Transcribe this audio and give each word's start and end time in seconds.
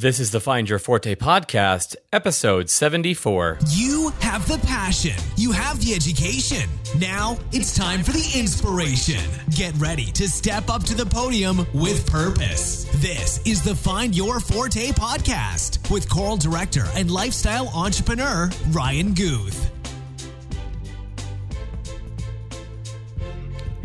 This 0.00 0.18
is 0.18 0.30
the 0.30 0.40
Find 0.40 0.66
Your 0.66 0.78
Forte 0.78 1.14
podcast, 1.14 1.94
episode 2.10 2.70
74. 2.70 3.58
You 3.68 4.14
have 4.20 4.48
the 4.48 4.56
passion, 4.66 5.12
you 5.36 5.52
have 5.52 5.78
the 5.84 5.92
education. 5.92 6.70
Now 6.98 7.38
it's 7.52 7.76
time 7.76 8.02
for 8.02 8.12
the 8.12 8.32
inspiration. 8.34 9.20
Get 9.50 9.74
ready 9.74 10.06
to 10.12 10.26
step 10.26 10.70
up 10.70 10.84
to 10.84 10.94
the 10.94 11.04
podium 11.04 11.66
with 11.74 12.10
purpose. 12.10 12.84
This 13.02 13.46
is 13.46 13.62
the 13.62 13.74
Find 13.74 14.16
Your 14.16 14.40
Forte 14.40 14.88
podcast 14.92 15.90
with 15.90 16.08
choral 16.08 16.38
director 16.38 16.86
and 16.94 17.10
lifestyle 17.10 17.68
entrepreneur 17.68 18.48
Ryan 18.70 19.12
Guth. 19.12 19.69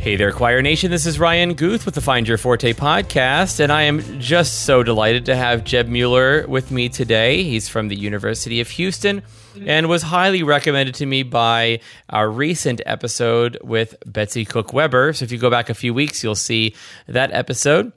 Hey 0.05 0.17
there, 0.17 0.31
Choir 0.31 0.61
Nation. 0.61 0.91
This 0.91 1.07
is 1.07 1.17
Ryan 1.17 1.55
Guth 1.55 1.83
with 1.83 1.95
the 1.95 1.99
Find 1.99 2.27
Your 2.27 2.37
Forte 2.37 2.73
podcast, 2.73 3.59
and 3.59 3.71
I 3.71 3.81
am 3.81 4.19
just 4.19 4.63
so 4.63 4.83
delighted 4.83 5.25
to 5.25 5.35
have 5.35 5.63
Jeb 5.63 5.87
Mueller 5.87 6.45
with 6.47 6.69
me 6.69 6.89
today. 6.89 7.41
He's 7.41 7.67
from 7.67 7.87
the 7.87 7.95
University 7.95 8.61
of 8.61 8.69
Houston 8.69 9.23
and 9.65 9.89
was 9.89 10.03
highly 10.03 10.43
recommended 10.43 10.93
to 10.93 11.07
me 11.07 11.23
by 11.23 11.79
our 12.07 12.29
recent 12.29 12.81
episode 12.85 13.57
with 13.63 13.95
Betsy 14.05 14.45
Cook 14.45 14.73
Weber. 14.73 15.11
So 15.13 15.23
if 15.23 15.31
you 15.31 15.39
go 15.39 15.49
back 15.49 15.71
a 15.71 15.73
few 15.73 15.91
weeks, 15.91 16.23
you'll 16.23 16.35
see 16.35 16.75
that 17.07 17.31
episode. 17.31 17.91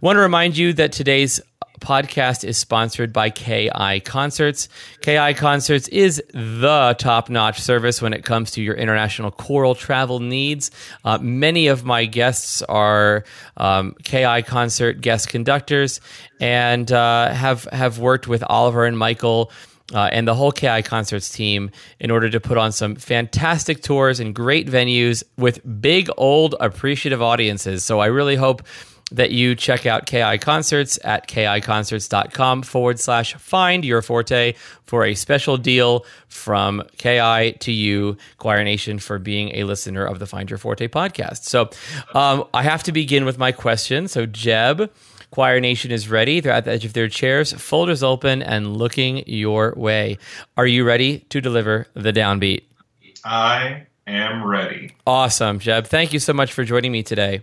Want 0.00 0.16
to 0.16 0.20
remind 0.20 0.56
you 0.56 0.72
that 0.72 0.92
today's 0.92 1.42
podcast 1.80 2.44
is 2.44 2.58
sponsored 2.58 3.12
by 3.12 3.30
KI 3.30 4.00
Concerts. 4.04 4.68
KI 5.00 5.34
Concerts 5.34 5.88
is 5.88 6.22
the 6.32 6.94
top 6.98 7.28
notch 7.28 7.60
service 7.60 8.00
when 8.00 8.12
it 8.12 8.24
comes 8.24 8.52
to 8.52 8.62
your 8.62 8.74
international 8.74 9.30
choral 9.30 9.74
travel 9.74 10.20
needs. 10.20 10.70
Uh, 11.04 11.18
many 11.18 11.66
of 11.66 11.84
my 11.84 12.04
guests 12.04 12.62
are 12.62 13.24
um, 13.56 13.94
KI 14.04 14.42
Concert 14.42 15.00
guest 15.00 15.28
conductors 15.28 16.00
and 16.40 16.90
uh, 16.92 17.32
have, 17.32 17.64
have 17.72 17.98
worked 17.98 18.28
with 18.28 18.44
Oliver 18.44 18.84
and 18.84 18.98
Michael. 18.98 19.50
Uh, 19.92 20.08
and 20.12 20.28
the 20.28 20.36
whole 20.36 20.52
KI 20.52 20.82
Concerts 20.82 21.30
team 21.30 21.72
in 21.98 22.12
order 22.12 22.30
to 22.30 22.38
put 22.38 22.56
on 22.56 22.70
some 22.70 22.94
fantastic 22.94 23.82
tours 23.82 24.20
and 24.20 24.32
great 24.32 24.68
venues 24.68 25.24
with 25.36 25.60
big, 25.80 26.08
old, 26.16 26.54
appreciative 26.60 27.20
audiences. 27.20 27.84
So 27.84 27.98
I 27.98 28.06
really 28.06 28.36
hope 28.36 28.62
that 29.12 29.30
you 29.30 29.54
check 29.54 29.86
out 29.86 30.06
KI 30.06 30.38
Concerts 30.38 30.98
at 31.04 31.28
kiconcerts.com 31.28 32.62
forward 32.62 32.98
slash 32.98 33.34
find 33.34 33.84
your 33.84 34.02
forte 34.02 34.54
for 34.84 35.04
a 35.04 35.14
special 35.14 35.56
deal 35.56 36.04
from 36.28 36.82
KI 36.98 37.56
to 37.60 37.72
you, 37.72 38.16
Choir 38.38 38.64
Nation, 38.64 38.98
for 38.98 39.18
being 39.18 39.54
a 39.56 39.64
listener 39.64 40.04
of 40.04 40.18
the 40.18 40.26
Find 40.26 40.48
Your 40.48 40.58
Forte 40.58 40.86
podcast. 40.88 41.44
So 41.44 41.70
um, 42.14 42.44
I 42.54 42.62
have 42.62 42.82
to 42.84 42.92
begin 42.92 43.24
with 43.24 43.38
my 43.38 43.52
question. 43.52 44.08
So, 44.08 44.26
Jeb, 44.26 44.90
Choir 45.30 45.60
Nation 45.60 45.90
is 45.90 46.08
ready. 46.08 46.40
They're 46.40 46.52
at 46.52 46.64
the 46.64 46.72
edge 46.72 46.84
of 46.84 46.92
their 46.92 47.08
chairs, 47.08 47.52
folders 47.52 48.02
open, 48.02 48.42
and 48.42 48.76
looking 48.76 49.24
your 49.26 49.74
way. 49.76 50.18
Are 50.56 50.66
you 50.66 50.84
ready 50.84 51.20
to 51.30 51.40
deliver 51.40 51.86
the 51.94 52.12
downbeat? 52.12 52.62
I 53.24 53.86
am 54.06 54.44
ready. 54.44 54.94
Awesome, 55.06 55.58
Jeb. 55.58 55.86
Thank 55.86 56.12
you 56.12 56.18
so 56.18 56.32
much 56.32 56.52
for 56.52 56.64
joining 56.64 56.90
me 56.90 57.02
today 57.02 57.42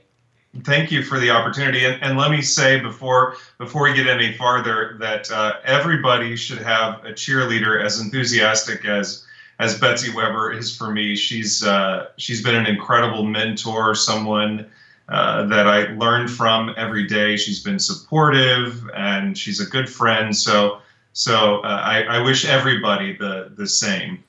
thank 0.64 0.92
you 0.92 1.04
for 1.04 1.20
the 1.20 1.30
opportunity. 1.30 1.86
And, 1.86 2.02
and, 2.02 2.18
let 2.18 2.32
me 2.32 2.42
say 2.42 2.80
before 2.80 3.36
before 3.58 3.84
we 3.84 3.94
get 3.94 4.08
any 4.08 4.34
farther 4.34 4.98
that 5.00 5.30
uh, 5.32 5.54
everybody 5.64 6.36
should 6.36 6.60
have 6.60 7.06
a 7.06 7.12
cheerleader 7.12 7.84
as 7.84 8.00
enthusiastic 8.00 8.86
as 8.86 9.26
as 9.60 9.80
Betsy 9.80 10.14
Weber 10.14 10.52
is 10.52 10.76
for 10.76 10.92
me. 10.92 11.16
She's 11.16 11.64
uh, 11.64 12.10
she's 12.18 12.44
been 12.44 12.56
an 12.56 12.66
incredible 12.66 13.24
mentor, 13.24 13.96
someone 13.96 14.70
uh, 15.10 15.46
that 15.48 15.68
I 15.68 15.94
learned 15.94 16.30
from 16.30 16.74
every 16.78 17.08
day. 17.08 17.38
She's 17.38 17.64
been 17.64 17.80
supportive 17.80 18.90
and 18.96 19.38
she's 19.38 19.60
a 19.60 19.66
good 19.66 19.90
friend. 19.90 20.36
So 20.36 20.80
so 21.14 21.62
uh, 21.62 21.82
I, 21.84 22.04
I 22.04 22.20
wish 22.20 22.46
everybody 22.46 23.16
the 23.18 23.52
the 23.56 23.68
same. 23.68 24.24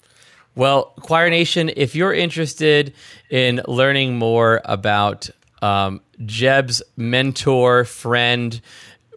Well, 0.54 0.86
Choir 1.00 1.30
Nation, 1.30 1.70
if 1.76 1.94
you're 1.94 2.12
interested 2.12 2.92
in 3.30 3.60
learning 3.68 4.18
more 4.18 4.60
about 4.64 5.30
um, 5.62 6.00
Jeb's 6.24 6.82
mentor, 6.96 7.84
friend, 7.84 8.60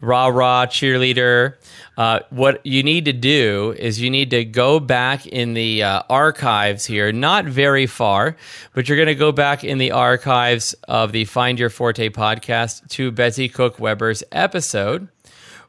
rah 0.01 0.27
rah 0.27 0.65
cheerleader. 0.65 1.55
Uh, 1.97 2.19
what 2.29 2.65
you 2.65 2.83
need 2.83 3.05
to 3.05 3.13
do 3.13 3.75
is 3.77 4.01
you 4.01 4.09
need 4.09 4.31
to 4.31 4.43
go 4.43 4.79
back 4.79 5.27
in 5.27 5.53
the 5.53 5.83
uh, 5.83 6.01
archives 6.09 6.85
here, 6.85 7.11
not 7.11 7.45
very 7.45 7.85
far, 7.85 8.35
but 8.73 8.89
you're 8.89 8.97
going 8.97 9.07
to 9.07 9.15
go 9.15 9.31
back 9.31 9.63
in 9.63 9.77
the 9.77 9.91
archives 9.91 10.73
of 10.87 11.11
the 11.11 11.25
Find 11.25 11.59
Your 11.59 11.69
Forte 11.69 12.09
podcast 12.09 12.87
to 12.89 13.11
Betsy 13.11 13.47
Cook 13.47 13.79
Weber's 13.79 14.23
episode, 14.31 15.07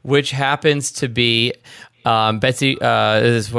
which 0.02 0.30
happens 0.30 0.90
to 0.92 1.08
be 1.08 1.52
um, 2.04 2.38
Betsy, 2.38 2.80
uh, 2.80 3.20
this 3.20 3.48
is 3.48 3.54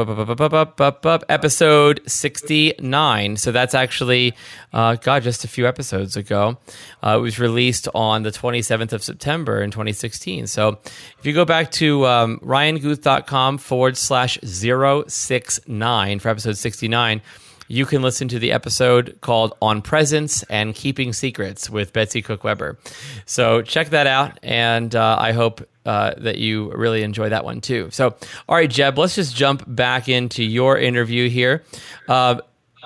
episode 1.29 2.01
69. 2.05 3.37
So 3.37 3.51
that's 3.51 3.73
actually, 3.73 4.33
uh, 4.73 4.95
God, 4.95 5.23
just 5.23 5.43
a 5.43 5.47
few 5.47 5.67
episodes 5.67 6.17
ago. 6.17 6.57
Uh, 7.01 7.17
it 7.17 7.21
was 7.21 7.39
released 7.39 7.87
on 7.95 8.23
the 8.23 8.31
27th 8.31 8.93
of 8.93 9.03
September 9.03 9.61
in 9.61 9.71
2016. 9.71 10.47
So 10.47 10.79
if 11.19 11.25
you 11.25 11.33
go 11.33 11.45
back 11.45 11.71
to 11.73 12.05
um, 12.05 12.39
ryanguth.com 12.39 13.57
forward 13.59 13.97
slash 13.97 14.37
069 14.41 16.19
for 16.19 16.29
episode 16.29 16.57
69, 16.57 17.21
you 17.67 17.85
can 17.85 18.01
listen 18.01 18.27
to 18.27 18.39
the 18.39 18.51
episode 18.51 19.17
called 19.21 19.53
On 19.61 19.81
Presence 19.81 20.43
and 20.43 20.75
Keeping 20.75 21.13
Secrets 21.13 21.69
with 21.69 21.93
Betsy 21.93 22.21
Cook 22.21 22.43
Weber. 22.43 22.77
So 23.25 23.61
check 23.61 23.89
that 23.89 24.05
out, 24.05 24.37
and 24.43 24.95
uh, 24.95 25.17
I 25.19 25.31
hope 25.31 25.67
uh, 25.85 26.13
that 26.17 26.37
you 26.37 26.71
really 26.73 27.03
enjoy 27.03 27.29
that 27.29 27.43
one 27.43 27.61
too. 27.61 27.89
So, 27.91 28.15
all 28.47 28.55
right, 28.55 28.69
Jeb, 28.69 28.97
let's 28.97 29.15
just 29.15 29.35
jump 29.35 29.63
back 29.67 30.07
into 30.07 30.43
your 30.43 30.77
interview 30.77 31.29
here. 31.29 31.63
Uh, 32.07 32.41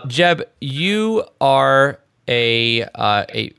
Jeb, 0.08 0.44
you 0.62 1.24
are 1.42 2.00
a 2.28 2.84
uh, 2.84 3.26
a 3.34 3.54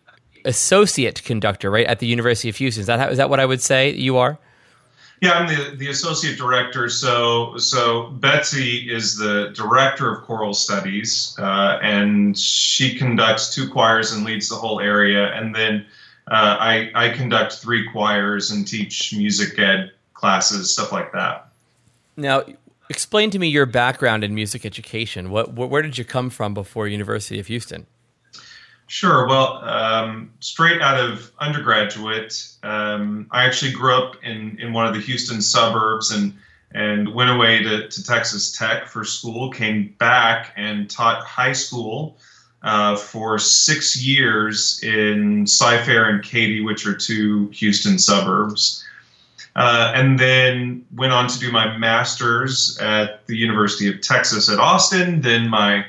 associate 0.45 1.23
conductor, 1.25 1.71
right, 1.71 1.87
at 1.87 1.99
the 1.99 2.07
University 2.07 2.49
of 2.49 2.57
Houston. 2.57 2.81
Is 2.81 2.87
that 2.87 2.99
how, 2.99 3.09
is 3.09 3.19
that 3.19 3.31
what 3.31 3.41
I 3.41 3.47
would 3.47 3.61
say 3.61 3.93
you 3.93 4.17
are? 4.17 4.39
Yeah, 5.21 5.33
I'm 5.33 5.49
the, 5.49 5.77
the 5.77 5.89
associate 5.89 6.39
director. 6.39 6.89
So 6.89 7.57
so 7.57 8.11
Betsy 8.21 8.89
is 8.91 9.17
the 9.17 9.53
director 9.55 10.15
of 10.15 10.23
choral 10.23 10.55
studies, 10.55 11.35
uh, 11.41 11.79
and 11.83 12.39
she 12.39 12.97
conducts 12.97 13.53
two 13.53 13.69
choirs 13.69 14.13
and 14.13 14.25
leads 14.25 14.49
the 14.49 14.55
whole 14.55 14.81
area. 14.81 15.33
And 15.35 15.55
then 15.55 15.87
uh, 16.31 16.57
I 16.61 16.91
I 16.95 17.09
conduct 17.11 17.55
three 17.55 17.89
choirs 17.91 18.51
and 18.51 18.67
teach 18.67 19.15
music 19.15 19.59
ed 19.59 19.93
classes, 20.15 20.73
stuff 20.73 20.93
like 20.93 21.13
that. 21.13 21.49
Now, 22.17 22.45
explain 22.91 23.31
to 23.31 23.39
me 23.39 23.49
your 23.49 23.67
background 23.67 24.25
in 24.25 24.35
music 24.35 24.67
education. 24.67 25.31
What 25.31 25.55
where 25.55 25.83
did 25.83 25.97
you 25.97 26.05
come 26.05 26.31
from 26.31 26.55
before 26.55 26.89
University 26.89 27.39
of 27.39 27.47
Houston? 27.47 27.87
Sure. 28.89 29.29
Well, 29.29 29.63
um, 29.69 30.33
straight 30.41 30.81
out 30.81 30.99
of 30.99 31.31
undergraduate, 31.41 32.55
um, 32.63 33.27
I 33.31 33.45
actually 33.45 33.73
grew 33.73 33.95
up 33.95 34.17
in, 34.23 34.59
in 34.59 34.73
one 34.73 34.87
of 34.87 34.95
the 34.95 35.01
Houston 35.01 35.43
suburbs 35.43 36.11
and 36.11 36.35
and 36.73 37.15
went 37.15 37.31
away 37.31 37.63
to, 37.63 37.89
to 37.89 38.05
Texas 38.05 38.53
Tech 38.53 38.89
for 38.89 39.05
school. 39.05 39.51
Came 39.51 39.95
back 39.99 40.53
and 40.57 40.91
taught 40.91 41.25
high 41.25 41.53
school 41.53 42.19
uh, 42.63 42.97
for 42.97 43.39
six 43.39 43.97
years 44.03 44.81
in 44.83 45.47
Cy-Fair 45.47 46.09
and 46.09 46.23
Katy, 46.23 46.61
which 46.61 46.87
are 46.87 46.95
two 46.95 47.49
Houston 47.49 47.99
suburbs. 47.99 48.85
Uh, 49.57 49.93
and 49.95 50.19
then 50.19 50.85
went 50.95 51.13
on 51.13 51.29
to 51.29 51.39
do 51.39 51.51
my 51.51 51.77
master's 51.79 52.79
at 52.81 53.27
the 53.27 53.37
University 53.37 53.89
of 53.89 54.01
Texas 54.01 54.49
at 54.49 54.59
Austin. 54.59 55.21
Then 55.21 55.49
my 55.49 55.85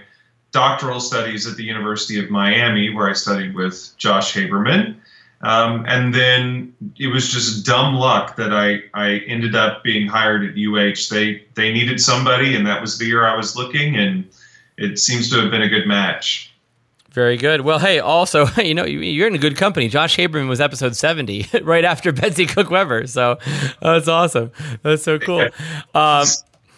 doctoral 0.52 1.00
studies 1.00 1.46
at 1.46 1.56
the 1.56 1.64
University 1.64 2.20
of 2.20 2.32
Miami, 2.32 2.90
where 2.90 3.08
I 3.08 3.14
studied 3.14 3.54
with 3.54 3.96
Josh 3.98 4.34
Habermann. 4.34 4.96
Um, 5.42 5.86
and 5.88 6.14
then 6.14 6.74
it 6.98 7.08
was 7.08 7.32
just 7.32 7.66
dumb 7.66 7.96
luck 7.96 8.36
that 8.36 8.54
I, 8.54 8.84
I 8.94 9.20
ended 9.28 9.56
up 9.56 9.84
being 9.84 10.08
hired 10.08 10.44
at 10.44 10.58
UH. 10.58 11.08
They 11.10 11.46
they 11.54 11.72
needed 11.72 12.02
somebody, 12.02 12.56
and 12.56 12.66
that 12.68 12.82
was 12.82 12.98
the 12.98 13.06
year 13.06 13.26
I 13.26 13.38
was 13.38 13.56
looking, 13.56 13.96
and 13.96 14.28
it 14.78 15.00
seems 15.00 15.30
to 15.30 15.40
have 15.42 15.52
been 15.52 15.62
a 15.62 15.70
good 15.70 15.88
match. 15.88 16.49
Very 17.12 17.38
good. 17.38 17.62
Well, 17.62 17.80
hey, 17.80 18.00
also, 18.00 18.46
you 18.58 18.74
know, 18.74 18.86
you're 18.86 19.28
in 19.28 19.36
a 19.36 19.40
good 19.40 19.58
company. 19.58 19.88
Josh 19.88 20.18
Habermann 20.18 20.48
was 20.48 20.62
episode 20.62 20.96
70, 20.96 21.48
right 21.64 21.86
after 21.86 22.12
Betsy 22.12 22.46
Cook 22.46 22.70
Weber. 22.70 23.08
So 23.08 23.38
that's 23.82 24.08
awesome. 24.08 24.52
That's 24.84 25.04
so 25.04 25.18
cool. 25.18 25.48
Um, 25.96 26.26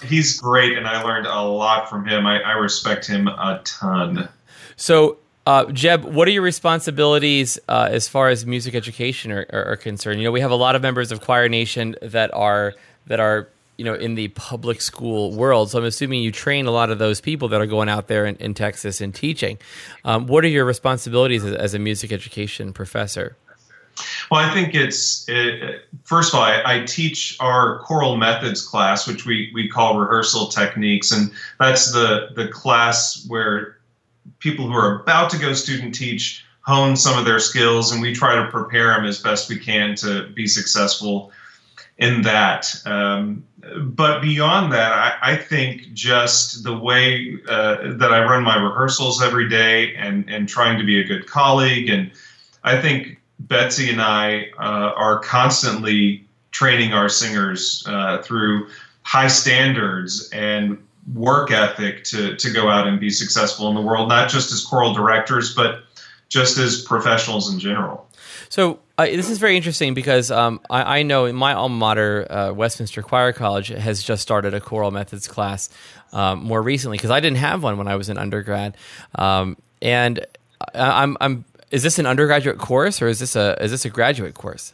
he's 0.06 0.40
great, 0.40 0.78
and 0.78 0.88
I 0.88 1.04
learned 1.04 1.28
a 1.28 1.42
lot 1.42 1.90
from 1.90 2.06
him. 2.06 2.26
I, 2.26 2.42
I 2.42 2.52
respect 2.54 3.08
him 3.08 3.28
a 3.28 3.62
ton. 3.64 4.30
So, 4.78 5.18
uh, 5.46 5.66
Jeb, 5.72 6.06
what 6.06 6.28
are 6.28 6.32
your 6.32 6.44
responsibilities 6.44 7.60
uh, 7.68 7.90
as 7.92 8.08
far 8.08 8.30
as 8.30 8.46
music 8.46 8.74
education 8.74 9.32
are, 9.32 9.46
are, 9.52 9.66
are, 9.66 9.78
concerned? 9.78 10.20
You 10.20 10.26
know, 10.26 10.32
we 10.32 10.42
have 10.42 10.52
a 10.52 10.56
lot 10.56 10.76
of 10.76 10.82
members 10.82 11.12
of 11.12 11.22
Choir 11.22 11.50
Nation 11.50 11.96
that 12.02 12.34
are 12.34 12.74
that 13.08 13.20
are 13.20 13.50
you 13.82 13.86
know 13.86 13.96
in 13.96 14.14
the 14.14 14.28
public 14.28 14.80
school 14.80 15.32
world. 15.32 15.72
So 15.72 15.80
I'm 15.80 15.86
assuming 15.86 16.22
you 16.22 16.32
train 16.32 16.68
a 16.68 16.72
lot 16.72 16.92
of 16.92 17.00
those 17.00 17.20
people 17.20 17.48
that 17.48 17.60
are 17.60 17.66
going 17.66 17.90
out 17.90 18.08
there 18.08 18.28
in, 18.28 18.36
in 18.36 18.54
Texas 18.54 19.02
and 19.02 19.12
teaching. 19.12 19.58
Um, 20.06 20.28
what 20.28 20.46
are 20.46 20.50
your 20.50 20.66
responsibilities 20.66 21.44
as, 21.44 21.56
as 21.56 21.74
a 21.74 21.80
music 21.80 22.12
education 22.12 22.74
professor? 22.74 23.36
Well, 24.30 24.40
I 24.40 24.54
think 24.54 24.76
it's 24.76 25.26
it, 25.28 25.82
first 26.04 26.32
of 26.32 26.40
all, 26.40 26.46
I, 26.46 26.62
I, 26.64 26.86
teach 26.86 27.38
our 27.40 27.80
choral 27.80 28.18
methods 28.18 28.62
class, 28.62 29.08
which 29.08 29.26
we 29.26 29.50
we 29.56 29.68
call 29.68 30.00
rehearsal 30.00 30.50
techniques, 30.50 31.12
and 31.12 31.32
that's 31.60 31.92
the 31.92 32.30
the 32.36 32.50
class 32.50 33.26
where 33.28 33.80
people 34.38 34.68
who 34.68 34.74
are 34.74 35.02
about 35.02 35.32
to 35.32 35.40
go 35.40 35.54
student 35.54 35.96
teach 35.96 36.46
hone 36.62 36.96
some 36.96 37.18
of 37.18 37.26
their 37.26 37.40
skills, 37.40 37.92
and 37.92 38.00
we 38.00 38.14
try 38.14 38.36
to 38.36 38.46
prepare 38.52 38.94
them 38.94 39.06
as 39.06 39.20
best 39.20 39.50
we 39.50 39.58
can 39.58 39.96
to 39.96 40.28
be 40.36 40.46
successful 40.46 41.32
in 42.02 42.24
that. 42.24 42.76
Um, 42.86 43.46
but 43.84 44.22
beyond 44.22 44.74
that, 44.74 44.92
I, 44.92 45.34
I, 45.34 45.36
think 45.36 45.94
just 45.94 46.64
the 46.64 46.76
way 46.76 47.38
uh, 47.48 47.94
that 47.94 48.12
I 48.12 48.24
run 48.24 48.44
my 48.44 48.58
rehearsals 48.58 49.22
every 49.22 49.48
day 49.48 49.96
and, 49.96 50.28
and 50.28 50.50
trying 50.50 50.80
to 50.80 50.84
be 50.84 51.00
a 51.00 51.04
good 51.04 51.28
colleague. 51.28 51.90
And 51.90 52.12
I 52.64 52.82
think 52.82 53.22
Betsy 53.42 53.92
and 53.92 54.02
I 54.02 54.50
uh, 54.58 54.94
are 54.98 55.20
constantly 55.20 56.26
training 56.50 56.92
our 56.94 57.08
singers 57.08 57.84
uh, 57.88 58.24
through 58.24 58.70
high 59.04 59.28
standards 59.28 60.28
and 60.34 60.84
work 61.14 61.52
ethic 61.52 62.04
to, 62.06 62.36
to 62.36 62.52
go 62.52 62.68
out 62.68 62.88
and 62.88 63.00
be 63.00 63.12
successful 63.12 63.70
in 63.70 63.76
the 63.76 63.82
world, 63.82 64.10
not 64.10 64.28
just 64.28 64.52
as 64.52 64.66
choral 64.66 64.94
directors, 64.94 65.54
but 65.54 65.84
just 66.30 66.58
as 66.58 66.82
professionals 66.82 67.54
in 67.54 67.60
general. 67.60 68.08
So 68.50 68.80
uh, 69.02 69.16
this 69.16 69.30
is 69.30 69.38
very 69.38 69.58
interesting 69.58 69.94
because 69.94 70.32
um, 70.32 70.60
I, 70.70 71.00
I, 71.00 71.04
know 71.04 71.26
in 71.26 71.36
my 71.36 71.54
alma 71.54 71.76
mater, 71.76 72.32
uh, 72.32 72.54
Westminster 72.54 73.02
Choir 73.02 73.34
College, 73.34 73.70
has 73.70 74.04
just 74.04 74.22
started 74.22 74.54
a 74.54 74.62
choral 74.62 74.92
methods 74.92 75.28
class 75.28 75.70
um, 76.14 76.44
more 76.44 76.62
recently 76.62 76.98
because 76.98 77.12
I 77.12 77.20
didn't 77.20 77.38
have 77.38 77.64
one 77.64 77.78
when 77.78 77.88
I 77.88 77.96
was 77.96 78.10
in 78.10 78.18
undergrad. 78.18 78.78
Um, 79.16 79.58
and 79.82 80.26
I, 80.76 81.04
I'm, 81.04 81.18
I'm, 81.20 81.46
is 81.72 81.84
this 81.84 82.00
an 82.00 82.06
undergraduate 82.06 82.58
course 82.58 83.02
or 83.02 83.08
is 83.08 83.20
this 83.20 83.36
a 83.36 83.62
is 83.64 83.72
this 83.72 83.86
a 83.86 83.90
graduate 83.90 84.36
course? 84.36 84.74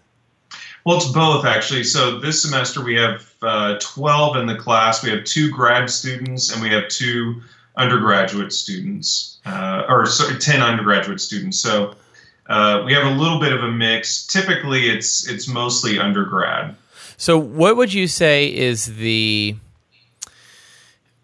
Well, 0.85 0.97
it's 0.97 1.11
both 1.11 1.45
actually. 1.45 1.83
So 1.83 2.19
this 2.19 2.41
semester 2.41 2.83
we 2.83 2.95
have 2.95 3.33
uh, 3.41 3.77
12 3.79 4.37
in 4.37 4.47
the 4.47 4.55
class. 4.55 5.03
We 5.03 5.09
have 5.11 5.23
two 5.23 5.51
grad 5.51 5.89
students 5.89 6.51
and 6.51 6.61
we 6.61 6.69
have 6.69 6.87
two 6.87 7.41
undergraduate 7.77 8.51
students, 8.51 9.39
uh, 9.45 9.83
or 9.87 10.05
sorry, 10.07 10.39
10 10.39 10.61
undergraduate 10.61 11.21
students. 11.21 11.59
So 11.59 11.95
uh, 12.47 12.83
we 12.85 12.93
have 12.93 13.05
a 13.05 13.15
little 13.15 13.39
bit 13.39 13.51
of 13.51 13.63
a 13.63 13.71
mix. 13.71 14.25
Typically, 14.25 14.89
it's 14.89 15.27
it's 15.27 15.47
mostly 15.47 15.99
undergrad. 15.99 16.75
So, 17.17 17.37
what 17.37 17.75
would 17.75 17.93
you 17.93 18.07
say 18.07 18.53
is 18.53 18.97
the 18.97 19.55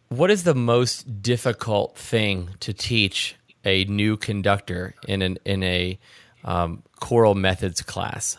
what 0.09 0.29
is 0.29 0.43
the 0.43 0.55
most 0.55 1.21
difficult 1.21 1.97
thing 1.97 2.49
to 2.59 2.73
teach 2.73 3.35
a 3.63 3.85
new 3.85 4.17
conductor 4.17 4.95
in 5.07 5.21
an 5.21 5.37
in 5.45 5.63
a 5.63 5.97
um, 6.43 6.83
choral 6.99 7.35
methods 7.35 7.81
class? 7.81 8.37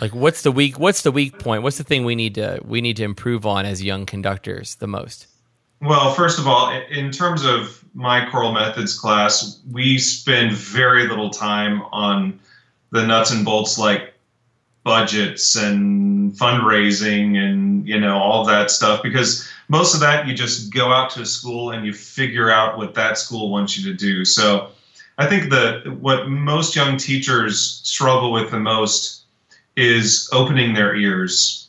Like, 0.00 0.14
what's 0.14 0.42
the 0.42 0.52
weak 0.52 0.78
what's 0.78 1.02
the 1.02 1.12
weak 1.12 1.38
point? 1.38 1.62
What's 1.62 1.78
the 1.78 1.84
thing 1.84 2.04
we 2.04 2.14
need 2.14 2.34
to 2.36 2.60
we 2.64 2.80
need 2.80 2.96
to 2.96 3.04
improve 3.04 3.46
on 3.46 3.66
as 3.66 3.82
young 3.82 4.06
conductors 4.06 4.76
the 4.76 4.86
most? 4.86 5.26
Well, 5.80 6.12
first 6.12 6.38
of 6.38 6.46
all, 6.46 6.70
in 6.90 7.10
terms 7.10 7.44
of 7.44 7.82
my 7.94 8.28
choral 8.30 8.52
methods 8.52 8.98
class, 8.98 9.60
we 9.70 9.98
spend 9.98 10.52
very 10.52 11.08
little 11.08 11.30
time 11.30 11.82
on 11.90 12.38
the 12.90 13.06
nuts 13.06 13.30
and 13.30 13.44
bolts 13.44 13.78
like 13.78 14.14
budgets 14.84 15.56
and 15.56 16.32
fundraising 16.32 17.36
and 17.36 17.86
you 17.86 18.00
know 18.00 18.16
all 18.16 18.44
that 18.46 18.70
stuff 18.70 19.02
because 19.02 19.46
most 19.68 19.94
of 19.94 20.00
that 20.00 20.26
you 20.26 20.34
just 20.34 20.72
go 20.72 20.90
out 20.90 21.10
to 21.10 21.20
a 21.20 21.26
school 21.26 21.70
and 21.70 21.84
you 21.84 21.92
figure 21.92 22.50
out 22.50 22.78
what 22.78 22.94
that 22.94 23.18
school 23.18 23.50
wants 23.50 23.78
you 23.78 23.90
to 23.90 23.96
do. 23.96 24.24
So 24.24 24.70
I 25.18 25.26
think 25.26 25.50
that 25.50 25.98
what 26.00 26.28
most 26.28 26.74
young 26.74 26.96
teachers 26.96 27.80
struggle 27.84 28.32
with 28.32 28.50
the 28.50 28.58
most 28.58 29.24
is 29.76 30.28
opening 30.32 30.74
their 30.74 30.94
ears. 30.96 31.68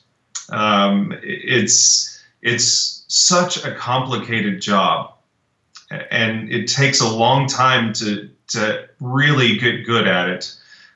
Um, 0.50 1.14
it's 1.22 2.24
it's 2.42 3.01
such 3.12 3.66
a 3.66 3.76
complicated 3.76 4.62
job 4.62 5.14
and 6.12 6.50
it 6.50 6.68
takes 6.68 7.02
a 7.02 7.10
long 7.10 7.46
time 7.46 7.92
to 7.92 8.30
to 8.48 8.88
really 9.02 9.58
get 9.58 9.86
good 9.86 10.08
at 10.08 10.30
it. 10.30 10.54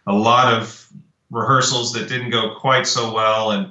A 0.08 0.14
lot 0.14 0.54
of 0.54 0.88
rehearsals 1.30 1.92
that 1.94 2.08
didn't 2.08 2.30
go 2.30 2.56
quite 2.56 2.88
so 2.88 3.14
well 3.14 3.52
and 3.52 3.70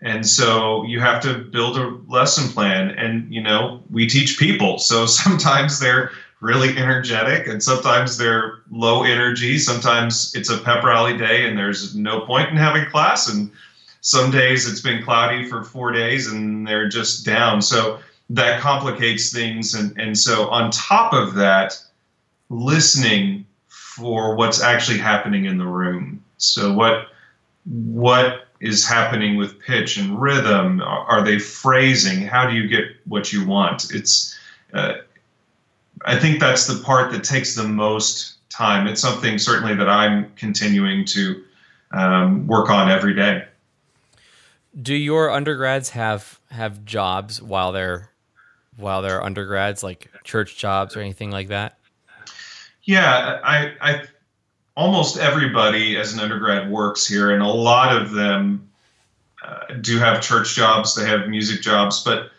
and 0.00 0.26
so 0.26 0.84
you 0.84 1.00
have 1.00 1.22
to 1.22 1.38
build 1.38 1.78
a 1.78 1.96
lesson 2.08 2.48
plan. 2.50 2.90
And 2.90 3.32
you 3.32 3.40
know 3.40 3.84
we 3.88 4.08
teach 4.08 4.36
people 4.36 4.78
so 4.90 5.06
sometimes 5.06 5.78
they're 5.78 6.10
really 6.40 6.76
energetic 6.76 7.46
and 7.46 7.62
sometimes 7.62 8.18
they're 8.18 8.62
low 8.68 9.04
energy. 9.04 9.58
Sometimes 9.58 10.34
it's 10.34 10.50
a 10.50 10.58
pep 10.58 10.82
rally 10.82 11.16
day 11.16 11.48
and 11.48 11.56
there's 11.56 11.94
no 11.94 12.20
point 12.20 12.50
in 12.50 12.56
having 12.56 12.90
class 12.90 13.28
and 13.28 13.52
some 14.06 14.30
days 14.30 14.68
it's 14.68 14.80
been 14.80 15.02
cloudy 15.02 15.48
for 15.48 15.64
four 15.64 15.90
days 15.90 16.28
and 16.28 16.64
they're 16.64 16.88
just 16.88 17.26
down. 17.26 17.60
So 17.60 17.98
that 18.30 18.60
complicates 18.60 19.32
things. 19.32 19.74
And, 19.74 19.98
and 19.98 20.16
so, 20.16 20.48
on 20.48 20.70
top 20.70 21.12
of 21.12 21.34
that, 21.34 21.76
listening 22.48 23.44
for 23.66 24.36
what's 24.36 24.62
actually 24.62 24.98
happening 24.98 25.46
in 25.46 25.58
the 25.58 25.66
room. 25.66 26.22
So, 26.36 26.72
what 26.72 27.08
what 27.64 28.46
is 28.60 28.86
happening 28.86 29.36
with 29.38 29.58
pitch 29.58 29.96
and 29.96 30.22
rhythm? 30.22 30.80
Are 30.82 31.24
they 31.24 31.40
phrasing? 31.40 32.28
How 32.28 32.48
do 32.48 32.54
you 32.54 32.68
get 32.68 32.84
what 33.06 33.32
you 33.32 33.44
want? 33.44 33.92
It's 33.92 34.38
uh, 34.72 34.98
I 36.04 36.16
think 36.16 36.38
that's 36.38 36.68
the 36.68 36.80
part 36.84 37.10
that 37.10 37.24
takes 37.24 37.56
the 37.56 37.66
most 37.66 38.36
time. 38.50 38.86
It's 38.86 39.00
something 39.00 39.36
certainly 39.36 39.74
that 39.74 39.88
I'm 39.88 40.32
continuing 40.36 41.04
to 41.06 41.42
um, 41.90 42.46
work 42.46 42.70
on 42.70 42.88
every 42.88 43.12
day 43.12 43.46
do 44.80 44.94
your 44.94 45.30
undergrads 45.30 45.90
have 45.90 46.40
have 46.50 46.84
jobs 46.84 47.40
while 47.40 47.72
they're 47.72 48.10
while 48.76 49.02
they're 49.02 49.22
undergrads, 49.22 49.82
like 49.82 50.10
church 50.24 50.56
jobs 50.56 50.96
or 50.96 51.00
anything 51.00 51.30
like 51.30 51.48
that? 51.48 51.78
Yeah, 52.82 53.40
I, 53.42 53.72
I 53.80 54.04
almost 54.76 55.18
everybody 55.18 55.96
as 55.96 56.12
an 56.12 56.20
undergrad 56.20 56.70
works 56.70 57.06
here, 57.06 57.32
and 57.32 57.42
a 57.42 57.48
lot 57.48 57.96
of 57.96 58.12
them 58.12 58.70
uh, 59.42 59.74
do 59.80 59.98
have 59.98 60.20
church 60.20 60.54
jobs. 60.54 60.94
They 60.94 61.06
have 61.06 61.28
music 61.28 61.62
jobs, 61.62 62.04
but 62.04 62.30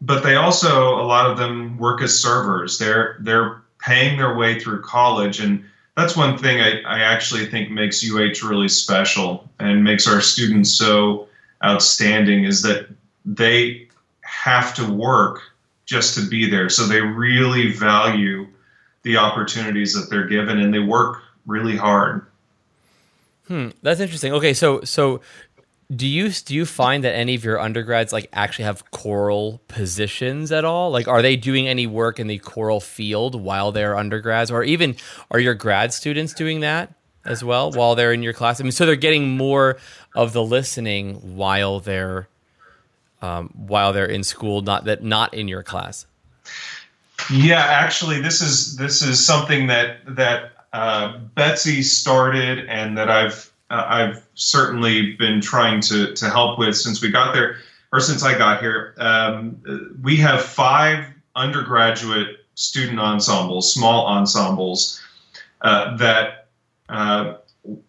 but 0.00 0.22
they 0.22 0.36
also 0.36 1.00
a 1.00 1.02
lot 1.02 1.30
of 1.30 1.38
them 1.38 1.78
work 1.78 2.02
as 2.02 2.16
servers. 2.16 2.78
They're 2.78 3.16
they're 3.20 3.62
paying 3.78 4.18
their 4.18 4.36
way 4.36 4.60
through 4.60 4.82
college, 4.82 5.40
and 5.40 5.64
that's 5.96 6.16
one 6.16 6.36
thing 6.36 6.60
I, 6.60 6.82
I 6.82 7.00
actually 7.00 7.46
think 7.46 7.70
makes 7.70 8.04
UH 8.04 8.46
really 8.46 8.68
special 8.68 9.48
and 9.58 9.82
makes 9.82 10.06
our 10.06 10.20
students 10.20 10.70
so 10.70 11.28
outstanding 11.64 12.44
is 12.44 12.62
that 12.62 12.88
they 13.24 13.88
have 14.22 14.74
to 14.74 14.90
work 14.90 15.40
just 15.86 16.14
to 16.14 16.28
be 16.28 16.48
there. 16.48 16.68
So 16.68 16.86
they 16.86 17.00
really 17.00 17.72
value 17.72 18.46
the 19.02 19.16
opportunities 19.16 19.94
that 19.94 20.10
they're 20.10 20.26
given 20.26 20.58
and 20.58 20.72
they 20.72 20.78
work 20.78 21.22
really 21.46 21.76
hard. 21.76 22.26
Hmm, 23.46 23.68
that's 23.82 24.00
interesting. 24.00 24.32
Okay, 24.34 24.52
so 24.52 24.82
so 24.82 25.22
do 25.94 26.06
you 26.06 26.28
do 26.28 26.54
you 26.54 26.66
find 26.66 27.02
that 27.04 27.14
any 27.14 27.34
of 27.34 27.42
your 27.42 27.58
undergrads 27.58 28.12
like 28.12 28.28
actually 28.34 28.66
have 28.66 28.90
choral 28.90 29.62
positions 29.68 30.52
at 30.52 30.66
all? 30.66 30.90
Like 30.90 31.08
are 31.08 31.22
they 31.22 31.36
doing 31.36 31.66
any 31.66 31.86
work 31.86 32.20
in 32.20 32.26
the 32.26 32.38
choral 32.38 32.80
field 32.80 33.40
while 33.40 33.72
they're 33.72 33.96
undergrads 33.96 34.50
or 34.50 34.62
even 34.62 34.96
are 35.30 35.40
your 35.40 35.54
grad 35.54 35.94
students 35.94 36.34
doing 36.34 36.60
that? 36.60 36.92
As 37.24 37.44
well 37.44 37.70
while 37.72 37.94
they're 37.94 38.12
in 38.12 38.22
your 38.22 38.32
class. 38.32 38.60
I 38.60 38.64
mean, 38.64 38.72
so 38.72 38.86
they're 38.86 38.96
getting 38.96 39.36
more 39.36 39.78
of 40.14 40.32
the 40.32 40.42
listening 40.42 41.36
while 41.36 41.80
they're 41.80 42.28
um, 43.20 43.52
while 43.56 43.92
they're 43.92 44.06
in 44.06 44.22
school, 44.22 44.62
not 44.62 44.84
that 44.84 45.02
not 45.02 45.34
in 45.34 45.48
your 45.48 45.62
class. 45.62 46.06
Yeah, 47.30 47.60
actually, 47.60 48.20
this 48.20 48.40
is 48.40 48.76
this 48.76 49.02
is 49.02 49.24
something 49.24 49.66
that 49.66 49.98
that 50.06 50.52
uh, 50.72 51.18
Betsy 51.34 51.82
started, 51.82 52.66
and 52.68 52.96
that 52.96 53.10
I've 53.10 53.52
uh, 53.70 53.84
I've 53.86 54.26
certainly 54.34 55.14
been 55.16 55.40
trying 55.40 55.80
to 55.82 56.14
to 56.14 56.30
help 56.30 56.58
with 56.58 56.76
since 56.76 57.02
we 57.02 57.10
got 57.10 57.34
there, 57.34 57.56
or 57.92 58.00
since 58.00 58.22
I 58.22 58.38
got 58.38 58.60
here. 58.60 58.94
Um, 58.98 59.96
we 60.02 60.16
have 60.16 60.42
five 60.42 61.04
undergraduate 61.34 62.46
student 62.54 62.98
ensembles, 62.98 63.72
small 63.72 64.06
ensembles 64.06 65.00
uh, 65.62 65.96
that 65.96 66.37
uh, 66.88 67.34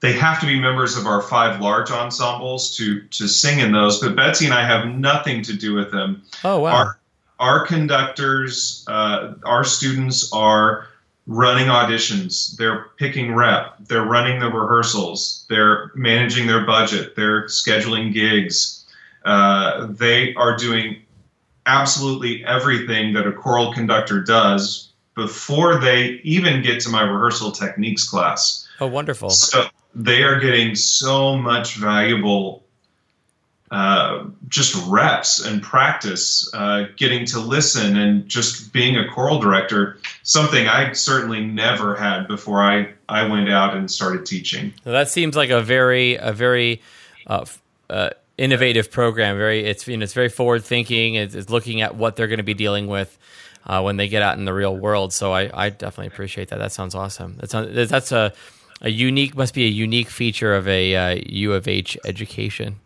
they 0.01 0.13
have 0.13 0.39
to 0.41 0.45
be 0.45 0.59
members 0.59 0.97
of 0.97 1.05
our 1.05 1.21
five 1.21 1.61
large 1.61 1.91
ensembles 1.91 2.75
to 2.77 3.01
to 3.07 3.27
sing 3.27 3.59
in 3.59 3.71
those. 3.71 3.99
But 3.99 4.15
Betsy 4.15 4.45
and 4.45 4.53
I 4.53 4.65
have 4.65 4.87
nothing 4.87 5.41
to 5.43 5.53
do 5.53 5.73
with 5.73 5.91
them. 5.91 6.23
Oh 6.43 6.59
wow! 6.59 6.73
Our, 6.73 6.99
our 7.39 7.65
conductors, 7.65 8.83
uh, 8.87 9.35
our 9.45 9.63
students 9.63 10.31
are 10.33 10.87
running 11.27 11.67
auditions. 11.67 12.57
They're 12.57 12.87
picking 12.97 13.35
rep. 13.35 13.75
They're 13.87 14.03
running 14.03 14.39
the 14.39 14.49
rehearsals. 14.49 15.45
They're 15.47 15.91
managing 15.95 16.47
their 16.47 16.65
budget. 16.65 17.15
They're 17.15 17.45
scheduling 17.45 18.13
gigs. 18.13 18.85
Uh, 19.23 19.87
they 19.91 20.33
are 20.35 20.57
doing 20.57 21.03
absolutely 21.65 22.43
everything 22.45 23.13
that 23.13 23.27
a 23.27 23.31
choral 23.31 23.71
conductor 23.71 24.21
does 24.21 24.88
before 25.19 25.79
they 25.79 26.21
even 26.23 26.61
get 26.61 26.79
to 26.81 26.89
my 26.89 27.01
rehearsal 27.01 27.51
techniques 27.51 28.07
class. 28.07 28.67
Oh, 28.79 28.87
wonderful. 28.87 29.29
So, 29.29 29.65
they 29.95 30.23
are 30.23 30.39
getting 30.39 30.75
so 30.75 31.35
much 31.35 31.75
valuable 31.75 32.63
uh, 33.71 34.25
just 34.47 34.75
reps 34.87 35.45
and 35.45 35.61
practice, 35.61 36.49
uh, 36.55 36.85
getting 36.97 37.23
to 37.23 37.39
listen 37.39 37.97
and 37.97 38.27
just 38.27 38.73
being 38.73 38.97
a 38.97 39.07
choral 39.07 39.39
director, 39.39 39.99
something 40.23 40.67
I 40.67 40.91
certainly 40.93 41.45
never 41.45 41.95
had 41.95 42.27
before 42.27 42.63
I, 42.63 42.91
I 43.07 43.27
went 43.27 43.49
out 43.49 43.75
and 43.75 43.89
started 43.91 44.25
teaching. 44.25 44.73
Well, 44.85 44.93
that 44.93 45.09
seems 45.09 45.35
like 45.35 45.51
a 45.51 45.61
very 45.61 46.15
a 46.15 46.33
very 46.33 46.81
uh, 47.27 47.45
uh, 47.91 48.09
innovative 48.39 48.89
program. 48.89 49.37
Very 49.37 49.63
it's 49.63 49.87
you 49.87 49.97
know 49.97 50.03
it's 50.03 50.13
very 50.13 50.29
forward 50.29 50.63
thinking. 50.63 51.13
It's, 51.13 51.35
it's, 51.35 51.49
looking 51.51 51.81
at 51.81 51.95
what 51.95 52.15
they're 52.15 52.27
going 52.27 52.37
to 52.37 52.43
be 52.43 52.55
dealing 52.55 52.87
with. 52.87 53.15
Uh, 53.65 53.81
when 53.81 53.97
they 53.97 54.07
get 54.07 54.23
out 54.23 54.37
in 54.37 54.45
the 54.45 54.53
real 54.53 54.75
world, 54.75 55.13
so 55.13 55.31
I, 55.31 55.49
I 55.53 55.69
definitely 55.69 56.07
appreciate 56.07 56.47
that. 56.47 56.57
That 56.57 56.71
sounds 56.71 56.95
awesome. 56.95 57.37
That's 57.37 58.11
a, 58.11 58.33
a 58.81 58.89
unique, 58.89 59.35
must 59.35 59.53
be 59.53 59.65
a 59.65 59.69
unique 59.69 60.09
feature 60.09 60.55
of 60.55 60.67
a 60.67 60.95
uh, 60.95 61.21
U 61.27 61.53
of 61.53 61.67
H 61.67 61.97
education. 62.05 62.77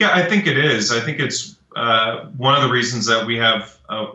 Yeah, 0.00 0.10
I 0.12 0.22
think 0.24 0.46
it 0.46 0.58
is. 0.58 0.90
I 0.90 1.00
think 1.00 1.20
it's 1.20 1.56
uh, 1.76 2.26
one 2.36 2.56
of 2.56 2.62
the 2.62 2.70
reasons 2.70 3.06
that 3.06 3.26
we 3.26 3.36
have 3.36 3.78
a, 3.88 4.12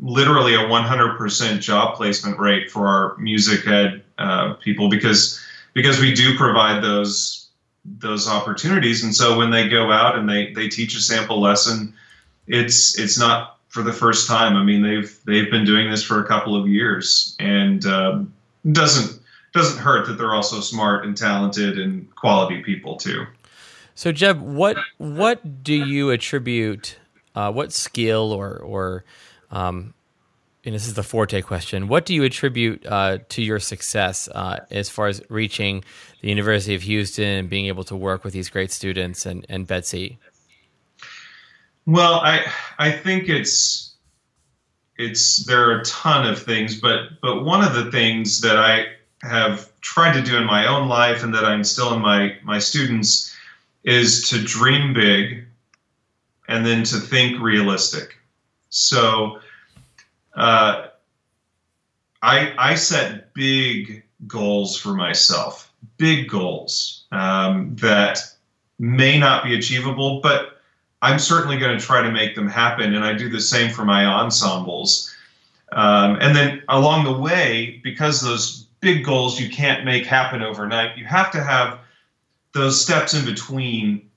literally 0.00 0.54
a 0.54 0.58
100% 0.58 1.60
job 1.60 1.96
placement 1.96 2.38
rate 2.38 2.70
for 2.70 2.86
our 2.86 3.16
music 3.18 3.66
ed 3.66 4.02
uh, 4.18 4.54
people 4.54 4.88
because 4.88 5.40
because 5.74 6.00
we 6.00 6.12
do 6.12 6.36
provide 6.36 6.82
those 6.82 7.48
those 7.84 8.28
opportunities. 8.28 9.02
And 9.02 9.14
so 9.14 9.36
when 9.36 9.50
they 9.50 9.68
go 9.68 9.90
out 9.90 10.16
and 10.16 10.28
they 10.28 10.52
they 10.52 10.68
teach 10.68 10.96
a 10.96 11.00
sample 11.00 11.40
lesson, 11.40 11.94
it's 12.46 12.98
it's 12.98 13.18
not 13.18 13.58
for 13.72 13.82
the 13.82 13.92
first 13.92 14.28
time. 14.28 14.54
I 14.54 14.62
mean, 14.62 14.82
they've 14.82 15.18
they've 15.24 15.50
been 15.50 15.64
doing 15.64 15.90
this 15.90 16.02
for 16.02 16.22
a 16.22 16.26
couple 16.26 16.54
of 16.54 16.68
years, 16.68 17.34
and 17.40 17.84
um, 17.86 18.32
doesn't 18.70 19.18
doesn't 19.52 19.80
hurt 19.80 20.06
that 20.06 20.18
they're 20.18 20.34
also 20.34 20.60
smart 20.60 21.04
and 21.06 21.16
talented 21.16 21.78
and 21.78 22.14
quality 22.14 22.62
people 22.62 22.96
too. 22.96 23.26
So, 23.94 24.12
Jeb, 24.12 24.40
what 24.40 24.76
what 24.98 25.64
do 25.64 25.74
you 25.74 26.10
attribute? 26.10 26.98
Uh, 27.34 27.50
what 27.50 27.72
skill 27.72 28.30
or 28.30 28.58
or 28.58 29.04
um, 29.50 29.94
and 30.64 30.74
this 30.74 30.86
is 30.86 30.92
the 30.92 31.02
forte 31.02 31.40
question. 31.40 31.88
What 31.88 32.04
do 32.04 32.14
you 32.14 32.24
attribute 32.24 32.84
uh, 32.84 33.18
to 33.30 33.42
your 33.42 33.58
success 33.58 34.28
uh, 34.28 34.60
as 34.70 34.90
far 34.90 35.08
as 35.08 35.22
reaching 35.30 35.82
the 36.20 36.28
University 36.28 36.74
of 36.74 36.82
Houston 36.82 37.24
and 37.24 37.50
being 37.50 37.66
able 37.66 37.84
to 37.84 37.96
work 37.96 38.22
with 38.22 38.34
these 38.34 38.50
great 38.50 38.70
students 38.70 39.24
and, 39.24 39.46
and 39.48 39.66
Betsy? 39.66 40.18
Well, 41.86 42.14
I 42.20 42.44
I 42.78 42.90
think 42.92 43.28
it's 43.28 43.94
it's 44.96 45.44
there 45.46 45.68
are 45.68 45.80
a 45.80 45.84
ton 45.84 46.26
of 46.26 46.42
things, 46.42 46.80
but 46.80 47.20
but 47.20 47.44
one 47.44 47.64
of 47.64 47.74
the 47.74 47.90
things 47.90 48.40
that 48.40 48.56
I 48.56 48.86
have 49.22 49.70
tried 49.80 50.12
to 50.14 50.22
do 50.22 50.36
in 50.36 50.44
my 50.44 50.66
own 50.66 50.88
life 50.88 51.22
and 51.22 51.34
that 51.34 51.44
I 51.44 51.54
instill 51.54 51.94
in 51.94 52.00
my 52.00 52.36
my 52.42 52.58
students 52.58 53.34
is 53.84 54.28
to 54.28 54.42
dream 54.42 54.94
big 54.94 55.44
and 56.48 56.64
then 56.64 56.84
to 56.84 56.96
think 56.98 57.40
realistic. 57.40 58.16
So 58.68 59.40
uh, 60.34 60.88
I, 62.22 62.54
I 62.58 62.74
set 62.74 63.34
big 63.34 64.04
goals 64.26 64.76
for 64.76 64.94
myself, 64.94 65.72
big 65.96 66.28
goals 66.28 67.04
um, 67.10 67.74
that 67.76 68.20
may 68.78 69.18
not 69.18 69.44
be 69.44 69.56
achievable, 69.56 70.20
but 70.20 70.51
I'm 71.02 71.18
certainly 71.18 71.58
going 71.58 71.78
to 71.78 71.84
try 71.84 72.00
to 72.00 72.10
make 72.10 72.34
them 72.34 72.48
happen. 72.48 72.94
And 72.94 73.04
I 73.04 73.12
do 73.12 73.28
the 73.28 73.40
same 73.40 73.70
for 73.70 73.84
my 73.84 74.06
ensembles. 74.06 75.12
Um, 75.72 76.16
and 76.20 76.34
then 76.34 76.62
along 76.68 77.04
the 77.04 77.12
way, 77.12 77.80
because 77.82 78.20
those 78.20 78.66
big 78.80 79.04
goals 79.04 79.40
you 79.40 79.50
can't 79.50 79.84
make 79.84 80.06
happen 80.06 80.42
overnight, 80.42 80.96
you 80.96 81.04
have 81.04 81.30
to 81.32 81.42
have 81.42 81.80
those 82.52 82.80
steps 82.80 83.14
in 83.14 83.24
between 83.24 84.08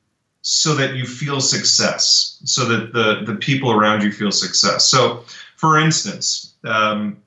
so 0.41 0.75
that 0.75 0.95
you 0.95 1.05
feel 1.05 1.41
success, 1.41 2.39
so 2.43 2.65
that 2.65 2.93
the, 2.93 3.23
the 3.25 3.35
people 3.39 3.71
around 3.71 4.03
you 4.03 4.11
feel 4.11 4.31
success. 4.31 4.85
So, 4.85 5.23
for 5.55 5.79
instance, 5.79 6.53
um, 6.65 7.17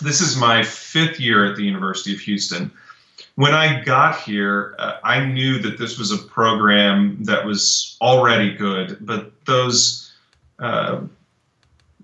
this 0.00 0.20
is 0.20 0.36
my 0.36 0.64
fifth 0.64 1.20
year 1.20 1.44
at 1.44 1.56
the 1.56 1.62
University 1.62 2.12
of 2.12 2.20
Houston. 2.20 2.72
When 3.34 3.54
I 3.54 3.82
got 3.82 4.20
here, 4.20 4.74
uh, 4.78 4.98
I 5.02 5.24
knew 5.24 5.58
that 5.60 5.78
this 5.78 5.98
was 5.98 6.12
a 6.12 6.18
program 6.18 7.24
that 7.24 7.46
was 7.46 7.96
already 8.00 8.54
good, 8.54 8.98
but 9.00 9.32
those 9.46 10.12
uh, 10.58 11.00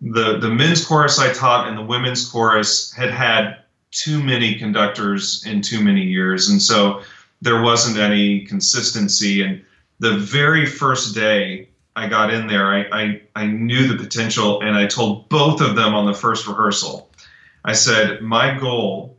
the 0.00 0.38
the 0.38 0.48
men's 0.48 0.84
chorus 0.84 1.18
I 1.18 1.32
taught 1.32 1.68
and 1.68 1.76
the 1.76 1.82
women's 1.82 2.28
chorus 2.28 2.92
had 2.92 3.10
had 3.10 3.58
too 3.90 4.22
many 4.22 4.54
conductors 4.54 5.44
in 5.46 5.60
too 5.60 5.82
many 5.82 6.02
years, 6.02 6.48
and 6.48 6.60
so 6.60 7.02
there 7.42 7.62
wasn't 7.62 7.98
any 7.98 8.44
consistency. 8.46 9.42
And 9.42 9.62
the 9.98 10.16
very 10.16 10.66
first 10.66 11.14
day 11.14 11.68
I 11.96 12.08
got 12.08 12.32
in 12.32 12.46
there, 12.46 12.66
I, 12.66 12.86
I, 12.92 13.22
I 13.34 13.46
knew 13.46 13.88
the 13.88 14.02
potential, 14.02 14.60
and 14.62 14.76
I 14.76 14.86
told 14.86 15.28
both 15.28 15.60
of 15.60 15.76
them 15.76 15.94
on 15.94 16.06
the 16.06 16.14
first 16.14 16.46
rehearsal. 16.46 17.10
I 17.64 17.72
said, 17.72 18.22
My 18.22 18.56
goal 18.58 19.16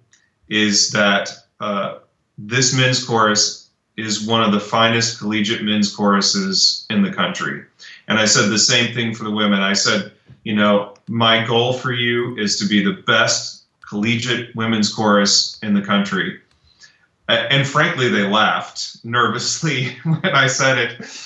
is 0.47 0.91
that 0.91 1.29
uh, 1.59 1.99
this 2.37 2.73
men's 2.73 3.03
chorus 3.03 3.69
is 3.97 4.25
one 4.25 4.41
of 4.41 4.51
the 4.51 4.59
finest 4.59 5.19
collegiate 5.19 5.63
men's 5.63 5.93
choruses 5.93 6.85
in 6.89 7.03
the 7.03 7.11
country. 7.11 7.63
And 8.07 8.17
I 8.17 8.25
said 8.25 8.49
the 8.49 8.59
same 8.59 8.93
thing 8.93 9.13
for 9.13 9.23
the 9.25 9.31
women. 9.31 9.59
I 9.59 9.73
said, 9.73 10.13
you 10.43 10.55
know, 10.55 10.95
my 11.07 11.45
goal 11.45 11.73
for 11.73 11.91
you 11.91 12.37
is 12.37 12.57
to 12.59 12.67
be 12.67 12.83
the 12.83 13.01
best 13.03 13.63
collegiate 13.81 14.55
women's 14.55 14.93
chorus 14.93 15.59
in 15.61 15.73
the 15.73 15.81
country 15.81 16.39
and 17.29 17.67
frankly, 17.67 18.09
they 18.09 18.23
laughed 18.23 19.03
nervously 19.03 19.89
when 20.03 20.25
I 20.25 20.47
said 20.47 20.77
it. 20.77 21.25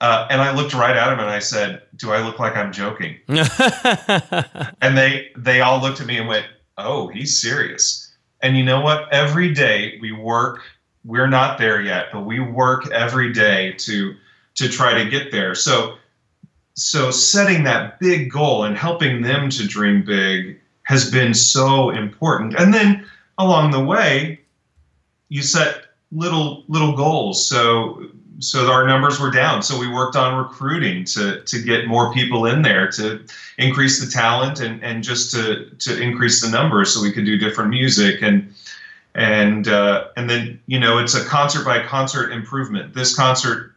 Uh, 0.00 0.26
and 0.30 0.40
I 0.40 0.52
looked 0.54 0.74
right 0.74 0.96
at 0.96 1.12
him 1.12 1.20
and 1.20 1.28
I 1.28 1.38
said, 1.38 1.82
"Do 1.94 2.10
I 2.10 2.24
look 2.24 2.40
like 2.40 2.56
I'm 2.56 2.72
joking?" 2.72 3.18
and 3.28 4.98
they 4.98 5.30
they 5.36 5.60
all 5.60 5.80
looked 5.80 6.00
at 6.00 6.06
me 6.06 6.18
and 6.18 6.26
went, 6.26 6.46
"Oh, 6.76 7.06
he's 7.06 7.40
serious." 7.40 8.11
And 8.42 8.56
you 8.56 8.64
know 8.64 8.80
what? 8.80 9.12
Every 9.12 9.52
day 9.54 9.98
we 10.00 10.12
work. 10.12 10.62
We're 11.04 11.28
not 11.28 11.58
there 11.58 11.80
yet, 11.80 12.06
but 12.12 12.24
we 12.24 12.40
work 12.40 12.90
every 12.90 13.32
day 13.32 13.72
to 13.78 14.14
to 14.54 14.68
try 14.68 15.02
to 15.02 15.08
get 15.08 15.32
there. 15.32 15.54
So 15.54 15.96
so 16.74 17.10
setting 17.10 17.64
that 17.64 18.00
big 18.00 18.30
goal 18.30 18.64
and 18.64 18.76
helping 18.76 19.22
them 19.22 19.50
to 19.50 19.66
dream 19.66 20.04
big 20.04 20.60
has 20.84 21.10
been 21.10 21.34
so 21.34 21.90
important. 21.90 22.54
And 22.58 22.72
then 22.74 23.06
along 23.38 23.70
the 23.70 23.84
way, 23.84 24.40
you 25.28 25.42
set 25.42 25.84
little 26.10 26.64
little 26.68 26.94
goals. 26.96 27.46
So 27.46 28.08
so 28.42 28.70
our 28.70 28.86
numbers 28.86 29.20
were 29.20 29.30
down. 29.30 29.62
So 29.62 29.78
we 29.78 29.88
worked 29.88 30.16
on 30.16 30.36
recruiting 30.36 31.04
to 31.06 31.42
to 31.42 31.62
get 31.62 31.86
more 31.86 32.12
people 32.12 32.46
in 32.46 32.62
there 32.62 32.90
to 32.92 33.24
increase 33.58 34.04
the 34.04 34.10
talent 34.10 34.60
and 34.60 34.82
and 34.82 35.02
just 35.02 35.30
to 35.32 35.70
to 35.80 36.00
increase 36.00 36.40
the 36.40 36.50
numbers 36.50 36.92
so 36.92 37.02
we 37.02 37.12
could 37.12 37.24
do 37.24 37.38
different 37.38 37.70
music 37.70 38.22
and 38.22 38.54
and 39.14 39.68
uh, 39.68 40.08
and 40.16 40.28
then 40.28 40.60
you 40.66 40.80
know 40.80 40.98
it's 40.98 41.14
a 41.14 41.24
concert 41.24 41.64
by 41.64 41.84
concert 41.84 42.32
improvement. 42.32 42.94
This 42.94 43.14
concert, 43.14 43.74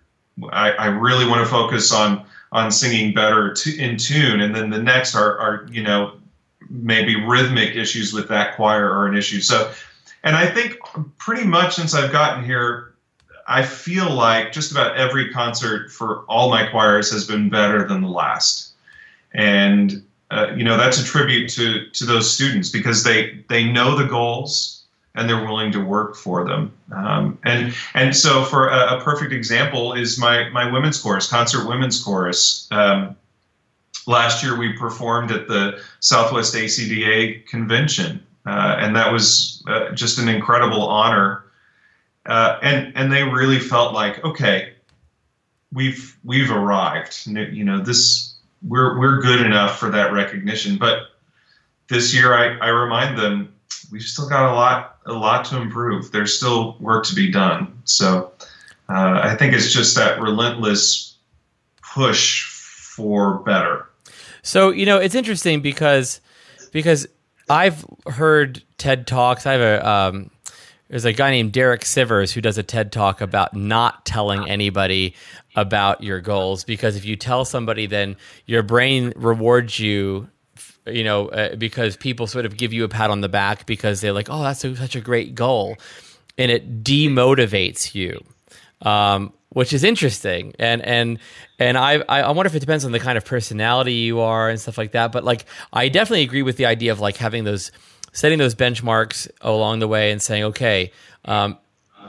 I, 0.52 0.72
I 0.72 0.86
really 0.88 1.28
want 1.28 1.44
to 1.44 1.50
focus 1.50 1.92
on 1.94 2.26
on 2.52 2.72
singing 2.72 3.14
better 3.14 3.54
to, 3.54 3.78
in 3.78 3.98
tune, 3.98 4.42
and 4.42 4.56
then 4.56 4.70
the 4.70 4.82
next 4.82 5.16
are 5.16 5.38
are 5.38 5.68
you 5.70 5.84
know 5.84 6.14
maybe 6.70 7.16
rhythmic 7.16 7.76
issues 7.76 8.14
with 8.14 8.28
that 8.30 8.56
choir 8.56 8.90
are 8.90 9.08
an 9.08 9.16
issue. 9.16 9.42
So 9.42 9.72
and 10.24 10.36
I 10.36 10.48
think 10.48 10.80
pretty 11.18 11.46
much 11.46 11.76
since 11.76 11.94
I've 11.94 12.12
gotten 12.12 12.44
here, 12.44 12.95
I 13.48 13.64
feel 13.64 14.12
like 14.12 14.52
just 14.52 14.72
about 14.72 14.98
every 14.98 15.32
concert 15.32 15.92
for 15.92 16.24
all 16.28 16.50
my 16.50 16.68
choirs 16.68 17.12
has 17.12 17.26
been 17.26 17.50
better 17.50 17.88
than 17.88 18.02
the 18.02 18.10
last. 18.10 18.74
And 19.34 20.04
uh, 20.32 20.54
you 20.56 20.64
know 20.64 20.78
that's 20.78 21.00
a 21.00 21.06
tribute 21.06 21.50
to 21.50 21.88
to 21.92 22.06
those 22.06 22.34
students 22.34 22.70
because 22.70 23.04
they 23.04 23.44
they 23.48 23.64
know 23.64 23.96
the 23.96 24.06
goals 24.06 24.84
and 25.16 25.30
they're 25.30 25.44
willing 25.44 25.72
to 25.72 25.80
work 25.80 26.16
for 26.16 26.46
them. 26.46 26.74
Um, 26.92 27.38
and 27.44 27.74
and 27.94 28.16
so 28.16 28.44
for 28.44 28.68
a, 28.68 28.98
a, 28.98 29.02
perfect 29.02 29.32
example 29.32 29.94
is 29.94 30.18
my 30.18 30.50
my 30.50 30.70
women's 30.72 31.02
chorus, 31.02 31.30
concert 31.30 31.68
women's 31.68 32.02
chorus. 32.04 32.68
Um, 32.72 33.16
last 34.08 34.44
year 34.44 34.58
we 34.58 34.74
performed 34.74 35.32
at 35.32 35.48
the 35.48 35.82
Southwest 36.00 36.54
ACDA 36.54 37.46
convention, 37.48 38.26
uh, 38.46 38.78
and 38.80 38.96
that 38.96 39.12
was 39.12 39.64
uh, 39.68 39.92
just 39.92 40.20
an 40.20 40.28
incredible 40.28 40.86
honor. 40.88 41.45
Uh, 42.26 42.60
and 42.62 42.92
and 42.96 43.12
they 43.12 43.24
really 43.24 43.60
felt 43.60 43.94
like, 43.94 44.24
okay, 44.24 44.74
we've 45.72 46.18
we've 46.24 46.52
arrived. 46.52 47.28
You 47.28 47.64
know, 47.64 47.82
this 47.82 48.36
we're 48.68 48.98
we're 48.98 49.22
good 49.22 49.46
enough 49.46 49.78
for 49.78 49.90
that 49.92 50.12
recognition. 50.12 50.78
But 50.78 51.10
this 51.88 52.14
year, 52.14 52.34
I, 52.34 52.58
I 52.58 52.70
remind 52.70 53.18
them 53.18 53.54
we've 53.92 54.02
still 54.02 54.28
got 54.28 54.52
a 54.52 54.56
lot 54.56 54.98
a 55.06 55.14
lot 55.14 55.46
to 55.46 55.62
improve. 55.62 56.12
There's 56.12 56.36
still 56.36 56.78
work 56.80 57.06
to 57.06 57.16
be 57.16 57.32
done. 57.32 57.80
So 57.84 58.32
uh, 58.90 59.20
I 59.24 59.36
think 59.36 59.54
it's 59.54 59.72
just 59.72 59.96
that 59.96 60.20
relentless 60.20 61.18
push 61.94 62.44
for 62.46 63.40
better. 63.40 63.90
So 64.42 64.72
you 64.72 64.86
know, 64.86 64.98
it's 64.98 65.16
interesting 65.16 65.62
because 65.62 66.22
because 66.72 67.08
I've 67.50 67.86
heard 68.08 68.64
TED 68.78 69.06
talks. 69.06 69.46
I 69.46 69.54
have 69.54 69.62
a 69.62 69.88
um, 69.88 70.32
there's 70.96 71.04
a 71.04 71.12
guy 71.12 71.30
named 71.30 71.52
Derek 71.52 71.82
Sivers 71.82 72.32
who 72.32 72.40
does 72.40 72.58
a 72.58 72.64
TED 72.64 72.94
talk 72.94 73.20
about 73.20 73.54
not 73.54 74.06
telling 74.06 74.50
anybody 74.50 75.14
about 75.54 76.02
your 76.02 76.22
goals 76.22 76.64
because 76.64 76.96
if 76.96 77.04
you 77.04 77.18
tell 77.18 77.44
somebody, 77.44 77.86
then 77.86 78.16
your 78.46 78.64
brain 78.64 79.12
rewards 79.18 79.78
you. 79.78 80.30
You 80.86 81.04
know, 81.04 81.28
uh, 81.28 81.58
because 81.58 81.98
people 81.98 82.28
sort 82.28 82.46
of 82.46 82.56
give 82.56 82.72
you 82.72 82.86
a 82.86 82.88
pat 82.88 83.10
on 83.10 83.20
the 83.20 83.28
back 83.28 83.66
because 83.66 84.00
they're 84.00 84.14
like, 84.14 84.30
"Oh, 84.30 84.42
that's 84.42 84.64
a, 84.64 84.74
such 84.78 84.96
a 84.96 85.02
great 85.02 85.36
goal," 85.36 85.76
and 86.38 86.50
it 86.50 86.82
demotivates 86.82 87.94
you. 87.94 88.24
Um, 88.82 89.34
which 89.50 89.74
is 89.74 89.84
interesting. 89.84 90.54
And 90.60 90.82
and 90.82 91.20
and 91.60 91.78
I 91.78 92.04
I 92.08 92.32
wonder 92.32 92.48
if 92.48 92.56
it 92.56 92.60
depends 92.60 92.86
on 92.86 92.94
the 92.94 93.00
kind 93.02 93.18
of 93.18 93.26
personality 93.26 93.94
you 93.96 94.22
are 94.22 94.50
and 94.50 94.62
stuff 94.62 94.78
like 94.78 94.94
that. 94.94 95.12
But 95.12 95.26
like 95.26 95.44
I 95.74 95.90
definitely 95.90 96.24
agree 96.24 96.44
with 96.44 96.56
the 96.56 96.68
idea 96.68 96.94
of 96.94 97.02
like 97.02 97.18
having 97.18 97.44
those 97.44 97.72
setting 98.16 98.40
those 98.40 98.56
benchmarks 98.56 99.30
along 99.42 99.80
the 99.80 99.88
way 99.88 100.12
and 100.12 100.22
saying, 100.22 100.46
okay, 100.46 100.92
um, 101.26 101.58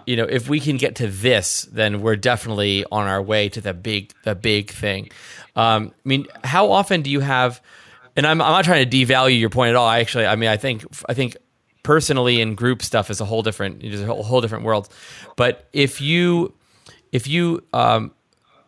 you 0.06 0.16
know, 0.16 0.24
if 0.24 0.48
we 0.48 0.60
can 0.60 0.76
get 0.76 0.94
to 0.96 1.08
this, 1.08 1.62
then 1.72 2.00
we're 2.00 2.16
definitely 2.16 2.84
on 2.92 3.08
our 3.08 3.20
way 3.20 3.48
to 3.50 3.60
the 3.60 3.74
big 3.74 4.12
the 4.22 4.34
big 4.34 4.70
thing. 4.70 5.10
Um, 5.56 5.92
I 5.92 6.08
mean, 6.08 6.26
how 6.44 6.70
often 6.70 7.02
do 7.02 7.10
you 7.10 7.20
have? 7.20 7.60
And 8.14 8.24
I'm 8.24 8.40
I'm 8.40 8.52
not 8.52 8.64
trying 8.64 8.88
to 8.88 8.96
devalue 8.96 9.38
your 9.38 9.50
point 9.50 9.70
at 9.70 9.76
all. 9.76 9.86
I 9.86 9.98
actually, 9.98 10.26
I 10.26 10.36
mean, 10.36 10.48
I 10.48 10.56
think 10.56 10.84
I 11.08 11.14
think 11.14 11.36
personally 11.82 12.40
in 12.40 12.54
group 12.54 12.82
stuff 12.82 13.10
is 13.10 13.20
a 13.20 13.24
whole 13.24 13.42
different, 13.42 13.82
it's 13.82 14.00
a 14.00 14.06
whole, 14.06 14.22
whole 14.22 14.40
different 14.40 14.64
world. 14.64 14.88
But 15.34 15.68
if 15.72 16.00
you 16.00 16.54
if 17.10 17.26
you 17.26 17.64
um, 17.72 18.12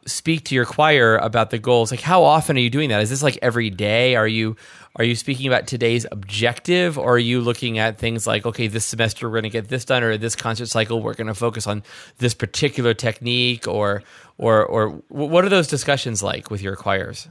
speak 0.07 0.45
to 0.47 0.55
your 0.55 0.65
choir 0.65 1.17
about 1.19 1.51
the 1.51 1.59
goals, 1.59 1.93
like 1.93 2.01
how 2.01 2.25
often 2.25 2.57
are 2.57 2.61
you 2.61 2.71
doing 2.71 2.89
that? 2.89 3.01
Is 3.01 3.11
this 3.11 3.23
like 3.23 3.39
every 3.43 3.71
day? 3.71 4.17
Are 4.17 4.29
you 4.29 4.57
are 4.99 5.05
you 5.05 5.15
speaking 5.15 5.47
about 5.47 5.67
today's 5.67 6.07
objective, 6.11 6.99
or 6.99 7.15
are 7.15 7.19
you 7.19 7.41
looking 7.41 7.79
at 7.79 7.99
things 7.99 8.27
like, 8.27 8.45
okay, 8.45 8.67
this 8.67 8.85
semester 8.85 9.29
we're 9.29 9.41
going 9.41 9.45
to 9.45 9.51
get 9.51 9.69
this 9.69 9.85
done, 9.85 10.03
or 10.03 10.17
this 10.17 10.35
concert 10.35 10.67
cycle 10.67 11.01
we're 11.01 11.15
going 11.15 11.29
to 11.29 11.35
focus 11.35 11.67
on 11.67 11.83
this 12.19 12.35
particular 12.35 12.95
technique, 12.95 13.69
or 13.69 14.03
or 14.39 14.67
or 14.67 14.91
what 15.09 15.45
are 15.45 15.49
those 15.49 15.69
discussions 15.69 16.23
like 16.23 16.51
with 16.51 16.63
your 16.63 16.77
choirs? 16.77 17.29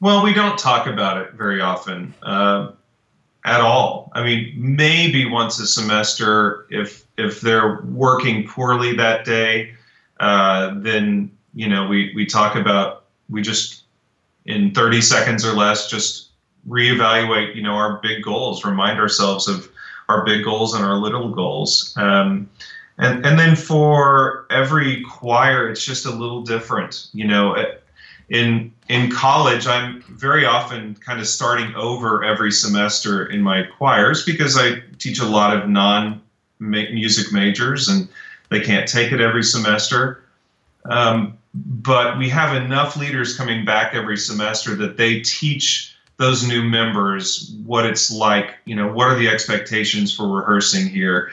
Well, 0.00 0.24
we 0.24 0.32
don't 0.32 0.58
talk 0.58 0.86
about 0.86 1.18
it 1.18 1.34
very 1.34 1.60
often. 1.60 2.14
Uh, 2.22 2.72
at 3.44 3.60
all. 3.60 4.10
I 4.14 4.22
mean, 4.22 4.52
maybe 4.56 5.26
once 5.26 5.58
a 5.60 5.66
semester 5.66 6.66
if 6.70 7.04
if 7.16 7.40
they're 7.40 7.80
working 7.82 8.46
poorly 8.46 8.94
that 8.96 9.24
day, 9.24 9.74
uh, 10.20 10.74
then 10.76 11.30
you 11.54 11.68
know 11.68 11.86
we 11.86 12.12
we 12.14 12.26
talk 12.26 12.54
about 12.54 13.04
we 13.28 13.42
just 13.42 13.82
in 14.46 14.72
30 14.72 15.00
seconds 15.00 15.44
or 15.44 15.52
less 15.52 15.90
just 15.90 16.29
reevaluate 16.70 17.54
you 17.54 17.62
know 17.62 17.74
our 17.74 17.98
big 17.98 18.22
goals 18.22 18.64
remind 18.64 18.98
ourselves 18.98 19.48
of 19.48 19.68
our 20.08 20.24
big 20.24 20.44
goals 20.44 20.74
and 20.74 20.84
our 20.84 20.96
little 20.96 21.28
goals 21.30 21.94
um, 21.98 22.48
and 22.98 23.26
and 23.26 23.38
then 23.38 23.56
for 23.56 24.46
every 24.50 25.02
choir 25.02 25.68
it's 25.68 25.84
just 25.84 26.06
a 26.06 26.10
little 26.10 26.42
different 26.42 27.08
you 27.12 27.26
know 27.26 27.56
in 28.28 28.72
in 28.88 29.10
college 29.10 29.66
i'm 29.66 30.00
very 30.10 30.46
often 30.46 30.94
kind 30.94 31.20
of 31.20 31.26
starting 31.26 31.74
over 31.74 32.24
every 32.24 32.52
semester 32.52 33.26
in 33.26 33.42
my 33.42 33.64
choirs 33.64 34.24
because 34.24 34.56
i 34.56 34.80
teach 34.98 35.18
a 35.18 35.26
lot 35.26 35.56
of 35.56 35.68
non 35.68 36.20
music 36.60 37.32
majors 37.32 37.88
and 37.88 38.08
they 38.50 38.60
can't 38.60 38.86
take 38.86 39.12
it 39.12 39.20
every 39.20 39.42
semester. 39.42 40.22
Um, 40.84 41.38
but 41.54 42.18
we 42.18 42.28
have 42.28 42.54
enough 42.54 42.96
leaders 42.96 43.36
coming 43.36 43.64
back 43.64 43.94
every 43.94 44.16
semester 44.16 44.74
that 44.76 44.96
they 44.96 45.20
teach 45.20 45.96
those 46.20 46.46
new 46.46 46.62
members 46.62 47.54
what 47.64 47.86
it's 47.86 48.12
like, 48.12 48.54
you 48.66 48.76
know, 48.76 48.92
what 48.92 49.08
are 49.08 49.16
the 49.16 49.26
expectations 49.26 50.14
for 50.14 50.28
rehearsing 50.28 50.86
here. 50.86 51.30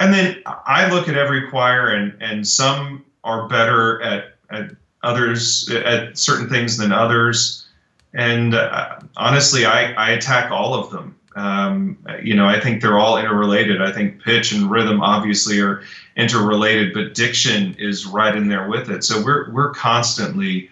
And 0.00 0.12
then 0.12 0.42
I 0.46 0.90
look 0.92 1.08
at 1.08 1.16
every 1.16 1.48
choir, 1.48 1.88
and, 1.88 2.14
and 2.20 2.46
some 2.46 3.06
are 3.24 3.48
better 3.48 4.02
at, 4.02 4.34
at 4.50 4.72
others, 5.02 5.70
at 5.70 6.18
certain 6.18 6.46
things 6.46 6.76
than 6.76 6.92
others. 6.92 7.66
And 8.12 8.54
uh, 8.54 9.00
honestly, 9.16 9.64
I, 9.64 9.92
I 9.92 10.10
attack 10.10 10.50
all 10.50 10.74
of 10.74 10.90
them. 10.90 11.16
Um, 11.36 11.96
you 12.22 12.34
know, 12.34 12.46
I 12.46 12.60
think 12.60 12.82
they're 12.82 12.98
all 12.98 13.16
interrelated. 13.16 13.80
I 13.80 13.92
think 13.92 14.22
pitch 14.22 14.52
and 14.52 14.70
rhythm 14.70 15.00
obviously 15.00 15.58
are 15.58 15.82
interrelated, 16.16 16.92
but 16.92 17.14
diction 17.14 17.74
is 17.78 18.04
right 18.04 18.36
in 18.36 18.48
there 18.48 18.68
with 18.68 18.90
it. 18.90 19.04
So 19.04 19.22
we're 19.24 19.50
we're 19.52 19.72
constantly 19.72 20.68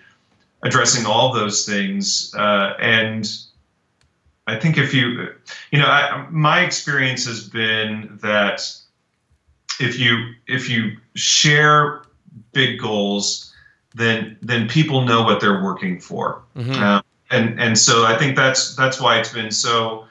addressing 0.62 1.06
all 1.06 1.32
those 1.32 1.64
things, 1.64 2.34
uh, 2.34 2.74
and 2.80 3.28
I 4.46 4.56
think 4.56 4.78
if 4.78 4.94
you, 4.94 5.34
you 5.70 5.78
know, 5.78 5.86
I, 5.86 6.26
my 6.30 6.60
experience 6.60 7.26
has 7.26 7.48
been 7.48 8.18
that 8.22 8.62
if 9.78 9.98
you 9.98 10.32
if 10.46 10.68
you 10.68 10.96
share 11.14 12.02
big 12.52 12.80
goals, 12.80 13.54
then 13.94 14.38
then 14.42 14.68
people 14.68 15.04
know 15.04 15.22
what 15.22 15.40
they're 15.40 15.62
working 15.62 16.00
for, 16.00 16.42
mm-hmm. 16.56 16.72
uh, 16.72 17.02
and 17.30 17.60
and 17.60 17.78
so 17.78 18.04
I 18.04 18.16
think 18.16 18.36
that's 18.36 18.74
that's 18.74 19.00
why 19.00 19.18
it's 19.18 19.32
been 19.32 19.50
so 19.50 20.06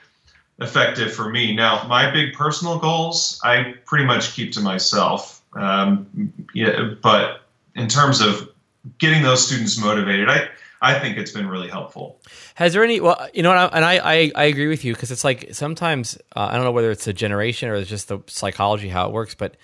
effective 0.59 1.13
for 1.13 1.29
me. 1.29 1.55
Now, 1.55 1.85
my 1.87 2.09
big 2.11 2.33
personal 2.33 2.79
goals, 2.79 3.39
I 3.43 3.75
pretty 3.85 4.05
much 4.05 4.33
keep 4.33 4.51
to 4.53 4.61
myself. 4.61 5.41
Um, 5.53 6.33
yeah, 6.53 6.93
but 7.01 7.41
in 7.75 7.87
terms 7.87 8.21
of 8.21 8.49
getting 8.97 9.23
those 9.23 9.45
students 9.45 9.79
motivated, 9.79 10.29
I 10.29 10.49
I 10.81 10.99
think 10.99 11.17
it's 11.17 11.31
been 11.31 11.47
really 11.47 11.69
helpful. 11.69 12.21
Has 12.55 12.73
there 12.73 12.83
any? 12.83 12.99
Well, 12.99 13.27
you 13.33 13.43
know, 13.43 13.51
and 13.51 13.83
I 13.83 13.97
I, 13.97 14.31
I 14.35 14.43
agree 14.45 14.67
with 14.67 14.85
you 14.85 14.93
because 14.93 15.11
it's 15.11 15.23
like 15.23 15.49
sometimes 15.53 16.17
uh, 16.35 16.49
I 16.51 16.55
don't 16.55 16.63
know 16.63 16.71
whether 16.71 16.91
it's 16.91 17.07
a 17.07 17.13
generation 17.13 17.69
or 17.69 17.75
it's 17.75 17.89
just 17.89 18.07
the 18.07 18.19
psychology 18.27 18.89
how 18.89 19.07
it 19.07 19.11
works, 19.11 19.35
but 19.35 19.55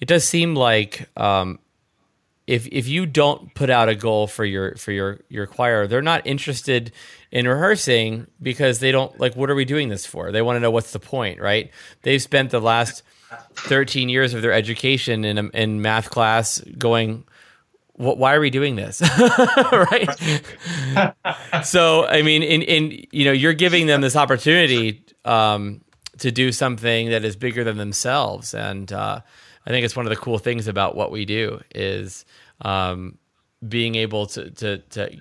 it 0.00 0.06
does 0.06 0.24
seem 0.24 0.54
like 0.54 1.08
um, 1.16 1.58
if 2.46 2.66
if 2.68 2.86
you 2.86 3.06
don't 3.06 3.54
put 3.54 3.70
out 3.70 3.88
a 3.88 3.94
goal 3.94 4.26
for 4.26 4.44
your 4.44 4.76
for 4.76 4.92
your 4.92 5.20
your 5.28 5.46
choir, 5.46 5.86
they're 5.86 6.02
not 6.02 6.26
interested 6.26 6.92
in 7.32 7.48
rehearsing 7.48 8.26
because 8.40 8.78
they 8.78 8.92
don't 8.92 9.18
like 9.18 9.34
what 9.34 9.50
are 9.50 9.54
we 9.54 9.64
doing 9.64 9.88
this 9.88 10.06
for? 10.06 10.30
They 10.30 10.42
want 10.42 10.56
to 10.56 10.60
know 10.60 10.70
what's 10.70 10.92
the 10.92 11.00
point, 11.00 11.40
right? 11.40 11.70
They've 12.02 12.22
spent 12.22 12.50
the 12.50 12.60
last 12.60 13.02
13 13.54 14.08
years 14.08 14.34
of 14.34 14.42
their 14.42 14.52
education 14.52 15.24
in 15.24 15.50
in 15.50 15.82
math 15.82 16.10
class 16.10 16.60
going 16.78 17.24
why 17.96 18.34
are 18.34 18.40
we 18.40 18.50
doing 18.50 18.76
this? 18.76 19.00
Right? 19.72 20.08
So 21.64 22.06
i 22.06 22.22
mean 22.22 22.42
in 22.42 22.62
in 22.62 23.06
you 23.12 23.24
know 23.24 23.32
you're 23.32 23.54
giving 23.54 23.86
them 23.86 24.00
this 24.00 24.16
opportunity 24.16 25.04
um, 25.24 25.80
to 26.18 26.30
do 26.30 26.52
something 26.52 27.10
that 27.10 27.24
is 27.24 27.36
bigger 27.36 27.64
than 27.64 27.76
themselves. 27.76 28.54
And 28.54 28.92
uh, 28.92 29.20
I 29.66 29.70
think 29.70 29.84
it's 29.84 29.96
one 29.96 30.06
of 30.06 30.10
the 30.10 30.16
cool 30.16 30.38
things 30.38 30.68
about 30.68 30.96
what 30.96 31.10
we 31.10 31.24
do 31.24 31.60
is 31.74 32.24
um, 32.60 33.18
being 33.66 33.94
able 33.94 34.26
to, 34.26 34.50
to, 34.50 34.78
to, 34.78 35.16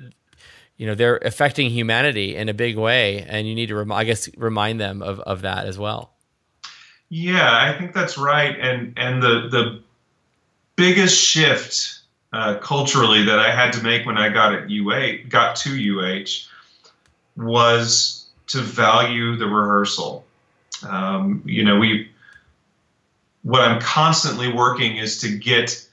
you 0.78 0.88
know, 0.88 0.96
they're 0.96 1.18
affecting 1.18 1.70
humanity 1.70 2.36
in 2.36 2.50
a 2.50 2.54
big 2.54 2.78
way, 2.78 3.22
and 3.28 3.48
you 3.48 3.56
need 3.56 3.68
to, 3.68 3.76
rem- 3.76 3.92
I 3.92 4.04
guess, 4.04 4.30
remind 4.38 4.80
them 4.80 5.02
of, 5.02 5.20
of 5.22 5.42
that 5.42 5.66
as 5.66 5.78
well. 5.78 6.12
Yeah, 7.10 7.48
I 7.48 7.78
think 7.78 7.94
that's 7.94 8.18
right, 8.18 8.60
and 8.60 8.94
and 8.98 9.22
the 9.22 9.48
the 9.52 9.84
biggest 10.76 11.16
shift 11.16 12.00
uh, 12.34 12.58
culturally 12.58 13.24
that 13.24 13.38
I 13.38 13.52
had 13.52 13.72
to 13.74 13.84
make 13.84 14.06
when 14.06 14.18
I 14.18 14.30
got 14.30 14.56
at 14.56 14.64
UH, 14.64 15.30
got 15.30 15.56
to 15.58 15.70
UH, 15.70 16.50
was 17.38 18.26
to 18.48 18.60
value 18.60 19.36
the 19.36 19.46
rehearsal. 19.46 20.26
Um, 20.88 21.44
you 21.46 21.64
know, 21.64 21.78
we 21.78 22.10
what 23.44 23.62
I'm 23.62 23.80
constantly 23.80 24.52
working 24.52 24.98
is 24.98 25.20
to 25.22 25.38
get 25.38 25.88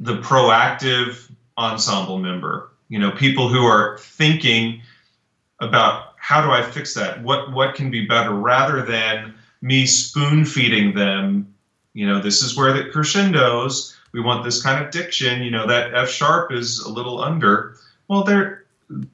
the 0.00 0.18
proactive 0.18 1.30
ensemble 1.58 2.18
member, 2.18 2.70
you 2.88 2.98
know, 2.98 3.10
people 3.10 3.48
who 3.48 3.64
are 3.64 3.98
thinking 3.98 4.80
about 5.60 6.14
how 6.16 6.42
do 6.42 6.50
I 6.50 6.62
fix 6.62 6.94
that? 6.94 7.22
What 7.22 7.52
what 7.52 7.74
can 7.74 7.90
be 7.90 8.06
better 8.06 8.32
rather 8.32 8.82
than 8.82 9.34
me 9.62 9.86
spoon 9.86 10.44
feeding 10.44 10.94
them, 10.94 11.54
you 11.92 12.06
know, 12.06 12.20
this 12.20 12.42
is 12.42 12.56
where 12.56 12.72
the 12.72 12.90
crescendos, 12.90 13.95
we 14.16 14.22
want 14.22 14.42
this 14.42 14.62
kind 14.62 14.82
of 14.82 14.90
diction, 14.90 15.42
you 15.42 15.50
know, 15.50 15.66
that 15.66 15.94
F 15.94 16.08
sharp 16.08 16.50
is 16.50 16.80
a 16.80 16.88
little 16.88 17.22
under. 17.22 17.76
Well, 18.08 18.24
they're 18.24 18.64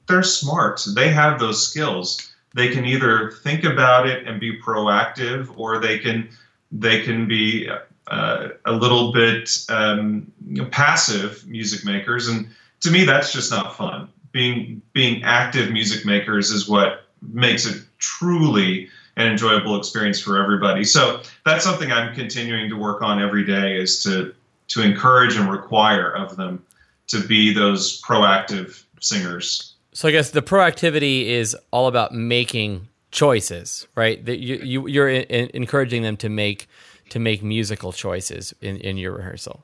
they're 0.07 0.23
smart. 0.23 0.81
They 0.95 1.09
have 1.09 1.39
those 1.39 1.67
skills. 1.67 2.33
They 2.55 2.69
can 2.69 2.85
either 2.85 3.31
think 3.43 3.65
about 3.65 4.07
it 4.07 4.25
and 4.25 4.39
be 4.39 4.57
proactive 4.61 5.53
or 5.57 5.79
they 5.79 5.99
can 5.99 6.29
they 6.71 7.01
can 7.01 7.27
be 7.27 7.69
uh, 8.07 8.49
a 8.65 8.71
little 8.71 9.11
bit 9.11 9.65
um, 9.67 10.31
passive 10.71 11.45
music 11.47 11.83
makers, 11.83 12.29
and 12.29 12.47
to 12.79 12.89
me, 12.89 13.03
that's 13.03 13.33
just 13.33 13.51
not 13.51 13.75
fun. 13.75 14.07
Being 14.31 14.81
being 14.93 15.21
active 15.23 15.69
music 15.69 16.05
makers 16.05 16.49
is 16.49 16.69
what 16.69 17.07
makes 17.21 17.65
it 17.65 17.83
truly 17.97 18.89
an 19.17 19.27
enjoyable 19.27 19.77
experience 19.77 20.19
for 20.19 20.41
everybody. 20.41 20.85
So 20.85 21.21
that's 21.45 21.65
something 21.65 21.91
I'm 21.91 22.15
continuing 22.15 22.69
to 22.69 22.77
work 22.77 23.01
on 23.01 23.21
every 23.21 23.45
day 23.45 23.77
is 23.77 24.01
to 24.03 24.33
to 24.73 24.81
encourage 24.81 25.35
and 25.35 25.51
require 25.51 26.11
of 26.11 26.35
them 26.35 26.63
to 27.07 27.19
be 27.25 27.53
those 27.53 28.01
proactive 28.01 28.83
singers. 28.99 29.75
So 29.93 30.07
I 30.07 30.11
guess 30.11 30.31
the 30.31 30.41
proactivity 30.41 31.27
is 31.27 31.55
all 31.71 31.87
about 31.87 32.13
making 32.13 32.87
choices, 33.11 33.87
right? 33.95 34.23
That 34.25 34.39
you, 34.39 34.55
you 34.55 34.87
you're 34.87 35.09
in, 35.09 35.23
in 35.23 35.51
encouraging 35.53 36.01
them 36.01 36.17
to 36.17 36.29
make 36.29 36.67
to 37.09 37.19
make 37.19 37.43
musical 37.43 37.91
choices 37.91 38.55
in, 38.61 38.77
in 38.77 38.97
your 38.97 39.13
rehearsal. 39.13 39.63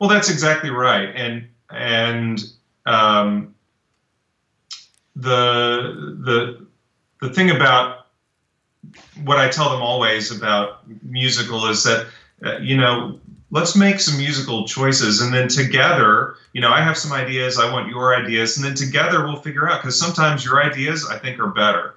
Well, 0.00 0.08
that's 0.08 0.30
exactly 0.30 0.70
right, 0.70 1.10
and 1.14 1.46
and 1.70 2.42
um, 2.86 3.54
the 5.14 6.16
the 6.24 6.66
the 7.20 7.34
thing 7.34 7.50
about 7.50 8.06
what 9.24 9.38
I 9.38 9.48
tell 9.48 9.70
them 9.70 9.82
always 9.82 10.30
about 10.30 10.82
musical 11.02 11.66
is 11.66 11.84
that 11.84 12.06
uh, 12.44 12.56
you 12.58 12.76
know 12.76 13.20
let's 13.54 13.76
make 13.76 14.00
some 14.00 14.18
musical 14.18 14.66
choices 14.66 15.20
and 15.20 15.32
then 15.32 15.46
together 15.46 16.34
you 16.52 16.60
know 16.60 16.70
i 16.70 16.80
have 16.80 16.98
some 16.98 17.12
ideas 17.12 17.58
i 17.58 17.72
want 17.72 17.88
your 17.88 18.14
ideas 18.14 18.56
and 18.56 18.66
then 18.66 18.74
together 18.74 19.24
we'll 19.24 19.36
figure 19.36 19.70
out 19.70 19.80
because 19.80 19.98
sometimes 19.98 20.44
your 20.44 20.62
ideas 20.62 21.08
i 21.10 21.16
think 21.16 21.38
are 21.38 21.48
better. 21.48 21.94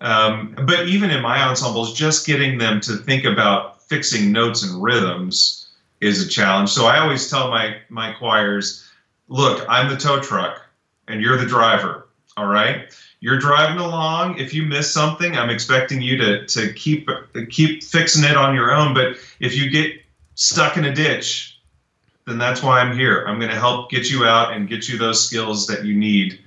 Um, 0.00 0.54
but 0.66 0.88
even 0.88 1.10
in 1.10 1.22
my 1.22 1.42
ensembles 1.42 1.94
just 1.94 2.26
getting 2.26 2.58
them 2.58 2.80
to 2.82 2.96
think 2.96 3.24
about 3.24 3.82
fixing 3.82 4.32
notes 4.32 4.62
and 4.62 4.82
rhythms 4.82 5.68
is 6.00 6.24
a 6.24 6.28
challenge. 6.28 6.70
So 6.70 6.86
i 6.86 6.98
always 7.00 7.28
tell 7.28 7.50
my 7.50 7.76
my 7.88 8.12
choirs 8.12 8.88
look 9.28 9.66
i'm 9.68 9.90
the 9.90 9.96
tow 9.96 10.20
truck 10.20 10.62
and 11.08 11.20
you're 11.20 11.36
the 11.36 11.46
driver 11.46 12.08
all 12.36 12.46
right? 12.46 12.92
You're 13.20 13.38
driving 13.38 13.78
along. 13.78 14.38
If 14.38 14.52
you 14.52 14.64
miss 14.64 14.92
something 14.92 15.36
i'm 15.36 15.50
expecting 15.50 16.00
you 16.00 16.16
to 16.18 16.46
to 16.46 16.72
keep 16.72 17.08
keep 17.50 17.82
fixing 17.82 18.22
it 18.22 18.36
on 18.36 18.54
your 18.54 18.72
own. 18.72 18.94
But 18.94 19.16
if 19.40 19.56
you 19.56 19.70
get 19.70 20.03
stuck 20.34 20.76
in 20.76 20.84
a 20.84 20.94
ditch, 20.94 21.60
then 22.26 22.38
that's 22.38 22.62
why 22.62 22.80
I'm 22.80 22.96
here. 22.96 23.24
I'm 23.26 23.38
going 23.38 23.50
to 23.50 23.58
help 23.58 23.90
get 23.90 24.10
you 24.10 24.24
out 24.24 24.52
and 24.52 24.68
get 24.68 24.88
you 24.88 24.98
those 24.98 25.24
skills 25.24 25.66
that 25.66 25.84
you 25.84 25.96
need. 25.96 26.38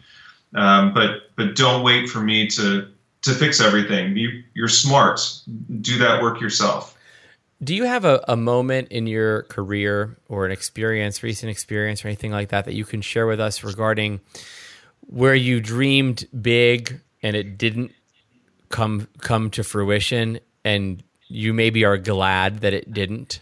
Um, 0.56 0.94
but 0.94 1.36
but 1.36 1.56
don't 1.56 1.84
wait 1.84 2.10
for 2.10 2.22
me 2.22 2.48
to 2.48 2.88
to 3.24 3.34
fix 3.34 3.60
everything. 3.60 4.16
You 4.16 4.44
you're 4.54 4.68
smart. 4.68 5.20
Do 5.82 5.98
that 6.00 6.22
work 6.22 6.40
yourself. 6.40 6.98
Do 7.64 7.76
you 7.76 7.86
have 7.86 8.06
a, 8.06 8.24
a 8.28 8.38
moment 8.38 8.90
in 8.90 9.08
your 9.08 9.44
career 9.44 10.16
or 10.30 10.46
an 10.46 10.52
experience, 10.52 11.24
recent 11.24 11.50
experience, 11.50 12.06
or 12.06 12.08
anything 12.08 12.32
like 12.32 12.50
that 12.50 12.66
that 12.66 12.76
you 12.76 12.86
can 12.86 13.02
share 13.02 13.26
with 13.26 13.40
us 13.40 13.64
regarding 13.64 14.20
where 15.02 15.36
you 15.36 15.60
dreamed 15.60 16.28
big 16.40 17.02
and 17.24 17.36
it 17.36 17.58
didn't 17.58 17.92
come 18.70 19.08
come 19.22 19.50
to 19.52 19.64
fruition, 19.64 20.40
and 20.64 21.04
you 21.28 21.54
maybe 21.54 21.84
are 21.84 21.98
glad 21.98 22.60
that 22.60 22.74
it 22.74 22.94
didn't? 22.94 23.42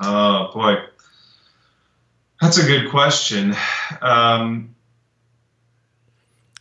Oh 0.00 0.50
boy, 0.54 0.76
that's 2.40 2.58
a 2.58 2.66
good 2.66 2.90
question. 2.90 3.54
Um, 4.00 4.74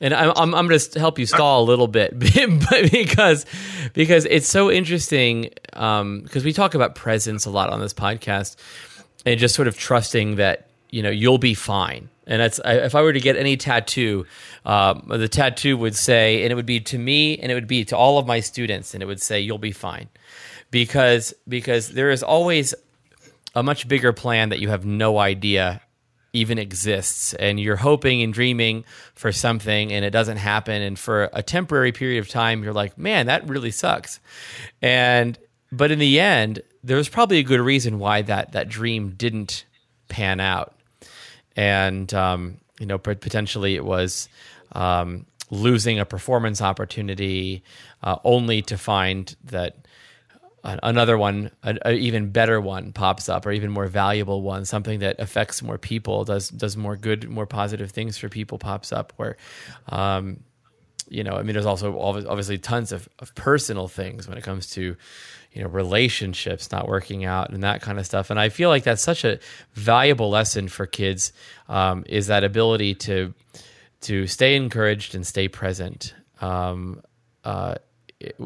and 0.01 0.13
I'm 0.13 0.31
I'm, 0.35 0.55
I'm 0.55 0.67
going 0.67 0.79
to 0.79 0.99
help 0.99 1.19
you 1.19 1.25
stall 1.25 1.63
a 1.63 1.65
little 1.65 1.87
bit 1.87 2.17
because 2.91 3.45
because 3.93 4.25
it's 4.25 4.47
so 4.47 4.69
interesting 4.69 5.49
because 5.71 6.01
um, 6.01 6.43
we 6.43 6.53
talk 6.53 6.75
about 6.75 6.95
presence 6.95 7.45
a 7.45 7.49
lot 7.49 7.69
on 7.69 7.79
this 7.79 7.93
podcast 7.93 8.55
and 9.25 9.39
just 9.39 9.55
sort 9.55 9.67
of 9.67 9.77
trusting 9.77 10.35
that 10.35 10.69
you 10.89 11.01
know 11.01 11.09
you'll 11.09 11.37
be 11.37 11.53
fine. 11.53 12.09
And 12.27 12.41
that's 12.41 12.59
if 12.63 12.93
I 12.93 13.01
were 13.01 13.13
to 13.13 13.19
get 13.19 13.37
any 13.37 13.57
tattoo, 13.57 14.27
um, 14.63 15.05
the 15.07 15.27
tattoo 15.27 15.77
would 15.77 15.95
say, 15.95 16.43
and 16.43 16.51
it 16.51 16.55
would 16.55 16.67
be 16.67 16.79
to 16.81 16.97
me, 16.97 17.39
and 17.39 17.51
it 17.51 17.55
would 17.55 17.67
be 17.67 17.83
to 17.85 17.97
all 17.97 18.19
of 18.19 18.27
my 18.27 18.39
students, 18.39 18.93
and 18.93 19.01
it 19.01 19.07
would 19.07 19.21
say, 19.21 19.39
"You'll 19.39 19.57
be 19.57 19.71
fine," 19.71 20.09
because 20.69 21.33
because 21.47 21.89
there 21.89 22.11
is 22.11 22.21
always 22.21 22.75
a 23.59 23.63
much 23.63 23.89
bigger 23.89 24.13
plan 24.13 24.49
that 24.49 24.59
you 24.59 24.69
have 24.69 24.85
no 24.85 25.19
idea 25.19 25.81
even 26.31 26.57
exists. 26.57 27.33
And 27.33 27.59
you're 27.59 27.75
hoping 27.75 28.21
and 28.21 28.33
dreaming 28.33 28.85
for 29.15 29.33
something 29.33 29.91
and 29.91 30.05
it 30.05 30.11
doesn't 30.11 30.37
happen. 30.37 30.81
And 30.81 30.97
for 30.97 31.29
a 31.33 31.43
temporary 31.43 31.91
period 31.91 32.19
of 32.19 32.29
time 32.29 32.63
you're 32.63 32.73
like 32.73 32.97
man 32.97 33.25
that 33.25 33.47
really 33.49 33.71
sucks. 33.71 34.21
And 34.81 35.37
but 35.73 35.91
in 35.91 35.99
the 35.99 36.21
end 36.21 36.61
there's 36.83 37.09
probably 37.09 37.39
a 37.39 37.43
good 37.43 37.59
reason 37.59 37.99
why 37.99 38.21
that 38.21 38.53
that 38.53 38.69
dream 38.69 39.11
didn't 39.17 39.65
pan 40.07 40.39
out. 40.39 40.73
And 41.57 42.13
um, 42.13 42.59
you 42.79 42.85
know 42.85 42.97
potentially 42.97 43.75
it 43.75 43.83
was 43.83 44.29
um, 44.71 45.25
losing 45.51 45.99
a 45.99 46.05
performance 46.05 46.61
opportunity 46.61 47.61
uh, 48.03 48.19
only 48.23 48.61
to 48.61 48.77
find 48.77 49.35
that 49.43 49.75
another 50.63 51.17
one, 51.17 51.51
an 51.63 51.79
even 51.87 52.31
better 52.31 52.59
one 52.59 52.91
pops 52.91 53.29
up, 53.29 53.45
or 53.45 53.51
even 53.51 53.71
more 53.71 53.87
valuable 53.87 54.41
one, 54.41 54.65
something 54.65 54.99
that 54.99 55.19
affects 55.19 55.61
more 55.61 55.77
people, 55.77 56.25
does 56.25 56.49
does 56.49 56.75
more 56.75 56.95
good, 56.95 57.29
more 57.29 57.45
positive 57.45 57.91
things 57.91 58.17
for 58.17 58.29
people 58.29 58.57
pops 58.57 58.91
up. 58.91 59.13
Where, 59.17 59.37
um, 59.87 60.41
you 61.07 61.23
know, 61.23 61.33
I 61.33 61.43
mean, 61.43 61.53
there's 61.53 61.65
also 61.65 61.97
obviously 61.99 62.57
tons 62.57 62.91
of, 62.91 63.07
of 63.19 63.33
personal 63.35 63.87
things 63.87 64.27
when 64.27 64.37
it 64.37 64.43
comes 64.43 64.69
to, 64.71 64.95
you 65.53 65.63
know, 65.63 65.69
relationships 65.69 66.71
not 66.71 66.87
working 66.87 67.25
out 67.25 67.49
and 67.51 67.63
that 67.63 67.81
kind 67.81 67.97
of 67.97 68.05
stuff. 68.05 68.29
And 68.29 68.39
I 68.39 68.49
feel 68.49 68.69
like 68.69 68.83
that's 68.83 69.01
such 69.01 69.23
a 69.23 69.39
valuable 69.73 70.29
lesson 70.29 70.67
for 70.67 70.85
kids 70.85 71.33
um, 71.67 72.03
is 72.07 72.27
that 72.27 72.43
ability 72.43 72.95
to 72.95 73.33
to 74.01 74.27
stay 74.27 74.55
encouraged 74.55 75.15
and 75.15 75.25
stay 75.25 75.47
present. 75.47 76.13
Um, 76.41 77.01
uh, 77.43 77.75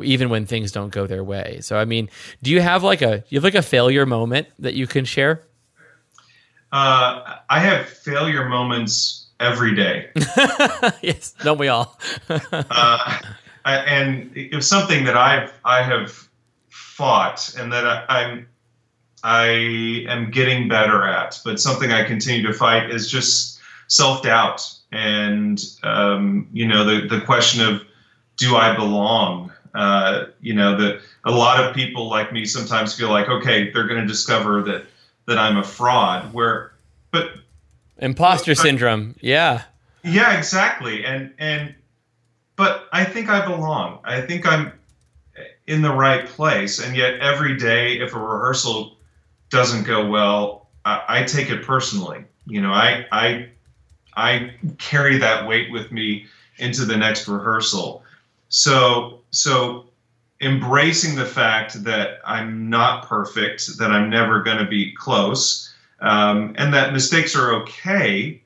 even 0.04 0.30
when 0.30 0.46
things 0.46 0.72
don't 0.72 0.90
go 0.90 1.08
their 1.08 1.24
way. 1.24 1.60
So, 1.62 1.78
I 1.78 1.86
mean, 1.86 2.10
do 2.42 2.52
you 2.52 2.62
have 2.62 2.84
like 2.84 3.02
a 3.02 3.24
you 3.30 3.38
have 3.38 3.44
like 3.44 3.56
a 3.56 3.62
failure 3.62 4.06
moment 4.06 4.48
that 4.60 4.74
you 4.74 4.88
can 4.88 5.06
share? 5.06 5.44
Uh, 6.72 7.38
I 7.50 7.60
have 7.60 7.88
failure 7.88 8.50
moments 8.50 9.28
every 9.40 9.76
day. 9.76 10.10
yes, 11.02 11.36
don't 11.44 11.60
we 11.60 11.68
all? 11.68 12.00
uh, 12.30 13.20
I, 13.66 13.76
and 13.78 14.32
it's 14.36 14.68
something 14.68 15.06
that 15.06 15.18
I've 15.18 15.52
I 15.66 15.84
have 15.84 16.28
fought 16.70 17.54
and 17.58 17.72
that 17.72 17.86
I, 17.86 18.06
I'm 18.08 18.48
I 19.24 19.46
am 20.08 20.32
getting 20.32 20.68
better 20.68 21.08
at, 21.08 21.40
but 21.46 21.60
something 21.60 21.92
I 21.92 22.04
continue 22.04 22.46
to 22.46 22.54
fight 22.54 22.92
is 22.92 23.10
just 23.10 23.60
self 23.88 24.22
doubt 24.22 24.72
and 24.92 25.64
um, 25.84 26.48
you 26.54 26.68
know 26.68 26.84
the 26.84 27.08
the 27.08 27.22
question 27.22 27.62
of 27.62 27.82
do 28.38 28.56
I 28.56 28.76
belong? 28.76 29.52
Uh, 29.74 30.26
you 30.40 30.54
know 30.54 30.78
that 30.78 31.02
a 31.26 31.32
lot 31.32 31.64
of 31.64 31.74
people 31.74 32.08
like 32.08 32.32
me 32.32 32.46
sometimes 32.46 32.94
feel 32.94 33.10
like 33.10 33.28
okay 33.28 33.72
they're 33.72 33.88
going 33.88 34.00
to 34.00 34.06
discover 34.06 34.62
that 34.62 34.86
that 35.26 35.40
i'm 35.40 35.58
a 35.58 35.64
fraud 35.64 36.32
where 36.32 36.74
but 37.10 37.32
imposter 37.98 38.52
but, 38.52 38.62
syndrome 38.62 39.16
yeah. 39.20 39.64
Yeah 40.04 40.38
exactly 40.38 41.04
and 41.04 41.34
and 41.40 41.74
but 42.56 42.88
i 42.94 43.04
think 43.04 43.30
i 43.30 43.44
belong. 43.44 43.98
I 44.04 44.22
think 44.22 44.46
i'm 44.46 44.74
in 45.66 45.82
the 45.82 45.92
right 45.92 46.28
place 46.28 46.78
and 46.78 46.96
yet 46.96 47.20
every 47.20 47.58
day 47.58 48.00
if 48.00 48.14
a 48.14 48.20
rehearsal 48.20 48.98
doesn't 49.50 49.86
go 49.86 50.08
well 50.08 50.68
i, 50.86 51.04
I 51.08 51.24
take 51.24 51.50
it 51.50 51.64
personally. 51.64 52.26
You 52.46 52.62
know 52.62 52.72
i 52.72 53.08
i 53.12 53.50
i 54.16 54.54
carry 54.78 55.18
that 55.18 55.48
weight 55.48 55.72
with 55.72 55.92
me 55.92 56.28
into 56.60 56.86
the 56.86 56.96
next 56.96 57.28
rehearsal. 57.28 58.04
So 58.50 59.23
so 59.34 59.86
embracing 60.42 61.16
the 61.16 61.26
fact 61.26 61.84
that 61.84 62.20
I'm 62.26 62.70
not 62.70 63.08
perfect, 63.08 63.78
that 63.78 63.92
I'm 63.92 64.10
never 64.10 64.42
going 64.42 64.58
to 64.58 64.66
be 64.66 64.94
close, 64.94 65.74
um, 66.02 66.54
and 66.58 66.74
that 66.74 66.94
mistakes 66.94 67.36
are 67.36 67.54
okay. 67.62 68.42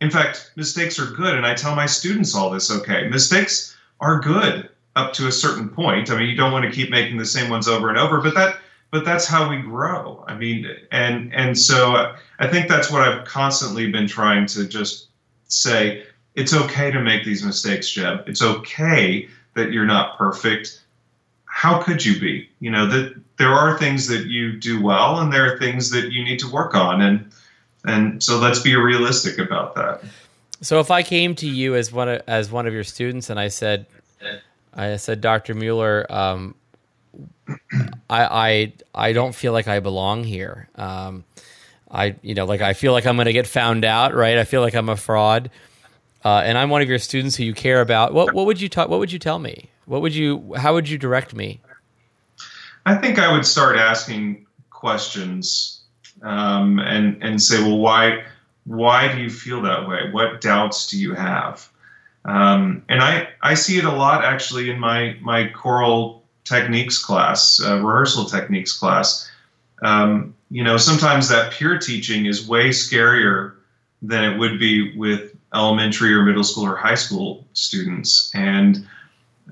In 0.00 0.10
fact, 0.10 0.52
mistakes 0.56 0.98
are 0.98 1.06
good, 1.06 1.34
and 1.34 1.46
I 1.46 1.54
tell 1.54 1.74
my 1.74 1.86
students 1.86 2.34
all 2.34 2.50
this. 2.50 2.70
Okay, 2.70 3.08
mistakes 3.08 3.76
are 4.00 4.20
good 4.20 4.68
up 4.96 5.12
to 5.14 5.28
a 5.28 5.32
certain 5.32 5.68
point. 5.68 6.10
I 6.10 6.18
mean, 6.18 6.28
you 6.28 6.36
don't 6.36 6.52
want 6.52 6.64
to 6.64 6.70
keep 6.70 6.90
making 6.90 7.18
the 7.18 7.26
same 7.26 7.50
ones 7.50 7.68
over 7.68 7.88
and 7.88 7.98
over, 7.98 8.20
but 8.20 8.34
that 8.34 8.58
but 8.90 9.04
that's 9.04 9.26
how 9.26 9.50
we 9.50 9.58
grow. 9.58 10.24
I 10.26 10.34
mean, 10.34 10.66
and 10.90 11.32
and 11.34 11.58
so 11.58 12.14
I 12.38 12.46
think 12.48 12.68
that's 12.68 12.90
what 12.90 13.02
I've 13.02 13.24
constantly 13.26 13.90
been 13.90 14.08
trying 14.08 14.46
to 14.46 14.66
just 14.66 15.08
say 15.44 16.04
it's 16.34 16.54
okay 16.54 16.90
to 16.90 17.00
make 17.00 17.24
these 17.24 17.44
mistakes, 17.44 17.90
Jeb. 17.90 18.28
It's 18.28 18.42
okay 18.42 19.28
that 19.58 19.72
you're 19.72 19.86
not 19.86 20.16
perfect. 20.16 20.80
How 21.44 21.82
could 21.82 22.04
you 22.04 22.18
be? 22.18 22.48
You 22.60 22.70
know 22.70 22.86
that 22.86 23.14
there 23.38 23.50
are 23.50 23.78
things 23.78 24.06
that 24.08 24.26
you 24.26 24.58
do 24.58 24.82
well, 24.82 25.20
and 25.20 25.32
there 25.32 25.52
are 25.52 25.58
things 25.58 25.90
that 25.90 26.12
you 26.12 26.24
need 26.24 26.38
to 26.40 26.50
work 26.50 26.74
on, 26.74 27.00
and 27.00 27.30
and 27.84 28.22
so 28.22 28.38
let's 28.38 28.60
be 28.60 28.76
realistic 28.76 29.38
about 29.38 29.74
that. 29.74 30.02
So 30.60 30.80
if 30.80 30.90
I 30.90 31.02
came 31.02 31.34
to 31.36 31.48
you 31.48 31.76
as 31.76 31.92
one 31.92 32.08
of, 32.08 32.22
as 32.26 32.50
one 32.50 32.66
of 32.66 32.72
your 32.72 32.84
students, 32.84 33.30
and 33.30 33.38
I 33.38 33.48
said, 33.48 33.86
I 34.74 34.96
said, 34.96 35.20
Dr. 35.20 35.54
Mueller, 35.54 36.06
um, 36.10 36.54
I, 38.10 38.24
I 38.24 38.72
I 38.94 39.12
don't 39.12 39.34
feel 39.34 39.52
like 39.52 39.68
I 39.68 39.80
belong 39.80 40.24
here. 40.24 40.68
Um, 40.74 41.24
I 41.90 42.16
you 42.22 42.34
know 42.34 42.44
like 42.44 42.60
I 42.60 42.74
feel 42.74 42.92
like 42.92 43.06
I'm 43.06 43.16
going 43.16 43.26
to 43.26 43.32
get 43.32 43.46
found 43.46 43.84
out, 43.84 44.14
right? 44.14 44.38
I 44.38 44.44
feel 44.44 44.60
like 44.60 44.74
I'm 44.74 44.88
a 44.88 44.96
fraud 44.96 45.50
uh, 46.28 46.42
and 46.42 46.58
I'm 46.58 46.68
one 46.68 46.82
of 46.82 46.90
your 46.90 46.98
students 46.98 47.36
who 47.36 47.44
you 47.44 47.54
care 47.54 47.80
about, 47.80 48.12
what 48.12 48.34
what 48.34 48.44
would 48.44 48.60
you 48.60 48.68
talk? 48.68 48.90
What 48.90 48.98
would 48.98 49.10
you 49.10 49.18
tell 49.18 49.38
me? 49.38 49.70
What 49.86 50.02
would 50.02 50.14
you? 50.14 50.52
How 50.56 50.74
would 50.74 50.86
you 50.86 50.98
direct 50.98 51.34
me? 51.34 51.58
I 52.84 52.96
think 52.96 53.18
I 53.18 53.32
would 53.32 53.46
start 53.46 53.78
asking 53.78 54.46
questions 54.68 55.80
um, 56.20 56.80
and 56.80 57.22
and 57.22 57.40
say, 57.40 57.62
well, 57.62 57.78
why 57.78 58.24
why 58.64 59.10
do 59.10 59.22
you 59.22 59.30
feel 59.30 59.62
that 59.62 59.88
way? 59.88 60.10
What 60.10 60.42
doubts 60.42 60.90
do 60.90 60.98
you 60.98 61.14
have? 61.14 61.66
Um, 62.26 62.82
and 62.90 63.00
I 63.00 63.28
I 63.40 63.54
see 63.54 63.78
it 63.78 63.84
a 63.84 63.92
lot 63.92 64.22
actually 64.22 64.68
in 64.68 64.78
my 64.78 65.16
my 65.22 65.46
choral 65.46 66.24
techniques 66.44 67.02
class, 67.02 67.58
uh, 67.58 67.76
rehearsal 67.76 68.26
techniques 68.26 68.76
class, 68.78 69.30
um, 69.82 70.34
you 70.50 70.62
know, 70.62 70.76
sometimes 70.76 71.30
that 71.30 71.52
peer 71.52 71.78
teaching 71.78 72.26
is 72.26 72.46
way 72.46 72.68
scarier 72.68 73.54
than 74.02 74.24
it 74.24 74.38
would 74.38 74.58
be 74.58 74.94
with 74.94 75.37
elementary 75.54 76.12
or 76.12 76.22
middle 76.22 76.44
school 76.44 76.66
or 76.66 76.76
high 76.76 76.94
school 76.94 77.46
students. 77.52 78.30
And 78.34 78.86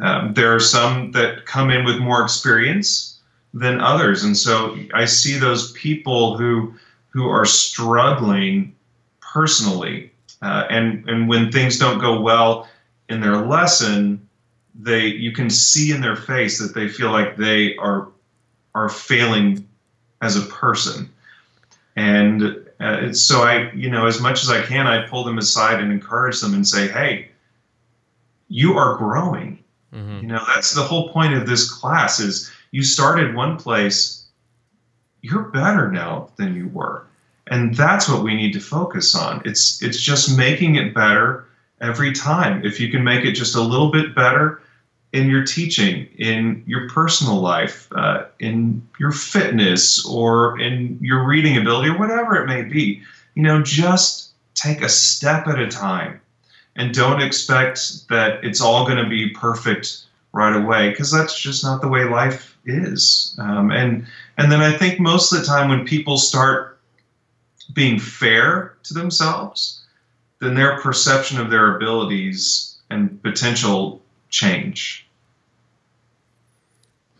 um, 0.00 0.34
there 0.34 0.54
are 0.54 0.60
some 0.60 1.12
that 1.12 1.46
come 1.46 1.70
in 1.70 1.84
with 1.84 1.98
more 1.98 2.22
experience 2.22 3.18
than 3.54 3.80
others, 3.80 4.24
and 4.24 4.36
so 4.36 4.76
I 4.92 5.06
see 5.06 5.38
those 5.38 5.72
people 5.72 6.36
who 6.36 6.74
who 7.08 7.28
are 7.28 7.46
struggling 7.46 8.74
personally, 9.20 10.12
uh, 10.42 10.66
and 10.68 11.08
and 11.08 11.28
when 11.28 11.50
things 11.50 11.78
don't 11.78 11.98
go 11.98 12.20
well 12.20 12.68
in 13.08 13.22
their 13.22 13.36
lesson, 13.36 14.28
they 14.74 15.06
you 15.06 15.32
can 15.32 15.48
see 15.48 15.92
in 15.92 16.02
their 16.02 16.16
face 16.16 16.58
that 16.58 16.74
they 16.74 16.88
feel 16.88 17.10
like 17.10 17.38
they 17.38 17.74
are 17.76 18.08
are 18.74 18.90
failing 18.90 19.66
as 20.20 20.36
a 20.36 20.46
person, 20.52 21.08
and 21.96 22.65
uh, 22.80 23.12
so 23.12 23.42
I 23.42 23.70
you 23.72 23.90
know 23.90 24.06
as 24.06 24.20
much 24.20 24.42
as 24.42 24.50
I 24.50 24.62
can 24.62 24.86
I 24.86 25.06
pull 25.06 25.24
them 25.24 25.38
aside 25.38 25.80
and 25.80 25.92
encourage 25.92 26.40
them 26.40 26.54
and 26.54 26.66
say, 26.66 26.88
hey, 26.88 27.30
you 28.48 28.76
are 28.76 28.96
growing 28.96 29.62
Mm-hmm. 29.96 30.20
You 30.22 30.26
know, 30.28 30.44
that's 30.46 30.74
the 30.74 30.82
whole 30.82 31.08
point 31.10 31.34
of 31.34 31.46
this 31.46 31.70
class 31.70 32.20
is 32.20 32.50
you 32.70 32.82
started 32.82 33.34
one 33.34 33.56
place, 33.56 34.26
you're 35.22 35.44
better 35.44 35.90
now 35.90 36.30
than 36.36 36.54
you 36.54 36.68
were. 36.68 37.06
And 37.46 37.74
that's 37.74 38.08
what 38.08 38.22
we 38.22 38.34
need 38.34 38.52
to 38.54 38.60
focus 38.60 39.14
on. 39.14 39.40
It's 39.44 39.82
it's 39.82 40.00
just 40.00 40.36
making 40.36 40.74
it 40.74 40.92
better 40.92 41.46
every 41.80 42.12
time. 42.12 42.64
If 42.64 42.80
you 42.80 42.90
can 42.90 43.04
make 43.04 43.24
it 43.24 43.32
just 43.32 43.54
a 43.54 43.60
little 43.60 43.90
bit 43.90 44.14
better 44.14 44.62
in 45.16 45.30
your 45.30 45.44
teaching, 45.44 46.06
in 46.18 46.62
your 46.66 46.90
personal 46.90 47.40
life, 47.40 47.88
uh, 47.96 48.24
in 48.38 48.86
your 49.00 49.12
fitness, 49.12 50.04
or 50.04 50.60
in 50.60 50.98
your 51.00 51.24
reading 51.24 51.56
ability, 51.56 51.88
or 51.88 51.98
whatever 51.98 52.36
it 52.36 52.46
may 52.46 52.62
be, 52.62 53.02
you 53.34 53.42
know, 53.42 53.62
just 53.62 54.32
take 54.54 54.82
a 54.82 54.88
step 54.90 55.46
at 55.48 55.58
a 55.58 55.68
time 55.68 56.20
and 56.76 56.94
don't 56.94 57.22
expect 57.22 58.06
that 58.10 58.44
it's 58.44 58.60
all 58.60 58.84
going 58.84 59.02
to 59.02 59.08
be 59.08 59.30
perfect 59.30 60.04
right 60.32 60.54
away 60.54 60.90
because 60.90 61.10
that's 61.10 61.38
just 61.38 61.64
not 61.64 61.80
the 61.80 61.88
way 61.88 62.04
life 62.04 62.58
is. 62.66 63.34
Um, 63.38 63.70
and 63.70 64.06
and 64.36 64.52
then 64.52 64.60
I 64.60 64.76
think 64.76 65.00
most 65.00 65.32
of 65.32 65.40
the 65.40 65.46
time 65.46 65.70
when 65.70 65.86
people 65.86 66.18
start 66.18 66.78
being 67.72 67.98
fair 67.98 68.76
to 68.82 68.92
themselves, 68.92 69.80
then 70.42 70.54
their 70.54 70.78
perception 70.80 71.40
of 71.40 71.48
their 71.48 71.76
abilities 71.76 72.76
and 72.90 73.22
potential 73.22 74.02
change. 74.28 75.05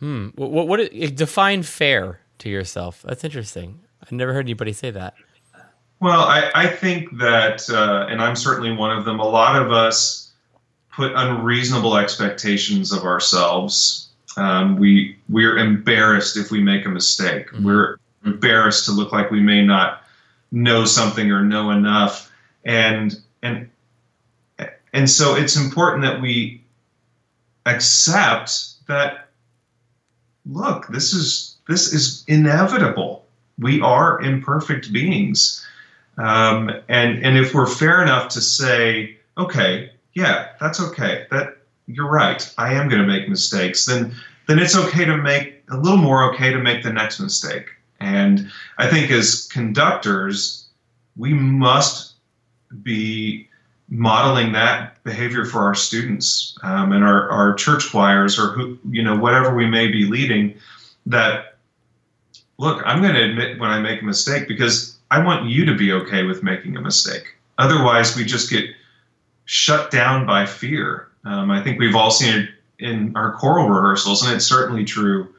Hmm. 0.01 0.29
What, 0.35 0.51
what, 0.51 0.69
what 0.69 0.91
define 1.15 1.63
fair 1.63 2.21
to 2.39 2.49
yourself? 2.49 3.03
That's 3.03 3.25
interesting. 3.25 3.81
I've 4.03 4.13
never 4.13 4.33
heard 4.33 4.47
anybody 4.47 4.73
say 4.73 4.91
that. 4.91 5.15
Well, 6.01 6.21
I, 6.21 6.51
I 6.55 6.67
think 6.67 7.17
that, 7.19 7.69
uh, 7.71 8.07
and 8.11 8.21
I'm 8.21 8.37
certainly 8.37 8.73
one 8.73 8.97
of 8.97 9.05
them, 9.05 9.19
a 9.19 9.27
lot 9.27 9.61
of 9.61 9.73
us 9.73 10.33
put 10.93 11.13
unreasonable 11.15 11.97
expectations 11.97 12.93
of 12.93 13.05
ourselves. 13.05 14.11
Um, 14.37 14.77
we 14.77 15.17
we're 15.29 15.57
embarrassed 15.57 16.37
if 16.37 16.51
we 16.51 16.63
make 16.63 16.85
a 16.85 16.89
mistake. 16.89 17.49
Mm-hmm. 17.49 17.65
We're 17.65 17.97
embarrassed 18.25 18.85
to 18.87 18.93
look 18.93 19.13
like 19.13 19.31
we 19.31 19.41
may 19.41 19.65
not 19.65 20.03
know 20.53 20.85
something 20.85 21.31
or 21.31 21.43
know 21.43 21.71
enough, 21.71 22.31
and 22.65 23.15
and 23.43 23.71
and 24.93 25.09
so 25.09 25.35
it's 25.35 25.57
important 25.57 26.03
that 26.03 26.21
we 26.21 26.63
accept 27.65 28.87
that. 28.89 29.26
Look, 30.51 30.89
this 30.89 31.13
is 31.13 31.57
this 31.69 31.93
is 31.93 32.25
inevitable. 32.29 33.25
We 33.59 33.81
are 33.81 34.21
imperfect 34.21 34.93
beings 34.93 35.67
um, 36.19 36.71
and 36.89 37.25
and 37.25 37.37
if 37.37 37.55
we're 37.55 37.67
fair 37.67 38.03
enough 38.03 38.29
to 38.31 38.41
say, 38.41 39.17
okay, 39.37 39.91
yeah, 40.15 40.49
that's 40.61 40.81
okay. 40.81 41.27
That 41.31 41.59
you're 41.87 42.11
right. 42.11 42.53
I 42.59 42.73
am 42.75 42.89
going 42.89 43.03
to 43.03 43.07
make 43.07 43.29
mistakes. 43.29 43.87
Then 43.87 44.15
then 44.47 44.59
it's 44.59 44.77
okay 44.77 45.05
to 45.05 45.17
make 45.17 45.63
a 45.71 45.77
little 45.77 45.99
more 45.99 46.33
okay 46.33 46.53
to 46.53 46.59
make 46.59 46.83
the 46.83 46.93
next 46.93 47.21
mistake. 47.21 47.67
And 48.01 48.51
I 48.79 48.89
think 48.89 49.11
as 49.11 49.49
conductors, 49.49 50.67
we 51.17 51.35
must 51.35 52.15
be 52.83 53.49
modeling 53.89 54.53
that 54.53 55.03
behavior 55.05 55.45
for 55.45 55.61
our 55.61 55.75
students 55.75 56.59
um, 56.63 56.93
and 56.93 57.05
our, 57.05 57.31
our 57.31 57.55
church 57.55 57.91
choirs 57.91 58.39
or 58.39 58.49
who 58.49 58.79
you 58.91 59.03
know 59.03 59.17
whatever 59.17 59.55
we 59.55 59.67
may 59.67 59.87
be 59.87 60.05
leading 60.05 60.53
that 61.07 61.57
look 62.59 62.83
i'm 62.85 63.01
going 63.01 63.15
to 63.15 63.23
admit 63.23 63.61
when 63.61 63.71
i 63.71 63.79
make 63.79 64.03
a 64.03 64.05
mistake 64.05 64.49
because 64.49 64.97
I 65.11 65.25
want 65.25 65.49
you 65.49 65.65
to 65.67 65.75
be 65.75 65.93
okay 65.93 66.25
with 66.25 66.43
making 66.43 66.77
a 66.77 66.81
mistake. 66.81 67.37
Otherwise, 67.59 68.17
we 68.17 68.25
just 68.25 68.51
get 68.51 68.65
shut 69.45 69.91
down 69.91 70.27
by 70.27 70.47
fear. 70.47 71.09
Um, 71.25 71.51
I 71.51 71.63
think 71.63 71.79
we've 71.79 71.95
all 71.95 72.11
seen 72.11 72.41
it 72.41 72.49
in 72.79 73.17
our 73.17 73.33
choral 73.33 73.69
rehearsals, 73.69 74.23
and 74.23 74.35
it's 74.35 74.45
certainly 74.45 74.85
true 74.85 75.33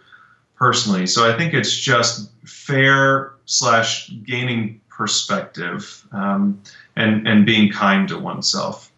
personally. 0.56 1.06
So 1.06 1.32
I 1.32 1.38
think 1.38 1.54
it's 1.54 1.76
just 1.76 2.32
fair 2.46 3.34
slash 3.46 4.10
gaining 4.26 4.82
perspective 4.90 6.06
um, 6.12 6.62
and 6.98 7.28
and 7.28 7.46
being 7.46 7.72
kind 7.72 8.08
to 8.10 8.18
oneself. 8.20 8.92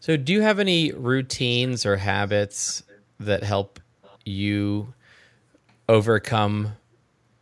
So, 0.00 0.16
do 0.16 0.32
you 0.32 0.40
have 0.40 0.58
any 0.58 0.92
routines 0.92 1.84
or 1.84 1.96
habits 1.96 2.82
that 3.20 3.42
help 3.42 3.78
you 4.24 4.94
overcome 5.88 6.72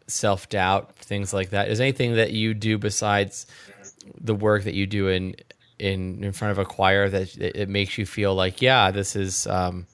self 0.06 0.48
doubt, 0.48 0.96
things 0.96 1.32
like 1.32 1.50
that. 1.50 1.68
Is 1.68 1.80
anything 1.80 2.16
that 2.16 2.32
you 2.32 2.54
do 2.54 2.78
besides 2.78 3.46
the 4.18 4.34
work 4.34 4.64
that 4.64 4.74
you 4.74 4.86
do 4.86 5.08
in 5.08 5.36
in 5.78 6.24
in 6.24 6.32
front 6.32 6.52
of 6.52 6.58
a 6.58 6.64
choir 6.64 7.08
that 7.08 7.36
it, 7.36 7.56
it 7.56 7.68
makes 7.68 7.98
you 7.98 8.06
feel 8.06 8.34
like, 8.34 8.60
yeah, 8.60 8.90
this 8.90 9.14
is, 9.14 9.46
um, 9.46 9.86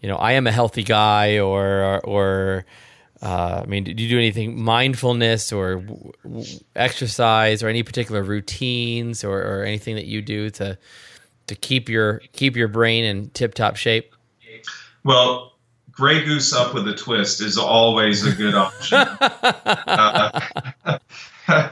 you 0.00 0.08
know, 0.08 0.16
I 0.16 0.32
am 0.32 0.46
a 0.46 0.52
healthy 0.52 0.82
guy, 0.82 1.38
or 1.38 2.00
or 2.04 2.64
uh, 3.24 3.62
I 3.64 3.66
mean, 3.66 3.84
do 3.84 3.90
you 3.90 4.08
do 4.08 4.18
anything 4.18 4.62
mindfulness 4.62 5.50
or 5.50 5.76
w- 5.76 6.12
w- 6.24 6.58
exercise 6.76 7.62
or 7.62 7.68
any 7.68 7.82
particular 7.82 8.22
routines 8.22 9.24
or, 9.24 9.40
or 9.40 9.64
anything 9.64 9.94
that 9.94 10.04
you 10.04 10.20
do 10.20 10.50
to 10.50 10.76
to 11.46 11.54
keep 11.54 11.88
your 11.88 12.20
keep 12.32 12.54
your 12.54 12.68
brain 12.68 13.04
in 13.04 13.30
tip 13.30 13.54
top 13.54 13.76
shape? 13.76 14.14
Well, 15.04 15.54
Grey 15.90 16.22
Goose 16.22 16.52
up 16.52 16.74
with 16.74 16.86
a 16.86 16.94
twist 16.94 17.40
is 17.40 17.56
always 17.56 18.26
a 18.26 18.32
good 18.32 18.54
option. 18.54 18.98
uh, 19.20 20.40
uh, 21.48 21.70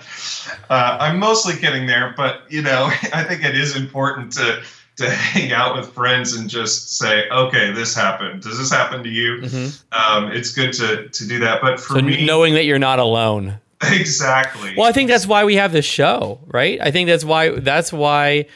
I'm 0.70 1.18
mostly 1.18 1.56
kidding 1.56 1.86
there, 1.86 2.14
but 2.16 2.50
you 2.50 2.62
know, 2.62 2.86
I 3.12 3.24
think 3.24 3.44
it 3.44 3.56
is 3.56 3.76
important 3.76 4.32
to 4.32 4.62
to 4.96 5.10
hang 5.10 5.52
out 5.52 5.76
with 5.76 5.92
friends 5.92 6.34
and 6.34 6.48
just 6.48 6.96
say, 6.98 7.28
okay, 7.30 7.72
this 7.72 7.94
happened. 7.94 8.42
Does 8.42 8.58
this 8.58 8.70
happen 8.70 9.02
to 9.02 9.08
you? 9.08 9.42
Mm-hmm. 9.42 10.16
Um, 10.16 10.32
it's 10.32 10.52
good 10.52 10.72
to 10.74 11.08
to 11.08 11.28
do 11.28 11.38
that. 11.40 11.60
But 11.60 11.80
for 11.80 11.94
so 11.94 12.02
me, 12.02 12.24
knowing 12.24 12.54
that 12.54 12.64
you're 12.64 12.78
not 12.78 12.98
alone. 12.98 13.58
Exactly. 13.84 14.74
Well, 14.76 14.86
I 14.86 14.92
think 14.92 15.10
that's 15.10 15.26
why 15.26 15.44
we 15.44 15.56
have 15.56 15.72
this 15.72 15.84
show, 15.84 16.38
right? 16.46 16.80
I 16.80 16.92
think 16.92 17.08
that's 17.08 17.24
why 17.24 17.48
that's 17.58 17.92
why 17.92 18.46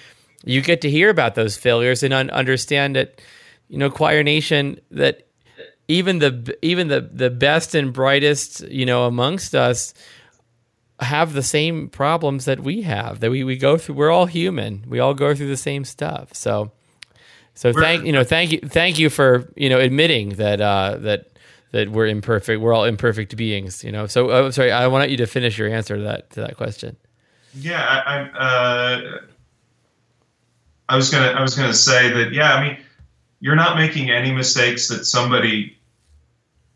you 0.45 0.63
get 0.63 0.83
to 0.83 0.91
hear 0.91 1.11
about 1.11 1.35
those 1.35 1.57
failures 1.57 2.05
and 2.05 2.15
un- 2.15 2.31
understand 2.31 2.95
that 2.95 3.21
you 3.69 3.77
know 3.77 3.91
choir 3.91 4.23
nation 4.23 4.81
that 4.93 5.27
even 5.89 6.21
the 6.21 6.57
even 6.63 6.89
the 6.89 7.01
the 7.01 7.31
best 7.31 7.75
and 7.75 7.93
brightest 7.93 8.61
you 8.69 8.87
know 8.87 9.07
amongst 9.07 9.55
us 9.55 9.95
have 11.01 11.33
the 11.35 11.43
same 11.43 11.89
problems 11.89 12.47
that 12.47 12.61
we 12.61 12.83
have 12.83 13.21
that 13.21 13.31
we, 13.31 13.45
we 13.45 13.57
go 13.57 13.77
through 13.77 13.95
we're 13.95 14.11
all 14.11 14.27
human 14.27 14.85
we 14.89 14.99
all 14.99 15.15
go 15.15 15.35
through 15.35 15.49
the 15.49 15.57
same 15.57 15.85
stuff 15.85 16.35
so 16.35 16.73
so 17.55 17.71
we're, 17.73 17.81
thank 17.81 18.05
you 18.05 18.13
know 18.13 18.25
thank 18.25 18.51
you 18.53 18.59
thank 18.61 18.99
you 18.99 19.11
for 19.11 19.51
you 19.57 19.69
know 19.69 19.79
admitting 19.79 20.31
that 20.31 20.61
uh 20.61 20.97
that 20.99 21.31
that 21.73 21.91
we're 21.91 22.07
imperfect 22.07 22.61
we're 22.61 22.73
all 22.73 22.85
imperfect 22.85 23.37
beings 23.37 23.85
you 23.85 23.93
know 23.93 24.07
so 24.07 24.31
uh, 24.31 24.51
sorry 24.51 24.73
i 24.73 24.87
want 24.87 25.11
you 25.11 25.17
to 25.19 25.27
finish 25.27 25.59
your 25.59 25.69
answer 25.69 25.97
to 25.97 26.03
that 26.03 26.31
to 26.31 26.41
that 26.41 26.57
question 26.57 26.97
yeah 27.55 27.85
i 27.85 28.17
i, 28.17 28.39
uh, 28.39 29.19
I 30.89 30.97
was 30.97 31.11
gonna 31.11 31.33
i 31.33 31.43
was 31.43 31.55
gonna 31.55 31.75
say 31.75 32.11
that 32.11 32.33
yeah 32.33 32.55
i 32.55 32.67
mean 32.67 32.79
you're 33.41 33.57
not 33.57 33.77
making 33.77 34.11
any 34.11 34.33
mistakes 34.33 34.89
that 34.89 35.05
somebody 35.05 35.77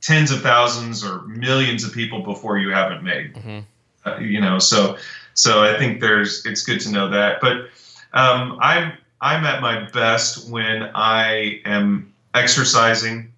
tens 0.01 0.31
of 0.31 0.41
thousands 0.41 1.05
or 1.05 1.23
millions 1.23 1.85
of 1.85 1.93
people 1.93 2.23
before 2.23 2.59
you 2.59 2.71
haven't 2.71 3.03
made. 3.03 3.35
Mm-hmm. 3.35 3.59
Uh, 4.05 4.19
you 4.19 4.41
know, 4.41 4.59
so 4.59 4.97
so 5.35 5.63
I 5.63 5.79
think 5.79 6.01
there's 6.01 6.45
it's 6.47 6.63
good 6.63 6.81
to 6.81 6.91
know 6.91 7.09
that. 7.11 7.41
But 7.41 7.69
um, 8.13 8.59
I'm 8.61 8.93
I'm 9.21 9.45
at 9.45 9.61
my 9.61 9.89
best 9.91 10.49
when 10.51 10.91
I 10.95 11.61
am 11.65 12.13
exercising. 12.35 13.33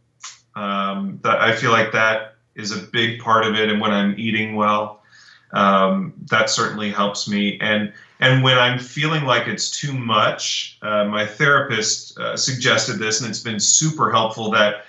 Um, 0.55 1.19
that 1.23 1.41
I 1.41 1.55
feel 1.57 1.71
like 1.71 1.93
that 1.93 2.37
is 2.55 2.73
a 2.73 2.83
big 2.83 3.21
part 3.21 3.47
of 3.47 3.55
it, 3.55 3.71
and 3.71 3.81
when 3.81 3.91
I'm 3.91 4.15
eating 4.19 4.55
well, 4.55 5.03
um, 5.53 6.13
that 6.31 6.51
certainly 6.51 6.91
helps 6.91 7.29
me. 7.29 7.59
And 7.61 7.93
and 8.21 8.45
when 8.45 8.59
I'm 8.59 8.79
feeling 8.79 9.25
like 9.25 9.49
it's 9.49 9.71
too 9.71 9.93
much, 9.93 10.79
uh, 10.83 11.05
my 11.07 11.27
therapist 11.27 12.19
uh, 12.19 12.37
suggested 12.37 12.99
this, 12.99 13.21
and 13.21 13.29
it's 13.29 13.41
been 13.41 13.59
super 13.59 14.11
helpful. 14.11 14.51
That 14.51 14.85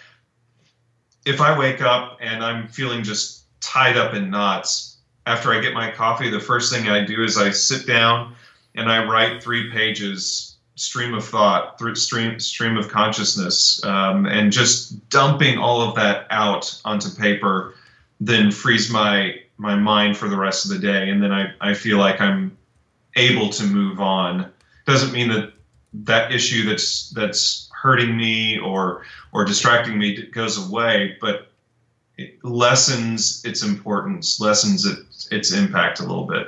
if 1.26 1.42
I 1.42 1.58
wake 1.58 1.82
up 1.82 2.18
and 2.22 2.44
I'm 2.44 2.68
feeling 2.68 3.04
just 3.04 3.46
tied 3.62 3.98
up 3.98 4.14
in 4.14 4.30
knots, 4.30 4.93
after 5.26 5.54
I 5.54 5.60
get 5.60 5.74
my 5.74 5.92
coffee, 5.92 6.30
the 6.30 6.40
first 6.40 6.74
thing 6.74 6.90
I 6.90 7.04
do 7.04 7.24
is 7.24 7.38
I 7.38 7.50
sit 7.52 7.88
down 7.88 8.36
and 8.76 8.92
I 8.92 9.06
write 9.06 9.42
three 9.42 9.72
pages 9.72 10.54
stream 10.76 11.14
of 11.14 11.24
thought, 11.24 11.80
stream 11.98 12.40
stream 12.40 12.78
of 12.78 12.90
consciousness, 12.90 13.84
um, 13.86 14.26
and 14.26 14.52
just 14.52 15.08
dumping 15.10 15.58
all 15.58 15.82
of 15.82 15.96
that 15.96 16.26
out 16.30 16.80
onto 16.84 17.10
paper, 17.10 17.76
then 18.20 18.52
frees 18.52 18.90
my 18.90 19.40
my 19.58 19.76
mind 19.76 20.18
for 20.18 20.28
the 20.28 20.38
rest 20.38 20.66
of 20.66 20.72
the 20.72 20.80
day, 20.80 21.10
and 21.10 21.22
then 21.22 21.32
I, 21.32 21.54
I 21.62 21.74
feel 21.74 22.00
like 22.00 22.20
I'm 22.20 22.58
able 23.16 23.50
to 23.50 23.64
move 23.64 24.00
on. 24.00 24.52
Doesn't 24.86 25.14
mean 25.14 25.30
that 25.30 25.54
that 25.94 26.32
issue 26.32 26.68
that's 26.68 27.12
that's 27.12 27.70
hurting 27.72 28.18
me 28.18 28.58
or 28.60 29.04
or 29.32 29.46
distracting 29.46 29.98
me 29.98 30.24
goes 30.28 30.58
away, 30.68 31.18
but 31.22 31.53
it 32.18 32.44
lessens 32.44 33.44
its 33.46 33.64
importance, 33.64 34.40
lessens 34.40 34.86
its 34.86 35.28
its 35.32 35.54
impact 35.54 36.00
a 36.00 36.04
little 36.04 36.26
bit. 36.26 36.48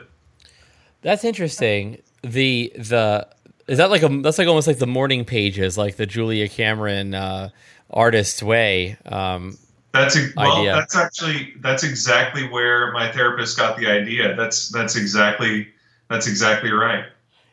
That's 1.02 1.24
interesting. 1.24 2.02
The 2.22 2.72
the 2.76 3.28
is 3.68 3.78
that 3.78 3.90
like 3.90 4.04
a 4.04 4.10
that's 4.22 4.38
like 4.38 4.48
almost 4.48 4.68
like 4.68 4.80
the 4.80 4.88
morning 4.88 5.26
pages, 5.26 5.78
like 5.78 5.96
the 5.96 6.06
Julia 6.06 6.48
Cameron 6.48 7.14
uh, 7.14 7.50
artist's 7.90 8.44
way. 8.44 8.98
Um, 9.06 9.58
that's 9.94 10.18
a, 10.18 10.28
well, 10.36 10.58
idea. 10.58 10.76
that's 10.76 10.96
actually 10.96 11.54
that's 11.62 11.84
exactly 11.84 12.48
where 12.50 12.92
my 12.92 13.12
therapist 13.12 13.58
got 13.58 13.78
the 13.78 13.88
idea. 13.88 14.36
That's 14.36 14.70
that's 14.70 14.96
exactly 14.96 15.68
that's 16.10 16.28
exactly 16.28 16.72
right. 16.72 17.06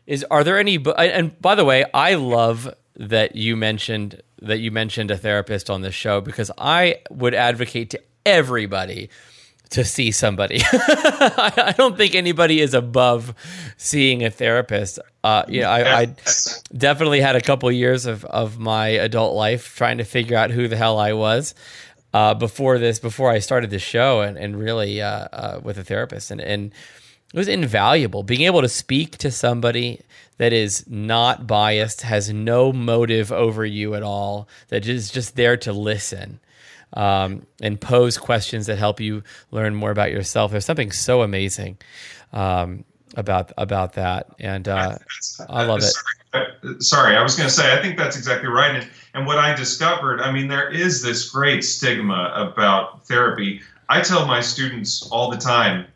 Is 0.06 0.24
are 0.30 0.44
there 0.44 0.58
any? 0.58 0.84
And 0.98 1.40
by 1.40 1.54
the 1.54 1.64
way, 1.64 1.84
I 1.94 2.14
love 2.14 2.74
that 3.02 3.34
you 3.34 3.56
mentioned 3.56 4.22
that 4.40 4.60
you 4.60 4.70
mentioned 4.70 5.10
a 5.10 5.18
therapist 5.18 5.68
on 5.70 5.82
this 5.82 5.94
show 5.94 6.20
because 6.20 6.50
I 6.56 6.96
would 7.10 7.34
advocate 7.34 7.90
to 7.90 8.00
everybody 8.24 9.10
to 9.70 9.84
see 9.84 10.10
somebody. 10.10 10.60
I, 10.72 11.74
don't 11.76 11.96
think 11.96 12.14
anybody 12.14 12.60
is 12.60 12.74
above 12.74 13.34
seeing 13.76 14.24
a 14.24 14.30
therapist. 14.30 14.98
Uh, 15.24 15.44
know, 15.48 15.62
I, 15.62 16.00
I, 16.02 16.14
definitely 16.76 17.20
had 17.20 17.36
a 17.36 17.40
couple 17.40 17.70
years 17.72 18.06
of, 18.06 18.24
of 18.26 18.58
my 18.58 18.88
adult 18.88 19.34
life 19.34 19.76
trying 19.76 19.98
to 19.98 20.04
figure 20.04 20.36
out 20.36 20.50
who 20.50 20.68
the 20.68 20.76
hell 20.76 20.98
I 20.98 21.14
was 21.14 21.54
uh, 22.12 22.34
before 22.34 22.78
this, 22.78 22.98
before 22.98 23.30
I 23.30 23.38
started 23.38 23.70
this 23.70 23.82
show, 23.82 24.20
and, 24.20 24.36
and 24.36 24.58
really 24.58 25.00
uh, 25.00 25.28
uh, 25.32 25.60
with 25.62 25.78
a 25.78 25.84
therapist, 25.84 26.30
and 26.30 26.40
and 26.40 26.72
it 27.32 27.38
was 27.38 27.48
invaluable 27.48 28.22
being 28.22 28.42
able 28.42 28.60
to 28.60 28.68
speak 28.68 29.16
to 29.18 29.30
somebody 29.30 30.00
that 30.38 30.52
is 30.52 30.84
not 30.88 31.46
biased, 31.46 32.02
has 32.02 32.32
no 32.32 32.72
motive 32.72 33.30
over 33.30 33.64
you 33.64 33.94
at 33.94 34.02
all, 34.02 34.48
that 34.68 34.86
is 34.86 35.10
just 35.10 35.36
there 35.36 35.56
to 35.58 35.72
listen 35.72 36.40
um, 36.94 37.46
and 37.60 37.80
pose 37.80 38.18
questions 38.18 38.66
that 38.66 38.76
help 38.76 39.00
you 39.00 39.22
learn 39.50 39.74
more 39.74 39.90
about 39.90 40.10
yourself. 40.10 40.50
There's 40.50 40.64
something 40.64 40.92
so 40.92 41.22
amazing 41.22 41.78
um, 42.32 42.84
about 43.16 43.52
about 43.56 43.94
that, 43.94 44.26
and 44.38 44.68
uh, 44.68 44.96
I 45.48 45.64
love 45.64 45.80
it. 45.82 46.82
Sorry, 46.82 47.16
I 47.16 47.22
was 47.22 47.36
going 47.36 47.48
to 47.48 47.54
say 47.54 47.78
I 47.78 47.82
think 47.82 47.98
that's 47.98 48.16
exactly 48.16 48.48
right. 48.48 48.74
And, 48.74 48.88
and 49.14 49.26
what 49.26 49.38
I 49.38 49.54
discovered, 49.54 50.20
I 50.20 50.32
mean, 50.32 50.48
there 50.48 50.70
is 50.70 51.02
this 51.02 51.28
great 51.28 51.62
stigma 51.62 52.32
about 52.34 53.06
therapy. 53.06 53.60
I 53.88 54.00
tell 54.00 54.26
my 54.26 54.40
students 54.40 55.06
all 55.10 55.30
the 55.30 55.36
time 55.36 55.86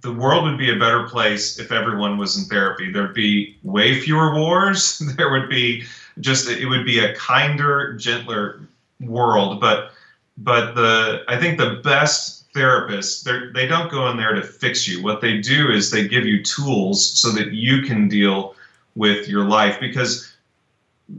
the 0.00 0.12
world 0.12 0.44
would 0.44 0.58
be 0.58 0.70
a 0.70 0.78
better 0.78 1.04
place 1.04 1.58
if 1.58 1.72
everyone 1.72 2.18
was 2.18 2.36
in 2.36 2.44
therapy. 2.44 2.90
There'd 2.90 3.14
be 3.14 3.56
way 3.62 4.00
fewer 4.00 4.34
wars. 4.34 5.02
There 5.16 5.30
would 5.30 5.48
be 5.48 5.84
just 6.20 6.48
it 6.48 6.66
would 6.66 6.84
be 6.84 6.98
a 6.98 7.14
kinder, 7.14 7.94
gentler 7.94 8.60
world. 9.00 9.60
But 9.60 9.92
but 10.38 10.74
the 10.74 11.24
I 11.28 11.38
think 11.38 11.58
the 11.58 11.80
best 11.82 12.52
therapists 12.52 13.22
they 13.52 13.66
don't 13.66 13.90
go 13.90 14.08
in 14.10 14.16
there 14.16 14.34
to 14.34 14.42
fix 14.42 14.88
you. 14.88 15.02
What 15.02 15.20
they 15.20 15.38
do 15.38 15.70
is 15.70 15.90
they 15.90 16.08
give 16.08 16.26
you 16.26 16.42
tools 16.42 17.18
so 17.18 17.30
that 17.30 17.52
you 17.52 17.82
can 17.82 18.08
deal 18.08 18.54
with 18.94 19.28
your 19.28 19.44
life 19.44 19.78
because 19.78 20.34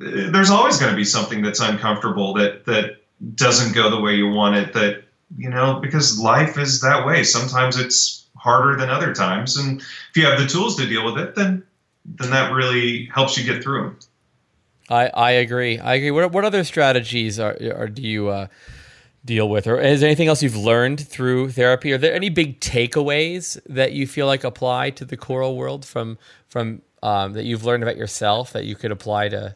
eh, 0.01 0.29
there's 0.31 0.49
always 0.49 0.77
going 0.77 0.91
to 0.91 0.95
be 0.95 1.05
something 1.05 1.41
that's 1.41 1.59
uncomfortable 1.59 2.33
that 2.33 2.65
that 2.65 2.97
doesn't 3.35 3.73
go 3.73 3.89
the 3.89 3.99
way 3.99 4.15
you 4.15 4.29
want 4.29 4.55
it 4.55 4.73
that 4.73 5.03
you 5.37 5.49
know 5.49 5.79
because 5.79 6.19
life 6.19 6.57
is 6.57 6.81
that 6.81 7.05
way 7.05 7.23
sometimes 7.23 7.77
it's 7.77 8.26
harder 8.47 8.77
than 8.77 8.89
other 8.89 9.13
times. 9.13 9.57
And 9.57 9.81
if 9.81 10.15
you 10.15 10.25
have 10.25 10.39
the 10.39 10.47
tools 10.47 10.77
to 10.77 10.87
deal 10.87 11.03
with 11.05 11.17
it 11.23 11.35
then 11.35 11.63
then 12.05 12.29
that 12.31 12.53
really 12.53 13.09
helps 13.13 13.37
you 13.37 13.43
get 13.43 13.61
through 13.61 13.81
them 13.83 13.99
i 14.89 15.07
i 15.07 15.31
agree. 15.31 15.79
I 15.79 15.95
agree. 15.95 16.11
What, 16.11 16.31
what 16.31 16.45
other 16.45 16.63
strategies 16.63 17.39
are, 17.39 17.57
are 17.75 17.87
do 17.87 18.01
you 18.01 18.29
uh 18.29 18.47
deal 19.25 19.49
with? 19.49 19.67
Or 19.67 19.79
is 19.79 19.99
there 19.99 20.07
anything 20.07 20.29
else 20.29 20.41
you've 20.41 20.55
learned 20.55 21.05
through 21.05 21.51
therapy? 21.51 21.91
Are 21.91 21.97
there 21.97 22.13
any 22.13 22.29
big 22.29 22.61
takeaways 22.61 23.59
that 23.67 23.91
you 23.91 24.07
feel 24.07 24.25
like 24.25 24.45
apply 24.45 24.91
to 24.91 25.05
the 25.05 25.17
choral 25.17 25.57
world 25.57 25.85
from 25.85 26.17
from 26.47 26.81
um, 27.03 27.33
that 27.33 27.43
you've 27.43 27.65
learned 27.65 27.83
about 27.83 27.97
yourself 27.97 28.53
that 28.53 28.63
you 28.63 28.75
could 28.75 28.91
apply 28.91 29.29
to 29.29 29.55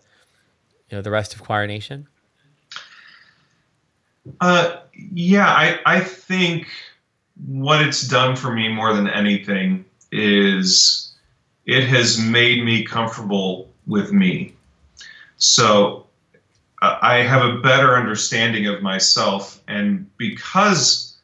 you 0.89 0.97
know 0.97 1.01
the 1.01 1.11
rest 1.11 1.33
of 1.33 1.41
choir 1.41 1.65
nation? 1.65 2.07
Uh, 4.39 4.77
yeah 5.13 5.47
i 5.47 5.79
i 5.85 5.99
think 5.99 6.67
what 7.45 7.81
it's 7.81 8.07
done 8.07 8.35
for 8.35 8.51
me 8.51 8.67
more 8.67 8.93
than 8.93 9.07
anything 9.07 9.85
is 10.11 11.13
it 11.65 11.83
has 11.85 12.19
made 12.19 12.63
me 12.63 12.83
comfortable 12.83 13.69
with 13.87 14.11
me 14.11 14.53
so 15.37 16.05
I 16.81 17.17
have 17.17 17.43
a 17.43 17.57
better 17.57 17.95
understanding 17.95 18.65
of 18.67 18.81
myself. 18.81 19.61
And 19.67 20.09
because 20.17 21.17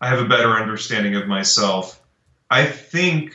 I 0.00 0.08
have 0.08 0.20
a 0.20 0.24
better 0.24 0.50
understanding 0.50 1.16
of 1.16 1.26
myself, 1.26 2.00
I 2.50 2.64
think, 2.64 3.34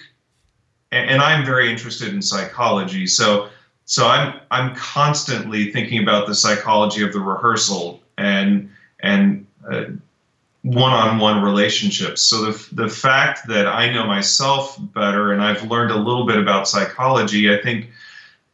and 0.91 1.21
I'm 1.21 1.45
very 1.45 1.69
interested 1.69 2.13
in 2.13 2.21
psychology. 2.21 3.05
So, 3.05 3.49
so 3.85 4.07
I'm 4.07 4.39
I'm 4.51 4.75
constantly 4.75 5.71
thinking 5.71 6.01
about 6.01 6.27
the 6.27 6.35
psychology 6.35 7.03
of 7.03 7.13
the 7.13 7.19
rehearsal 7.19 8.01
and 8.17 8.69
and 8.99 9.45
uh, 9.69 9.85
one-on-one 10.67 11.41
relationships. 11.41 12.21
So 12.21 12.51
the 12.51 12.69
the 12.73 12.89
fact 12.89 13.47
that 13.47 13.67
I 13.67 13.91
know 13.91 14.05
myself 14.05 14.77
better 14.93 15.31
and 15.31 15.41
I've 15.41 15.63
learned 15.63 15.91
a 15.91 15.97
little 15.97 16.25
bit 16.25 16.37
about 16.37 16.67
psychology, 16.67 17.53
I 17.53 17.61
think, 17.61 17.89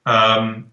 um, 0.05 0.69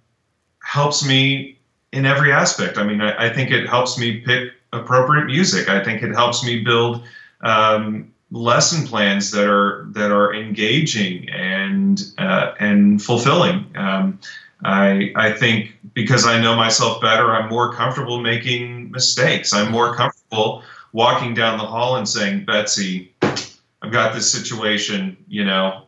helps 0.63 1.05
me 1.05 1.59
in 1.93 2.05
every 2.05 2.31
aspect. 2.31 2.77
I 2.77 2.85
mean, 2.85 3.01
I, 3.01 3.27
I, 3.27 3.33
think 3.33 3.51
it 3.51 3.69
helps 3.69 3.99
me 3.99 4.21
pick 4.21 4.53
appropriate 4.73 5.25
music. 5.27 5.69
I 5.69 5.83
think 5.83 6.03
it 6.03 6.13
helps 6.13 6.45
me 6.45 6.61
build 6.61 7.03
um, 7.41 8.13
lesson 8.31 8.87
plans 8.87 9.31
that 9.31 9.49
are 9.49 9.87
that 9.93 10.13
are 10.13 10.35
engaging 10.35 11.29
and 11.31 12.03
uh, 12.19 12.53
and 12.61 13.03
fulfilling. 13.03 13.65
Um, 13.77 14.19
I 14.63 15.13
I 15.17 15.33
think 15.33 15.75
because 15.95 16.27
I 16.27 16.39
know 16.41 16.55
myself 16.55 17.01
better, 17.01 17.35
I'm 17.35 17.49
more 17.49 17.73
comfortable 17.73 18.21
making 18.21 18.91
mistakes. 18.91 19.55
I'm 19.55 19.73
more 19.73 19.95
comfortable 19.97 20.63
walking 20.93 21.35
down 21.35 21.59
the 21.59 21.67
hall 21.67 21.97
and 21.97 22.09
saying, 22.09 22.45
Betsy, 22.45 23.15
I've 23.23 23.93
got 23.93 24.15
this 24.15 24.31
situation. 24.31 25.17
You 25.29 25.45
know, 25.45 25.85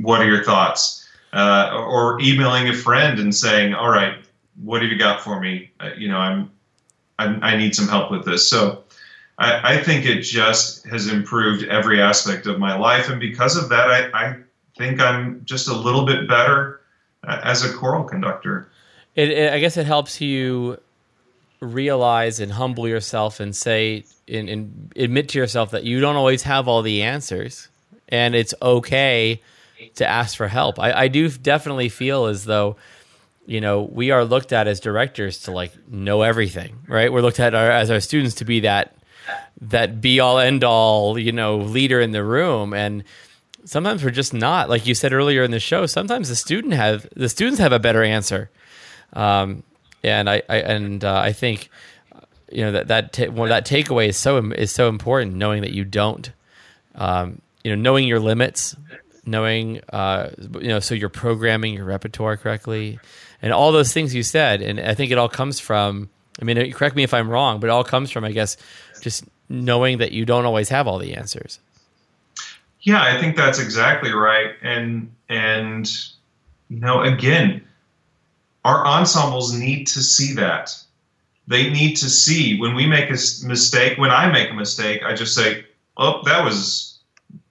what 0.00 0.20
are 0.20 0.26
your 0.26 0.44
thoughts? 0.44 1.08
Uh, 1.32 1.84
or 1.88 2.20
emailing 2.20 2.68
a 2.68 2.72
friend 2.72 3.18
and 3.18 3.34
saying, 3.34 3.74
"All 3.74 3.90
right, 3.90 4.24
what 4.62 4.82
have 4.82 4.90
you 4.90 4.98
got 4.98 5.20
for 5.20 5.40
me? 5.40 5.70
Uh, 5.80 5.90
you 5.96 6.08
know, 6.08 6.18
I'm, 6.18 6.50
I'm, 7.18 7.42
i 7.42 7.56
need 7.56 7.74
some 7.74 7.88
help 7.88 8.10
with 8.10 8.24
this. 8.24 8.48
So 8.48 8.84
I, 9.38 9.74
I, 9.74 9.82
think 9.82 10.06
it 10.06 10.20
just 10.20 10.86
has 10.86 11.08
improved 11.08 11.64
every 11.64 12.00
aspect 12.00 12.46
of 12.46 12.58
my 12.58 12.76
life. 12.76 13.08
And 13.08 13.20
because 13.20 13.56
of 13.56 13.68
that, 13.70 13.90
I, 13.90 14.10
I 14.14 14.36
think 14.76 15.00
I'm 15.00 15.42
just 15.44 15.68
a 15.68 15.74
little 15.74 16.06
bit 16.06 16.28
better 16.28 16.80
uh, 17.26 17.40
as 17.42 17.64
a 17.64 17.72
choral 17.72 18.04
conductor. 18.04 18.68
It, 19.16 19.30
it, 19.30 19.52
I 19.52 19.58
guess 19.58 19.76
it 19.76 19.86
helps 19.86 20.20
you 20.20 20.78
realize 21.64 22.40
and 22.40 22.52
humble 22.52 22.86
yourself 22.86 23.40
and 23.40 23.54
say 23.54 24.04
and, 24.28 24.48
and 24.48 24.92
admit 24.96 25.30
to 25.30 25.38
yourself 25.38 25.70
that 25.72 25.84
you 25.84 26.00
don't 26.00 26.16
always 26.16 26.42
have 26.42 26.68
all 26.68 26.82
the 26.82 27.02
answers 27.02 27.68
and 28.08 28.34
it's 28.34 28.54
okay 28.62 29.40
to 29.96 30.06
ask 30.06 30.36
for 30.36 30.48
help. 30.48 30.78
I, 30.78 30.92
I 30.92 31.08
do 31.08 31.28
definitely 31.28 31.88
feel 31.88 32.26
as 32.26 32.44
though 32.44 32.76
you 33.46 33.60
know, 33.60 33.82
we 33.82 34.10
are 34.10 34.24
looked 34.24 34.52
at 34.52 34.66
as 34.66 34.80
directors 34.80 35.40
to 35.40 35.52
like 35.52 35.72
know 35.88 36.22
everything, 36.22 36.78
right? 36.88 37.12
We're 37.12 37.20
looked 37.20 37.40
at 37.40 37.54
our, 37.54 37.70
as 37.70 37.90
our 37.90 38.00
students 38.00 38.36
to 38.36 38.44
be 38.44 38.60
that 38.60 38.96
that 39.60 40.00
be 40.00 40.20
all 40.20 40.38
end 40.38 40.64
all, 40.64 41.18
you 41.18 41.32
know, 41.32 41.58
leader 41.58 42.00
in 42.00 42.12
the 42.12 42.24
room, 42.24 42.74
and 42.74 43.04
sometimes 43.64 44.04
we're 44.04 44.10
just 44.10 44.34
not. 44.34 44.68
Like 44.68 44.86
you 44.86 44.94
said 44.94 45.12
earlier 45.12 45.42
in 45.42 45.50
the 45.50 45.60
show, 45.60 45.86
sometimes 45.86 46.28
the 46.28 46.36
student 46.36 46.74
have 46.74 47.06
the 47.14 47.28
students 47.28 47.60
have 47.60 47.72
a 47.72 47.78
better 47.78 48.02
answer, 48.02 48.50
um, 49.12 49.62
and 50.04 50.30
I, 50.30 50.42
I 50.48 50.56
and 50.58 51.04
uh, 51.04 51.18
I 51.18 51.32
think 51.32 51.70
you 52.50 52.62
know 52.64 52.72
that 52.72 52.88
that 52.88 53.12
ta- 53.12 53.30
well, 53.30 53.48
that 53.48 53.66
takeaway 53.66 54.08
is 54.08 54.16
so 54.16 54.38
is 54.52 54.72
so 54.72 54.88
important. 54.88 55.34
Knowing 55.34 55.62
that 55.62 55.72
you 55.72 55.84
don't, 55.84 56.30
um, 56.94 57.40
you 57.62 57.74
know, 57.74 57.80
knowing 57.80 58.06
your 58.06 58.20
limits, 58.20 58.76
knowing 59.26 59.80
uh, 59.92 60.30
you 60.60 60.68
know, 60.68 60.80
so 60.80 60.94
you're 60.94 61.08
programming 61.08 61.74
your 61.74 61.84
repertoire 61.84 62.36
correctly 62.36 62.98
and 63.42 63.52
all 63.52 63.72
those 63.72 63.92
things 63.92 64.14
you 64.14 64.22
said. 64.22 64.62
And 64.62 64.80
I 64.80 64.94
think 64.94 65.10
it 65.10 65.18
all 65.18 65.28
comes 65.28 65.60
from 65.60 66.08
I 66.40 66.44
mean, 66.44 66.72
correct 66.72 66.96
me 66.96 67.02
if 67.02 67.14
I'm 67.14 67.28
wrong, 67.28 67.60
but 67.60 67.68
it 67.68 67.70
all 67.70 67.84
comes 67.84 68.10
from, 68.10 68.24
I 68.24 68.32
guess, 68.32 68.56
just 69.00 69.24
knowing 69.48 69.98
that 69.98 70.12
you 70.12 70.24
don't 70.24 70.44
always 70.44 70.68
have 70.70 70.88
all 70.88 70.98
the 70.98 71.14
answers. 71.14 71.60
Yeah, 72.80 73.02
I 73.02 73.20
think 73.20 73.36
that's 73.36 73.58
exactly 73.58 74.12
right. 74.12 74.54
And 74.62 75.12
and 75.28 75.90
you 76.68 76.80
know, 76.80 77.02
again, 77.02 77.62
our 78.64 78.86
ensembles 78.86 79.52
need 79.52 79.86
to 79.88 80.02
see 80.02 80.32
that. 80.34 80.76
They 81.46 81.70
need 81.70 81.96
to 81.96 82.08
see 82.08 82.58
when 82.58 82.74
we 82.74 82.86
make 82.86 83.10
a 83.10 83.18
mistake. 83.46 83.98
When 83.98 84.10
I 84.10 84.30
make 84.30 84.50
a 84.50 84.54
mistake, 84.54 85.02
I 85.04 85.14
just 85.14 85.34
say, 85.34 85.64
"Oh, 85.96 86.22
that 86.24 86.42
was 86.42 86.98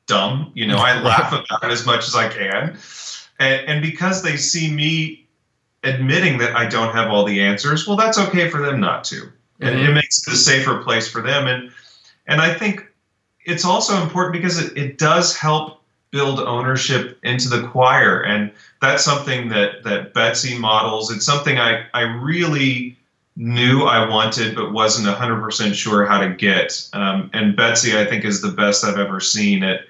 dumb." 0.07 0.51
You 0.55 0.67
know, 0.67 0.77
I 0.77 0.99
laugh 1.03 1.31
about 1.31 1.63
it 1.63 1.71
as 1.71 1.85
much 1.85 2.07
as 2.07 2.15
I 2.15 2.27
can, 2.27 2.77
and, 3.39 3.67
and 3.67 3.81
because 3.81 4.23
they 4.23 4.35
see 4.35 4.73
me 4.73 5.27
admitting 5.83 6.39
that 6.39 6.55
I 6.55 6.65
don't 6.65 6.93
have 6.93 7.09
all 7.09 7.25
the 7.25 7.41
answers, 7.41 7.87
well, 7.87 7.97
that's 7.97 8.17
okay 8.17 8.49
for 8.49 8.61
them 8.61 8.79
not 8.79 9.03
to, 9.05 9.31
and 9.59 9.75
mm-hmm. 9.75 9.91
it 9.91 9.93
makes 9.93 10.27
it 10.27 10.33
a 10.33 10.37
safer 10.37 10.81
place 10.81 11.07
for 11.07 11.21
them. 11.21 11.45
And 11.45 11.71
and 12.25 12.41
I 12.41 12.51
think 12.51 12.91
it's 13.45 13.65
also 13.65 14.01
important 14.01 14.33
because 14.33 14.57
it, 14.57 14.75
it 14.75 14.97
does 14.97 15.37
help 15.37 15.82
build 16.13 16.39
ownership 16.39 17.17
into 17.23 17.49
the 17.49 17.67
choir. 17.67 18.21
And 18.21 18.51
that's 18.81 19.03
something 19.03 19.49
that 19.49 19.83
that 19.83 20.13
betsy 20.13 20.57
models. 20.57 21.11
It's 21.11 21.25
something 21.25 21.57
i 21.57 21.85
i 21.93 22.01
really 22.01 22.95
knew 23.35 23.85
i 23.85 24.07
wanted 24.07 24.55
but 24.55 24.71
wasn't 24.71 25.07
100% 25.07 25.73
sure 25.73 26.05
how 26.05 26.19
to 26.19 26.29
get. 26.29 26.87
Um, 26.93 27.31
and 27.33 27.57
betsy 27.57 27.97
i 27.97 28.05
think 28.05 28.23
is 28.23 28.41
the 28.41 28.51
best 28.51 28.85
i've 28.85 28.99
ever 28.99 29.19
seen 29.19 29.63
at 29.63 29.81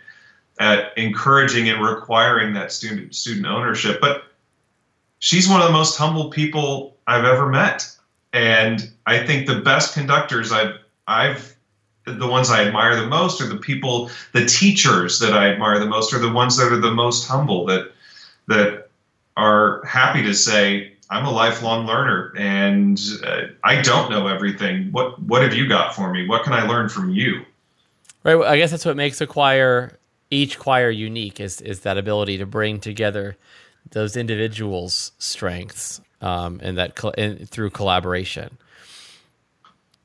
at 0.59 0.97
encouraging 0.97 1.67
and 1.67 1.84
requiring 1.84 2.53
that 2.53 2.71
student 2.71 3.13
student 3.13 3.45
ownership. 3.45 3.99
But 3.99 4.24
she's 5.19 5.47
one 5.49 5.59
of 5.59 5.67
the 5.67 5.74
most 5.74 5.97
humble 5.97 6.30
people 6.30 6.95
i've 7.05 7.26
ever 7.26 7.49
met. 7.49 7.86
And 8.32 8.89
i 9.05 9.24
think 9.26 9.45
the 9.45 9.59
best 9.59 9.93
conductors 9.93 10.53
i've 10.53 10.78
i've 11.05 11.53
the 12.06 12.28
ones 12.28 12.49
I 12.49 12.64
admire 12.66 12.95
the 12.95 13.08
most 13.08 13.41
are 13.41 13.47
the 13.47 13.58
people, 13.58 14.10
the 14.34 14.45
teachers 14.45 15.20
that 15.20 15.34
I 15.34 15.49
admire 15.49 15.80
the 15.80 15.88
most 15.88 16.14
are 16.14 16.20
the 16.20 16.32
ones 16.32 16.58
that 16.58 16.72
are 16.72 16.80
the 16.80 16.91
most 16.91 17.28
humble, 17.28 17.66
that 17.68 17.91
that 18.47 18.89
are 19.38 19.84
happy 19.86 20.22
to 20.24 20.34
say, 20.34 20.93
"I'm 21.10 21.26
a 21.26 21.32
lifelong 21.32 21.86
learner, 21.86 22.34
and 22.38 22.99
uh, 23.26 23.41
I 23.64 23.82
don't 23.82 24.12
know 24.12 24.28
everything. 24.28 24.91
What 24.91 25.22
what 25.24 25.41
have 25.43 25.54
you 25.54 25.68
got 25.68 25.95
for 25.95 26.12
me? 26.12 26.28
What 26.28 26.43
can 26.43 26.54
I 26.54 26.68
learn 26.68 26.89
from 26.89 27.10
you?" 27.10 27.45
Right. 28.24 28.36
Well, 28.36 28.49
I 28.49 28.58
guess 28.58 28.72
that's 28.72 28.86
what 28.86 28.95
makes 28.95 29.20
a 29.22 29.28
choir, 29.28 29.97
each 30.30 30.60
choir, 30.60 30.89
unique 30.89 31.39
is 31.39 31.62
is 31.62 31.82
that 31.82 31.97
ability 31.97 32.38
to 32.38 32.45
bring 32.45 32.80
together 32.80 33.38
those 33.91 34.18
individuals' 34.18 35.12
strengths 35.20 36.01
um, 36.22 36.60
and 36.64 36.78
that 36.78 37.01
and 37.18 37.49
through 37.49 37.70
collaboration. 37.70 38.58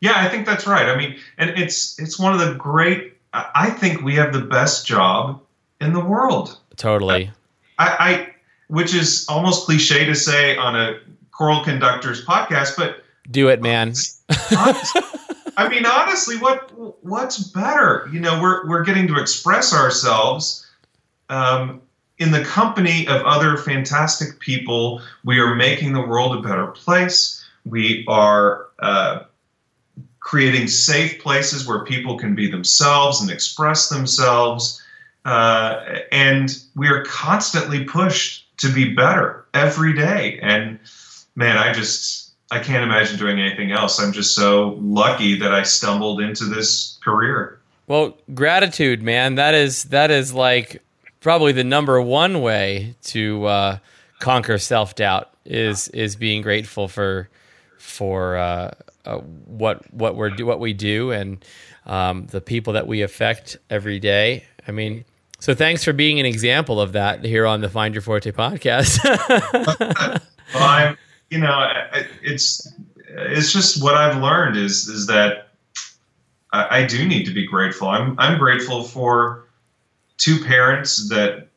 Yeah, 0.01 0.14
I 0.16 0.28
think 0.28 0.46
that's 0.46 0.66
right. 0.66 0.86
I 0.86 0.96
mean, 0.96 1.16
and 1.38 1.51
it's 1.51 1.99
it's 1.99 2.18
one 2.18 2.32
of 2.32 2.40
the 2.40 2.55
great. 2.55 3.14
I 3.32 3.70
think 3.70 4.03
we 4.03 4.14
have 4.14 4.32
the 4.32 4.40
best 4.40 4.86
job 4.86 5.40
in 5.80 5.92
the 5.92 6.01
world. 6.01 6.59
Totally. 6.76 7.30
I, 7.78 7.96
I 7.99 8.34
which 8.68 8.94
is 8.94 9.26
almost 9.28 9.66
cliche 9.66 10.05
to 10.05 10.14
say 10.14 10.57
on 10.57 10.76
a 10.76 10.99
choral 11.32 11.62
conductors 11.64 12.24
podcast, 12.24 12.76
but 12.76 13.03
do 13.30 13.49
it, 13.49 13.61
man. 13.61 13.88
honestly, 14.57 15.03
I 15.57 15.68
mean, 15.68 15.84
honestly, 15.86 16.36
what 16.38 16.70
what's 17.05 17.38
better? 17.38 18.09
You 18.12 18.20
know, 18.20 18.40
we're 18.40 18.66
we're 18.68 18.84
getting 18.84 19.09
to 19.09 19.20
express 19.20 19.74
ourselves 19.74 20.66
um, 21.28 21.82
in 22.18 22.30
the 22.30 22.44
company 22.44 23.07
of 23.09 23.22
other 23.22 23.57
fantastic 23.57 24.38
people. 24.40 25.03
We 25.24 25.40
are 25.40 25.55
making 25.55 25.92
the 25.92 26.01
world 26.01 26.36
a 26.36 26.49
better 26.49 26.68
place. 26.68 27.44
We 27.64 28.05
are 28.09 28.66
uh, 28.78 29.24
creating 30.29 30.68
safe 30.68 31.18
places 31.22 31.66
where 31.66 31.83
people 31.85 32.18
can 32.18 32.35
be 32.35 32.51
themselves 32.51 33.22
and 33.22 33.31
express 33.31 33.89
themselves. 33.89 34.79
Uh, 35.24 36.01
and 36.12 36.64
we 36.76 36.87
are 36.87 37.03
constantly 37.05 37.83
pushed 37.85 38.45
to 38.59 38.70
be 38.70 38.93
better 38.93 39.47
every 39.55 39.95
day. 39.95 40.39
And 40.43 40.79
man, 41.35 41.57
I 41.57 41.72
just, 41.72 42.33
I 42.51 42.59
can't 42.59 42.85
imagine 42.85 43.18
doing 43.18 43.41
anything 43.41 43.72
else. 43.72 43.99
I'm 43.99 44.12
just 44.12 44.35
so 44.35 44.76
lucky 44.83 45.39
that 45.39 45.55
I 45.55 45.62
stumbled 45.62 46.20
into 46.20 46.45
this 46.45 46.99
career. 47.03 47.59
Well, 47.87 48.14
gratitude, 48.35 49.03
man. 49.03 49.37
That 49.37 49.55
is, 49.55 49.85
that 49.85 50.11
is 50.11 50.35
like 50.35 50.83
probably 51.20 51.53
the 51.53 51.64
number 51.64 52.03
one 52.03 52.43
way 52.43 52.97
to 53.05 53.47
uh, 53.47 53.79
conquer 54.18 54.59
self 54.59 54.95
doubt 54.95 55.31
is, 55.47 55.89
is 55.89 56.16
being 56.16 56.43
grateful 56.43 56.87
for, 56.87 57.31
for, 57.79 58.37
uh, 58.37 58.72
uh, 59.09 59.18
what 59.18 59.92
what 59.92 60.16
we're 60.16 60.30
do 60.30 60.44
what 60.44 60.61
we 60.61 60.74
do 60.74 61.11
and 61.11 61.44
um, 61.86 62.26
the 62.26 62.40
people 62.40 62.74
that 62.74 62.86
we 62.86 63.02
affect 63.02 63.56
every 63.70 63.98
day. 63.98 64.44
I 64.66 64.72
mean, 64.72 65.04
so 65.40 65.54
thanks 65.54 65.82
for 65.82 65.92
being 65.94 66.20
an 66.20 66.26
example 66.26 66.80
of 66.80 66.92
that 66.92 67.24
here 67.24 67.46
on 67.46 67.62
the 67.62 67.70
Find 67.70 67.94
Your 67.94 68.02
Forte 68.02 68.30
podcast. 68.32 69.02
well, 70.54 70.62
I'm, 70.62 70.98
you 71.30 71.38
know, 71.38 71.72
it's 72.22 72.70
it's 73.09 73.52
just 73.52 73.82
what 73.82 73.94
I've 73.94 74.20
learned 74.22 74.56
is 74.56 74.88
is 74.88 75.06
that 75.06 75.48
I, 76.52 76.80
I 76.80 76.86
do 76.86 77.09
need 77.09 77.24
to 77.24 77.32
be 77.32 77.46
grateful. 77.46 77.88
I'm 77.88 78.14
I'm 78.18 78.38
grateful 78.38 78.84
for 78.84 79.46
two 80.18 80.44
parents 80.44 81.09
that 81.09 81.48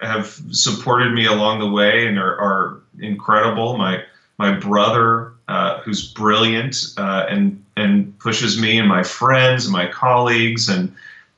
have 0.00 0.40
supported 0.50 1.12
me 1.12 1.26
along 1.26 1.60
the 1.60 1.70
way 1.70 2.06
and 2.06 2.18
are, 2.18 2.38
are 2.40 2.82
incredible. 2.98 3.76
My 3.78 4.02
my 4.38 4.52
brother 4.52 5.34
uh, 5.48 5.80
who's 5.80 6.12
brilliant 6.12 6.94
uh, 6.96 7.26
and 7.28 7.62
and 7.76 8.16
pushes 8.18 8.60
me 8.60 8.78
and 8.78 8.88
my 8.88 9.02
friends 9.02 9.64
and 9.64 9.72
my 9.72 9.86
colleagues 9.86 10.68
and 10.68 10.94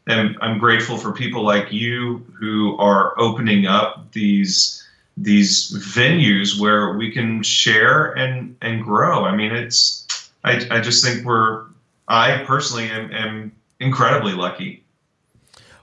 and 0.06 0.36
I'm 0.40 0.58
grateful 0.58 0.96
for 0.96 1.12
people 1.12 1.44
like 1.44 1.72
you 1.72 2.26
who 2.38 2.76
are 2.78 3.18
opening 3.18 3.66
up 3.66 4.12
these 4.12 4.84
these 5.16 5.72
venues 5.72 6.58
where 6.58 6.94
we 6.94 7.11
can 7.11 7.42
share 7.42 8.12
and 8.12 8.56
and 8.62 8.82
grow. 8.82 9.24
I 9.24 9.34
mean, 9.34 9.52
it's 9.52 10.06
I 10.44 10.66
I 10.70 10.80
just 10.80 11.04
think 11.04 11.24
we're 11.24 11.66
I 12.08 12.42
personally 12.44 12.88
am, 12.90 13.12
am 13.12 13.52
incredibly 13.78 14.32
lucky. 14.32 14.82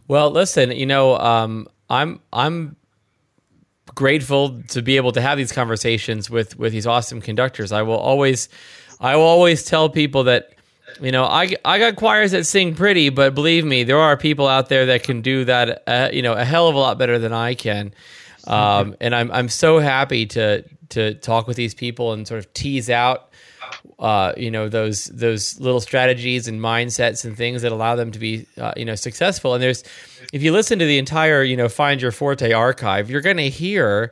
Well, 0.08 0.32
listen, 0.32 0.72
you 0.72 0.86
know, 0.86 1.18
um, 1.18 1.68
I'm 1.90 2.22
I'm 2.32 2.77
grateful 3.98 4.62
to 4.68 4.84
be 4.84 4.96
able 4.96 5.12
to 5.12 5.20
have 5.20 5.40
these 5.40 5.52
conversations 5.52 6.30
with 6.30 6.58
with 6.58 6.72
these 6.72 6.86
awesome 6.86 7.20
conductors. 7.20 7.72
I 7.72 7.82
will 7.82 7.98
always 7.98 8.48
I 9.02 9.16
will 9.16 9.24
always 9.24 9.66
tell 9.66 9.90
people 9.90 10.26
that 10.26 10.54
you 11.02 11.12
know 11.12 11.26
I 11.26 11.56
I 11.66 11.80
got 11.80 11.96
choirs 11.96 12.32
that 12.32 12.46
sing 12.46 12.76
pretty, 12.76 13.10
but 13.10 13.34
believe 13.34 13.66
me, 13.66 13.84
there 13.84 13.98
are 13.98 14.16
people 14.16 14.48
out 14.48 14.70
there 14.70 14.86
that 14.86 15.04
can 15.04 15.22
do 15.22 15.46
that 15.46 15.84
uh, 15.88 16.10
you 16.14 16.22
know 16.22 16.34
a 16.34 16.46
hell 16.46 16.68
of 16.68 16.76
a 16.76 16.78
lot 16.78 16.98
better 16.98 17.18
than 17.18 17.34
I 17.34 17.56
can. 17.56 17.94
Um, 18.46 18.96
and 19.02 19.14
I'm 19.14 19.32
I'm 19.32 19.50
so 19.50 19.80
happy 19.80 20.28
to 20.28 20.64
to 20.90 21.16
talk 21.16 21.48
with 21.48 21.58
these 21.58 21.74
people 21.74 22.14
and 22.14 22.28
sort 22.28 22.38
of 22.40 22.54
tease 22.54 22.90
out 22.90 23.30
uh, 24.00 24.34
you 24.38 24.52
know 24.52 24.70
those 24.70 25.06
those 25.06 25.60
little 25.60 25.80
strategies 25.80 26.48
and 26.48 26.60
mindsets 26.60 27.26
and 27.26 27.36
things 27.36 27.62
that 27.64 27.72
allow 27.72 27.96
them 27.96 28.12
to 28.12 28.20
be 28.20 28.46
uh, 28.58 28.74
you 28.78 28.86
know 28.86 28.96
successful. 28.96 29.54
And 29.54 29.64
there's 29.64 29.84
if 30.34 30.44
you 30.44 30.52
listen 30.52 30.80
to 30.80 30.86
the 30.86 30.98
entire 30.98 31.44
you 31.44 31.58
know 31.58 31.70
Find 31.70 32.02
Your 32.02 32.12
Forte 32.12 32.52
archive, 32.52 33.10
you're 33.10 33.22
going 33.22 33.38
to 33.38 33.50
hear 33.50 34.12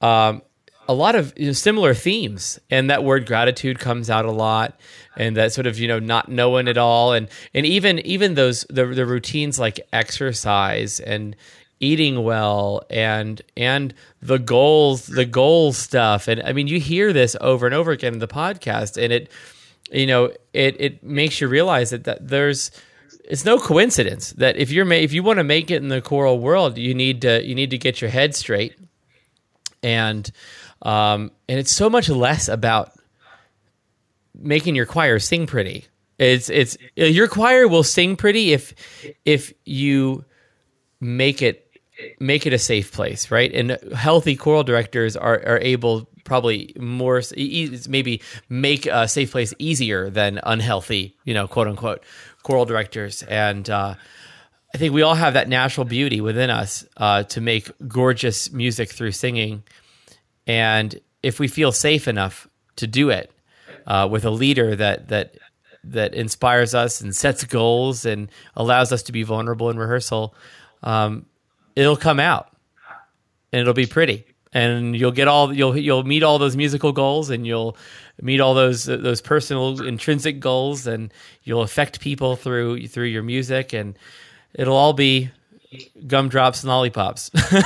um, 0.00 0.42
a 0.88 0.94
lot 0.94 1.14
of 1.14 1.32
you 1.36 1.46
know, 1.46 1.52
similar 1.52 1.94
themes, 1.94 2.58
and 2.70 2.90
that 2.90 3.04
word 3.04 3.26
gratitude 3.26 3.78
comes 3.78 4.08
out 4.08 4.24
a 4.24 4.30
lot, 4.30 4.78
and 5.16 5.36
that 5.36 5.52
sort 5.52 5.66
of 5.66 5.78
you 5.78 5.88
know 5.88 5.98
not 5.98 6.28
knowing 6.28 6.66
it 6.68 6.78
all, 6.78 7.12
and 7.12 7.28
and 7.52 7.66
even 7.66 7.98
even 8.00 8.34
those 8.34 8.64
the 8.70 8.86
the 8.86 9.04
routines 9.04 9.58
like 9.58 9.80
exercise 9.92 11.00
and 11.00 11.36
eating 11.80 12.24
well 12.24 12.82
and 12.90 13.40
and 13.56 13.94
the 14.20 14.38
goals 14.38 15.06
the 15.06 15.24
goal 15.24 15.72
stuff. 15.72 16.28
And 16.28 16.42
i 16.42 16.52
mean 16.52 16.66
you 16.66 16.80
hear 16.80 17.12
this 17.12 17.36
over 17.40 17.66
and 17.66 17.74
over 17.74 17.90
again 17.90 18.14
in 18.14 18.18
the 18.18 18.28
podcast 18.28 19.02
and 19.02 19.12
it 19.12 19.30
you 19.90 20.06
know 20.06 20.32
it 20.52 20.80
it 20.80 21.02
makes 21.02 21.40
you 21.40 21.48
realize 21.48 21.90
that, 21.90 22.04
that 22.04 22.26
there's 22.26 22.70
it's 23.24 23.44
no 23.44 23.58
coincidence 23.58 24.32
that 24.32 24.56
if 24.56 24.70
you're 24.70 24.90
if 24.92 25.12
you 25.12 25.22
want 25.22 25.38
to 25.38 25.44
make 25.44 25.70
it 25.70 25.82
in 25.82 25.88
the 25.88 26.00
choral 26.00 26.38
world 26.38 26.78
you 26.78 26.94
need 26.94 27.22
to 27.22 27.44
you 27.44 27.54
need 27.54 27.70
to 27.70 27.78
get 27.78 28.00
your 28.00 28.10
head 28.10 28.34
straight. 28.34 28.74
And 29.82 30.30
um 30.82 31.30
and 31.48 31.58
it's 31.58 31.72
so 31.72 31.88
much 31.88 32.08
less 32.08 32.48
about 32.48 32.92
making 34.34 34.74
your 34.74 34.86
choir 34.86 35.18
sing 35.18 35.46
pretty. 35.46 35.86
It's 36.18 36.48
it's 36.48 36.76
your 36.96 37.28
choir 37.28 37.68
will 37.68 37.84
sing 37.84 38.16
pretty 38.16 38.52
if 38.52 38.74
if 39.24 39.52
you 39.64 40.24
make 41.00 41.42
it 41.42 41.67
make 42.20 42.46
it 42.46 42.52
a 42.52 42.58
safe 42.58 42.92
place, 42.92 43.30
right? 43.30 43.52
And 43.52 43.78
healthy 43.94 44.36
choral 44.36 44.64
directors 44.64 45.16
are, 45.16 45.42
are 45.46 45.58
able 45.58 46.08
probably 46.24 46.74
more 46.78 47.22
maybe 47.88 48.20
make 48.48 48.86
a 48.86 49.08
safe 49.08 49.32
place 49.32 49.54
easier 49.58 50.10
than 50.10 50.40
unhealthy, 50.42 51.16
you 51.24 51.34
know, 51.34 51.48
quote 51.48 51.66
unquote, 51.66 52.04
choral 52.42 52.66
directors. 52.66 53.22
And 53.22 53.68
uh, 53.68 53.94
I 54.74 54.78
think 54.78 54.92
we 54.92 55.02
all 55.02 55.14
have 55.14 55.34
that 55.34 55.48
natural 55.48 55.84
beauty 55.84 56.20
within 56.20 56.50
us 56.50 56.84
uh, 56.96 57.22
to 57.24 57.40
make 57.40 57.70
gorgeous 57.88 58.52
music 58.52 58.90
through 58.90 59.12
singing. 59.12 59.62
And 60.46 61.00
if 61.22 61.40
we 61.40 61.48
feel 61.48 61.72
safe 61.72 62.06
enough 62.06 62.46
to 62.76 62.86
do 62.86 63.10
it, 63.10 63.32
uh, 63.88 64.06
with 64.08 64.24
a 64.24 64.30
leader 64.30 64.76
that 64.76 65.08
that 65.08 65.36
that 65.82 66.14
inspires 66.14 66.74
us 66.74 67.00
and 67.00 67.16
sets 67.16 67.44
goals 67.44 68.04
and 68.04 68.30
allows 68.54 68.92
us 68.92 69.02
to 69.04 69.12
be 69.12 69.22
vulnerable 69.22 69.70
in 69.70 69.78
rehearsal, 69.78 70.34
um, 70.82 71.24
it'll 71.78 71.96
come 71.96 72.20
out 72.20 72.50
and 73.52 73.60
it'll 73.60 73.74
be 73.74 73.86
pretty 73.86 74.24
and 74.52 74.96
you'll 74.96 75.12
get 75.12 75.28
all 75.28 75.52
you'll 75.52 75.76
you'll 75.76 76.04
meet 76.04 76.22
all 76.22 76.38
those 76.38 76.56
musical 76.56 76.92
goals 76.92 77.30
and 77.30 77.46
you'll 77.46 77.76
meet 78.20 78.40
all 78.40 78.54
those 78.54 78.84
those 78.84 79.20
personal 79.20 79.82
intrinsic 79.82 80.40
goals 80.40 80.86
and 80.86 81.12
you'll 81.44 81.62
affect 81.62 82.00
people 82.00 82.36
through 82.36 82.86
through 82.88 83.06
your 83.06 83.22
music 83.22 83.72
and 83.72 83.98
it'll 84.54 84.76
all 84.76 84.92
be 84.92 85.30
gumdrops 86.06 86.62
and 86.62 86.68
lollipops. 86.68 87.30
so. 87.50 87.58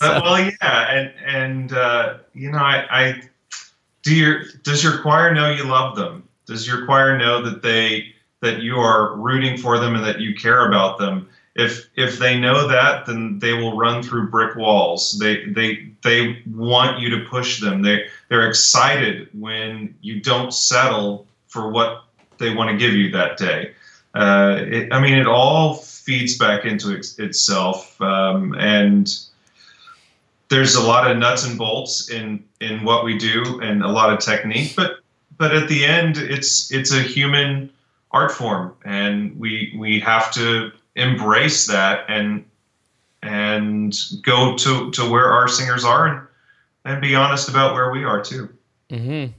uh, 0.00 0.20
well, 0.22 0.40
yeah, 0.40 0.90
and 0.90 1.12
and 1.26 1.72
uh, 1.72 2.18
you 2.34 2.50
know, 2.50 2.58
I, 2.58 2.86
I 2.90 3.22
do 4.02 4.14
your 4.14 4.44
does 4.62 4.82
your 4.82 4.98
choir 4.98 5.32
know 5.32 5.50
you 5.50 5.64
love 5.64 5.96
them? 5.96 6.28
Does 6.46 6.66
your 6.66 6.86
choir 6.86 7.16
know 7.16 7.42
that 7.42 7.62
they 7.62 8.14
that 8.40 8.60
you 8.60 8.76
are 8.76 9.16
rooting 9.16 9.56
for 9.58 9.78
them 9.78 9.94
and 9.94 10.04
that 10.04 10.20
you 10.20 10.34
care 10.34 10.66
about 10.66 10.98
them? 10.98 11.28
If 11.58 11.88
if 11.96 12.18
they 12.18 12.38
know 12.38 12.68
that, 12.68 13.04
then 13.06 13.40
they 13.40 13.52
will 13.52 13.76
run 13.76 14.02
through 14.02 14.30
brick 14.30 14.56
walls. 14.56 15.18
They 15.18 15.44
they 15.46 15.90
they 16.02 16.42
want 16.46 17.00
you 17.00 17.10
to 17.10 17.28
push 17.28 17.60
them. 17.60 17.82
They 17.82 18.06
they're 18.28 18.48
excited 18.48 19.28
when 19.32 19.94
you 20.00 20.20
don't 20.20 20.54
settle 20.54 21.26
for 21.48 21.70
what 21.70 22.04
they 22.38 22.54
want 22.54 22.70
to 22.70 22.76
give 22.76 22.94
you 22.94 23.10
that 23.10 23.36
day. 23.36 23.74
Uh, 24.14 24.58
it, 24.60 24.92
I 24.92 25.00
mean, 25.00 25.14
it 25.14 25.26
all 25.26 25.74
feeds 25.74 26.38
back 26.38 26.64
into 26.64 26.94
it, 26.94 27.06
itself, 27.18 28.00
um, 28.00 28.54
and 28.54 29.12
there's 30.48 30.76
a 30.76 30.82
lot 30.82 31.10
of 31.10 31.18
nuts 31.18 31.44
and 31.44 31.58
bolts 31.58 32.08
in 32.08 32.44
in 32.60 32.84
what 32.84 33.04
we 33.04 33.18
do 33.18 33.60
and 33.60 33.82
a 33.82 33.88
lot 33.88 34.12
of 34.12 34.20
technique, 34.20 34.74
but 34.76 35.00
but 35.38 35.54
at 35.54 35.68
the 35.68 35.84
end, 35.84 36.18
it's 36.18 36.70
it's 36.72 36.92
a 36.92 37.00
human 37.00 37.70
art 38.10 38.32
form, 38.32 38.74
and 38.84 39.38
we 39.38 39.74
we 39.76 40.00
have 40.00 40.32
to 40.34 40.72
embrace 40.96 41.66
that 41.66 42.04
and 42.08 42.44
and 43.22 43.96
go 44.22 44.56
to 44.56 44.90
to 44.92 45.08
where 45.10 45.26
our 45.26 45.48
singers 45.48 45.84
are 45.84 46.06
and 46.06 46.26
and 46.84 47.00
be 47.00 47.14
honest 47.14 47.48
about 47.48 47.74
where 47.74 47.90
we 47.90 48.04
are 48.04 48.22
too. 48.22 48.48
Mm-hmm. 48.90 49.32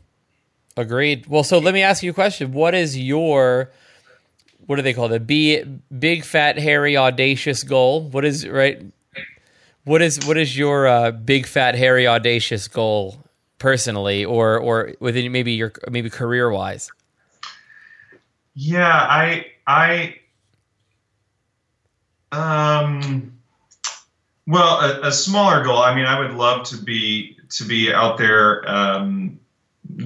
Agreed. 0.78 1.28
Well, 1.28 1.44
so 1.44 1.60
let 1.60 1.74
me 1.74 1.82
ask 1.82 2.04
you 2.04 2.12
a 2.12 2.14
question. 2.14 2.54
What 2.54 2.76
is 2.76 2.98
your 2.98 3.72
what 4.70 4.76
do 4.76 4.84
they 4.84 4.94
call 4.94 5.08
the 5.08 5.20
Be 5.20 5.64
big, 5.64 6.24
fat, 6.24 6.60
hairy, 6.60 6.96
audacious 6.96 7.64
goal. 7.64 8.08
What 8.10 8.24
is 8.24 8.48
right? 8.48 8.80
What 9.84 10.04
is 10.04 10.20
what 10.28 10.38
is 10.38 10.56
your 10.56 10.88
uh, 10.88 11.10
big, 11.10 11.48
fat, 11.48 11.74
hairy, 11.74 12.08
audacious 12.08 12.68
goal 12.68 13.18
personally, 13.58 14.24
or 14.24 14.60
or 14.60 14.94
within 15.00 15.32
maybe 15.32 15.54
your 15.54 15.74
maybe 15.90 16.12
career 16.12 16.52
wise? 16.52 16.92
Yeah, 18.54 18.88
I 18.88 19.48
I 19.66 20.19
um 22.32 23.34
well 24.48 24.80
a, 24.80 25.08
a, 25.08 25.12
smaller 25.12 25.64
goal. 25.64 25.78
I 25.78 25.96
mean, 25.96 26.06
I 26.06 26.20
would 26.20 26.34
love 26.34 26.66
to 26.68 26.78
be 26.78 27.38
to 27.50 27.64
be 27.64 27.92
out 27.92 28.18
there 28.18 28.68
um, 28.70 29.40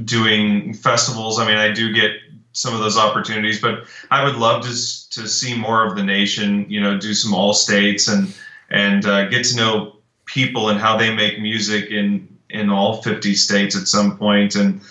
doing 0.05 0.73
festivals. 0.73 1.39
I 1.39 1.45
mean, 1.45 1.57
I 1.57 1.71
do 1.71 1.93
get 1.93 2.11
some 2.53 2.73
of 2.73 2.79
those 2.79 2.97
opportunities, 2.97 3.59
but 3.61 3.85
I 4.11 4.23
would 4.23 4.35
love 4.35 4.63
to 4.63 4.69
to 4.69 5.27
see 5.27 5.57
more 5.57 5.85
of 5.85 5.95
the 5.95 6.03
nation. 6.03 6.65
You 6.69 6.81
know, 6.81 6.97
do 6.97 7.13
some 7.13 7.33
all 7.33 7.53
states 7.53 8.07
and 8.07 8.33
and 8.69 9.05
uh, 9.05 9.27
get 9.29 9.45
to 9.45 9.55
know 9.55 9.97
people 10.25 10.69
and 10.69 10.79
how 10.79 10.97
they 10.97 11.13
make 11.13 11.39
music 11.39 11.89
in 11.89 12.27
in 12.49 12.69
all 12.69 13.01
50 13.01 13.33
states 13.35 13.75
at 13.75 13.87
some 13.87 14.17
point. 14.17 14.55
And 14.55 14.81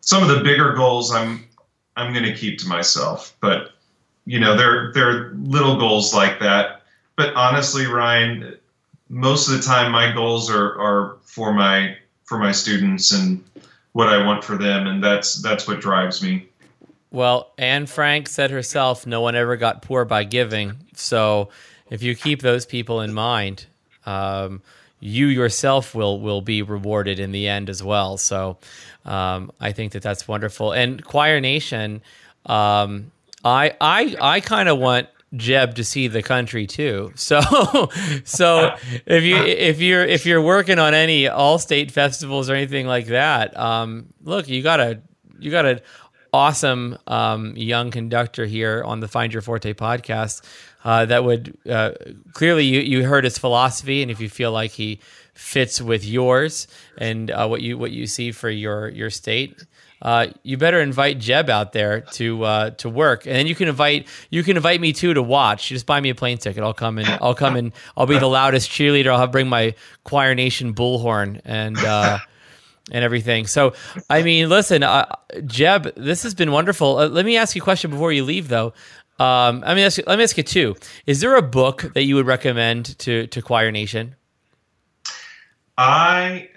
some 0.00 0.22
of 0.22 0.28
the 0.28 0.42
bigger 0.42 0.72
goals, 0.74 1.12
I'm 1.12 1.46
I'm 1.96 2.12
going 2.12 2.24
to 2.24 2.34
keep 2.34 2.58
to 2.60 2.68
myself. 2.68 3.36
But 3.40 3.72
you 4.30 4.38
know, 4.38 4.56
there 4.56 4.92
there 4.92 5.10
are 5.10 5.34
little 5.42 5.76
goals 5.76 6.14
like 6.14 6.38
that. 6.38 6.82
But 7.16 7.34
honestly, 7.34 7.86
Ryan, 7.86 8.56
most 9.08 9.48
of 9.48 9.56
the 9.56 9.62
time 9.62 9.90
my 9.90 10.12
goals 10.12 10.48
are 10.48 10.80
are 10.80 11.16
for 11.24 11.52
my 11.52 11.96
for 12.22 12.38
my 12.38 12.52
students 12.52 13.10
and 13.10 13.42
what 13.90 14.08
I 14.08 14.24
want 14.24 14.44
for 14.44 14.56
them, 14.56 14.86
and 14.86 15.02
that's 15.02 15.42
that's 15.42 15.66
what 15.66 15.80
drives 15.80 16.22
me. 16.22 16.46
Well, 17.10 17.50
Anne 17.58 17.86
Frank 17.86 18.28
said 18.28 18.52
herself, 18.52 19.04
"No 19.04 19.20
one 19.20 19.34
ever 19.34 19.56
got 19.56 19.82
poor 19.82 20.04
by 20.04 20.22
giving." 20.22 20.76
So, 20.94 21.48
if 21.90 22.00
you 22.00 22.14
keep 22.14 22.40
those 22.40 22.64
people 22.64 23.00
in 23.00 23.12
mind, 23.12 23.66
um, 24.06 24.62
you 25.00 25.26
yourself 25.26 25.92
will 25.92 26.20
will 26.20 26.40
be 26.40 26.62
rewarded 26.62 27.18
in 27.18 27.32
the 27.32 27.48
end 27.48 27.68
as 27.68 27.82
well. 27.82 28.16
So, 28.16 28.58
um, 29.04 29.50
I 29.58 29.72
think 29.72 29.90
that 29.90 30.02
that's 30.02 30.28
wonderful. 30.28 30.70
And 30.70 31.04
Choir 31.04 31.40
Nation, 31.40 32.00
um, 32.46 33.10
I 33.44 33.72
I 33.80 34.16
I 34.20 34.40
kind 34.40 34.68
of 34.68 34.78
want 34.78 35.08
Jeb 35.34 35.76
to 35.76 35.84
see 35.84 36.08
the 36.08 36.22
country 36.22 36.66
too. 36.66 37.12
So 37.16 37.40
so 38.24 38.74
if 39.06 39.22
you 39.24 39.36
if 39.36 39.80
you're 39.80 40.04
if 40.04 40.26
you're 40.26 40.42
working 40.42 40.78
on 40.78 40.94
any 40.94 41.28
all 41.28 41.58
state 41.58 41.90
festivals 41.90 42.50
or 42.50 42.54
anything 42.54 42.86
like 42.86 43.06
that, 43.06 43.56
um, 43.56 44.06
look, 44.22 44.48
you 44.48 44.62
got 44.62 44.80
a 44.80 45.00
you 45.38 45.50
got 45.50 45.66
an 45.66 45.80
awesome 46.32 46.98
um, 47.06 47.56
young 47.56 47.90
conductor 47.90 48.46
here 48.46 48.82
on 48.84 49.00
the 49.00 49.08
Find 49.08 49.32
Your 49.32 49.42
Forte 49.42 49.72
podcast. 49.74 50.42
Uh, 50.84 51.04
that 51.06 51.24
would 51.24 51.56
uh, 51.68 51.92
clearly 52.32 52.64
you, 52.64 52.80
you 52.80 53.04
heard 53.04 53.24
his 53.24 53.38
philosophy, 53.38 54.02
and 54.02 54.10
if 54.10 54.20
you 54.20 54.28
feel 54.28 54.52
like 54.52 54.70
he 54.72 55.00
fits 55.34 55.80
with 55.80 56.04
yours 56.04 56.66
and 56.98 57.30
uh, 57.30 57.46
what 57.46 57.60
you 57.60 57.76
what 57.78 57.90
you 57.90 58.06
see 58.06 58.32
for 58.32 58.50
your 58.50 58.88
your 58.88 59.10
state, 59.10 59.64
uh, 60.02 60.28
you 60.42 60.56
better 60.56 60.80
invite 60.80 61.18
Jeb 61.18 61.50
out 61.50 61.72
there 61.72 62.00
to 62.12 62.44
uh, 62.44 62.70
to 62.70 62.88
work, 62.88 63.26
and 63.26 63.34
then 63.34 63.46
you 63.46 63.54
can 63.54 63.68
invite 63.68 64.08
you 64.30 64.42
can 64.42 64.56
invite 64.56 64.80
me 64.80 64.92
too 64.92 65.14
to 65.14 65.22
watch. 65.22 65.70
You 65.70 65.74
just 65.74 65.86
buy 65.86 66.00
me 66.00 66.10
a 66.10 66.14
plane 66.14 66.38
ticket. 66.38 66.62
I'll 66.62 66.74
come 66.74 66.98
and 66.98 67.08
I'll 67.22 67.34
come 67.34 67.56
and 67.56 67.72
I'll 67.96 68.06
be 68.06 68.18
the 68.18 68.28
loudest 68.28 68.70
cheerleader. 68.70 69.08
I'll 69.08 69.18
have 69.18 69.32
bring 69.32 69.48
my 69.48 69.74
Choir 70.04 70.34
Nation 70.34 70.74
bullhorn 70.74 71.40
and 71.44 71.78
uh, 71.78 72.18
and 72.90 73.04
everything. 73.04 73.46
So, 73.46 73.74
I 74.08 74.22
mean, 74.22 74.48
listen, 74.48 74.82
uh, 74.82 75.06
Jeb, 75.46 75.94
this 75.96 76.22
has 76.22 76.34
been 76.34 76.50
wonderful. 76.52 76.98
Uh, 76.98 77.08
let 77.08 77.24
me 77.24 77.36
ask 77.36 77.54
you 77.54 77.62
a 77.62 77.64
question 77.64 77.90
before 77.90 78.12
you 78.12 78.24
leave, 78.24 78.48
though. 78.48 78.72
Um, 79.18 79.62
I 79.66 79.74
mean, 79.74 79.88
let 80.06 80.16
me 80.16 80.22
ask 80.22 80.36
you 80.36 80.42
too. 80.42 80.76
Is 81.06 81.20
there 81.20 81.36
a 81.36 81.42
book 81.42 81.92
that 81.92 82.04
you 82.04 82.14
would 82.14 82.26
recommend 82.26 82.98
to 83.00 83.26
to 83.28 83.42
Choir 83.42 83.70
Nation? 83.70 84.16
I 85.76 86.48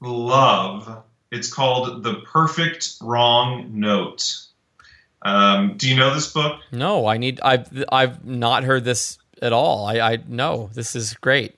love 0.00 1.04
it's 1.30 1.52
called 1.52 2.02
The 2.02 2.16
Perfect 2.20 2.96
Wrong 3.00 3.68
Note. 3.72 4.46
Um, 5.22 5.76
do 5.76 5.88
you 5.88 5.96
know 5.96 6.14
this 6.14 6.32
book? 6.32 6.60
No, 6.72 7.06
I 7.06 7.16
need. 7.16 7.40
I've 7.40 7.84
I've 7.90 8.24
not 8.24 8.64
heard 8.64 8.84
this 8.84 9.18
at 9.42 9.52
all. 9.52 9.86
I 9.86 9.98
I 9.98 10.18
know 10.28 10.70
this 10.74 10.94
is 10.94 11.14
great. 11.14 11.54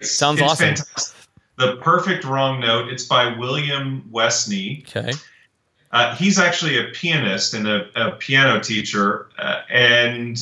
Sounds 0.00 0.40
it's 0.40 0.50
awesome. 0.50 0.66
Fantastic. 0.68 1.16
The 1.56 1.76
Perfect 1.76 2.24
Wrong 2.24 2.60
Note. 2.60 2.88
It's 2.88 3.04
by 3.04 3.36
William 3.36 4.08
Westney. 4.12 4.86
Okay. 4.88 5.12
Uh, 5.90 6.14
he's 6.14 6.38
actually 6.38 6.78
a 6.78 6.84
pianist 6.92 7.54
and 7.54 7.66
a, 7.66 7.88
a 7.96 8.12
piano 8.12 8.60
teacher, 8.60 9.28
uh, 9.38 9.62
and 9.70 10.36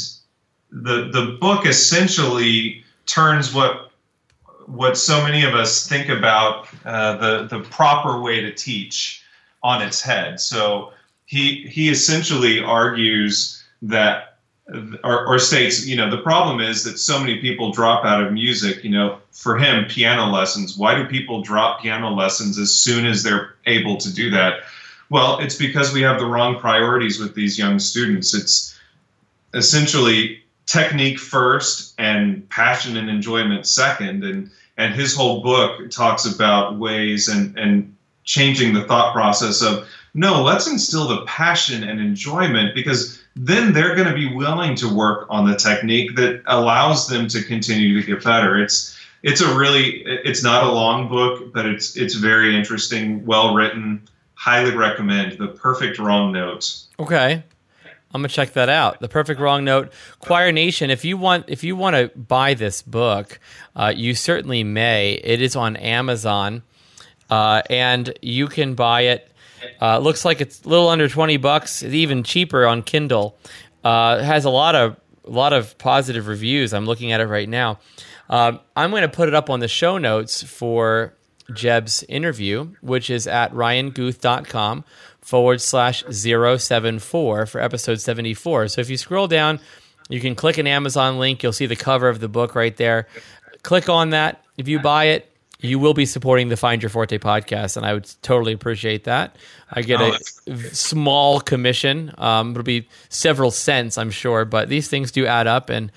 the 0.70 1.09
the 1.12 1.39
book 1.41 1.64
essentially 1.66 2.85
turns 3.07 3.55
what 3.55 3.86
what 4.67 4.97
so 4.97 5.23
many 5.23 5.45
of 5.45 5.55
us 5.55 5.87
think 5.87 6.09
about 6.09 6.69
uh, 6.85 7.17
the 7.17 7.47
the 7.49 7.61
proper 7.69 8.21
way 8.21 8.41
to 8.41 8.53
teach 8.53 9.23
on 9.62 9.83
its 9.83 10.01
head. 10.01 10.41
So 10.41 10.93
he 11.25 11.67
he 11.69 11.89
essentially 11.89 12.61
argues 12.61 13.64
that 13.83 14.39
or, 15.05 15.27
or, 15.29 15.39
states, 15.39 15.87
you 15.87 15.95
know, 15.95 16.11
the 16.11 16.19
problem 16.19 16.61
is 16.61 16.83
that 16.83 16.99
so 16.99 17.21
many 17.21 17.41
people 17.41 17.71
drop 17.71 18.05
out 18.05 18.21
of 18.21 18.33
music. 18.33 18.83
You 18.83 18.91
know, 18.91 19.21
for 19.31 19.57
him, 19.57 19.85
piano 19.85 20.27
lessons. 20.33 20.77
Why 20.77 20.97
do 20.97 21.07
people 21.07 21.41
drop 21.41 21.81
piano 21.81 22.11
lessons 22.11 22.59
as 22.59 22.75
soon 22.75 23.07
as 23.07 23.23
they're 23.23 23.55
able 23.67 23.97
to 23.99 24.12
do 24.12 24.29
that? 24.31 24.64
Well, 25.09 25.39
it's 25.39 25.55
because 25.55 25.93
we 25.93 26.03
have 26.03 26.19
the 26.19 26.27
wrong 26.27 26.59
priorities 26.59 27.21
with 27.21 27.37
these 27.37 27.57
young 27.57 27.79
students. 27.79 28.35
It's 28.35 28.77
essentially 29.55 30.43
technique 30.67 31.19
first 31.19 31.95
and 31.99 32.49
passion 32.51 32.97
and 32.97 33.09
enjoyment 33.09 33.67
second. 33.67 34.25
And 34.25 34.51
and 34.77 34.95
his 34.95 35.14
whole 35.14 35.43
book 35.43 35.91
talks 35.91 36.27
about 36.27 36.79
ways 36.79 37.29
and 37.29 37.57
and 37.57 37.97
changing 38.25 38.75
the 38.75 38.85
thought 38.85 39.12
process 39.14 39.62
of 39.62 39.87
no 40.14 40.43
let's 40.43 40.67
instill 40.67 41.07
the 41.07 41.25
passion 41.27 41.85
and 41.85 42.01
enjoyment 42.01 42.75
because 42.75 43.23
then 43.37 43.73
they're 43.73 43.95
going 43.95 44.09
to 44.09 44.14
be 44.14 44.35
willing 44.35 44.75
to 44.75 44.93
work 44.93 45.27
on 45.31 45.49
the 45.49 45.57
technique 45.57 46.17
that 46.17 46.43
allows 46.47 47.07
them 47.07 47.29
to 47.29 47.43
continue 47.43 48.01
to 48.01 48.07
get 48.07 48.25
better. 48.25 48.61
It's 48.61 48.99
it's 49.23 49.41
a 49.41 49.57
really 49.57 50.03
it's 50.05 50.43
not 50.43 50.64
a 50.64 50.73
long 50.73 51.09
book 51.09 51.53
but 51.53 51.67
it's 51.67 51.97
it's 51.97 52.14
very 52.14 52.57
interesting 52.57 53.25
well 53.25 53.55
written 53.55 54.03
highly 54.35 54.75
recommend 54.75 55.39
the 55.39 55.49
perfect 55.49 55.99
wrong 55.99 56.33
note. 56.33 56.83
Okay 56.99 57.43
I'm 58.17 58.23
gonna 58.23 58.29
check 58.29 58.55
that 58.55 58.69
out. 58.69 59.01
The 59.01 59.09
Perfect 59.09 59.41
Wrong 59.41 59.62
Note, 59.64 59.93
Choir 60.21 60.51
Nation. 60.51 60.91
If 60.91 61.05
you 61.05 61.17
want, 61.17 61.45
if 61.49 61.62
you 61.62 61.77
want 61.77 61.95
to 61.97 62.19
buy 62.19 62.55
this 62.55 62.83
book, 62.83 63.39
uh, 63.77 63.93
you 63.95 64.14
certainly 64.14 64.64
may. 64.64 65.12
It 65.12 65.41
is 65.43 65.55
on 65.55 65.77
Amazon, 65.77 66.62
uh, 67.31 67.62
and 67.71 68.19
you 68.23 68.49
can 68.49 68.75
buy 68.75 69.03
it. 69.03 69.31
Uh, 69.81 69.99
looks 69.99 70.25
like 70.25 70.41
it's 70.41 70.64
a 70.64 70.69
little 70.69 70.89
under 70.89 71.09
twenty 71.09 71.37
bucks. 71.37 71.83
It's 71.83 71.95
even 71.95 72.23
cheaper 72.23 72.67
on 72.67 72.83
Kindle. 72.83 73.37
Uh, 73.85 74.19
it 74.21 74.25
has 74.25 74.45
a 74.45 74.51
lot 74.51 74.75
of 74.75 74.97
a 75.27 75.31
lot 75.31 75.53
of 75.53 75.77
positive 75.79 76.27
reviews. 76.27 76.73
I'm 76.73 76.87
looking 76.87 77.12
at 77.12 77.21
it 77.21 77.27
right 77.27 77.49
now. 77.49 77.79
Um, 78.29 78.61
I'm 78.75 78.91
going 78.91 79.03
to 79.03 79.09
put 79.09 79.29
it 79.29 79.35
up 79.35 79.51
on 79.51 79.61
the 79.61 79.69
show 79.69 79.99
notes 79.99 80.43
for 80.43 81.14
Jeb's 81.53 82.03
interview, 82.09 82.73
which 82.81 83.11
is 83.11 83.27
at 83.27 83.53
ryanguth.com 83.53 84.85
forward 85.27 85.61
slash 85.61 86.05
074 86.09 87.47
for 87.47 87.61
episode 87.61 88.01
74. 88.01 88.68
So 88.68 88.81
if 88.81 88.89
you 88.89 88.97
scroll 88.97 89.27
down, 89.27 89.59
you 90.09 90.20
can 90.20 90.35
click 90.37 90.57
an 90.59 90.66
Amazon 90.68 91.18
link. 91.18 91.43
You'll 91.43 91.53
see 91.53 91.66
the 91.66 91.74
cover 91.77 92.09
of 92.09 92.20
the 92.20 92.29
book 92.29 92.55
right 92.55 92.77
there. 92.77 93.09
Click 93.62 93.89
on 93.89 94.11
that. 94.11 94.45
If 94.57 94.68
you 94.68 94.79
buy 94.79 95.07
it, 95.07 95.31
you 95.59 95.79
will 95.79 95.95
be 95.95 96.07
supporting 96.07 96.49
the 96.49 96.57
Find 96.57 96.81
Your 96.83 96.91
Forte 96.91 97.18
podcast, 97.18 97.77
and 97.77 97.85
I 97.85 97.95
would 97.95 98.09
totally 98.22 98.53
appreciate 98.53 99.05
that. 99.05 99.37
I 99.70 99.83
get 99.83 100.01
Oh, 100.01 100.14
a 100.47 100.59
small 100.72 101.41
commission. 101.41 102.12
Um, 102.18 102.53
it'll 102.53 102.62
be 102.62 102.89
several 103.09 103.51
cents, 103.51 103.99
I'm 103.99 104.11
sure, 104.11 104.45
but 104.45 104.68
these 104.68 104.87
things 104.89 105.11
do 105.11 105.27
add 105.27 105.47
up, 105.47 105.70
and 105.70 105.91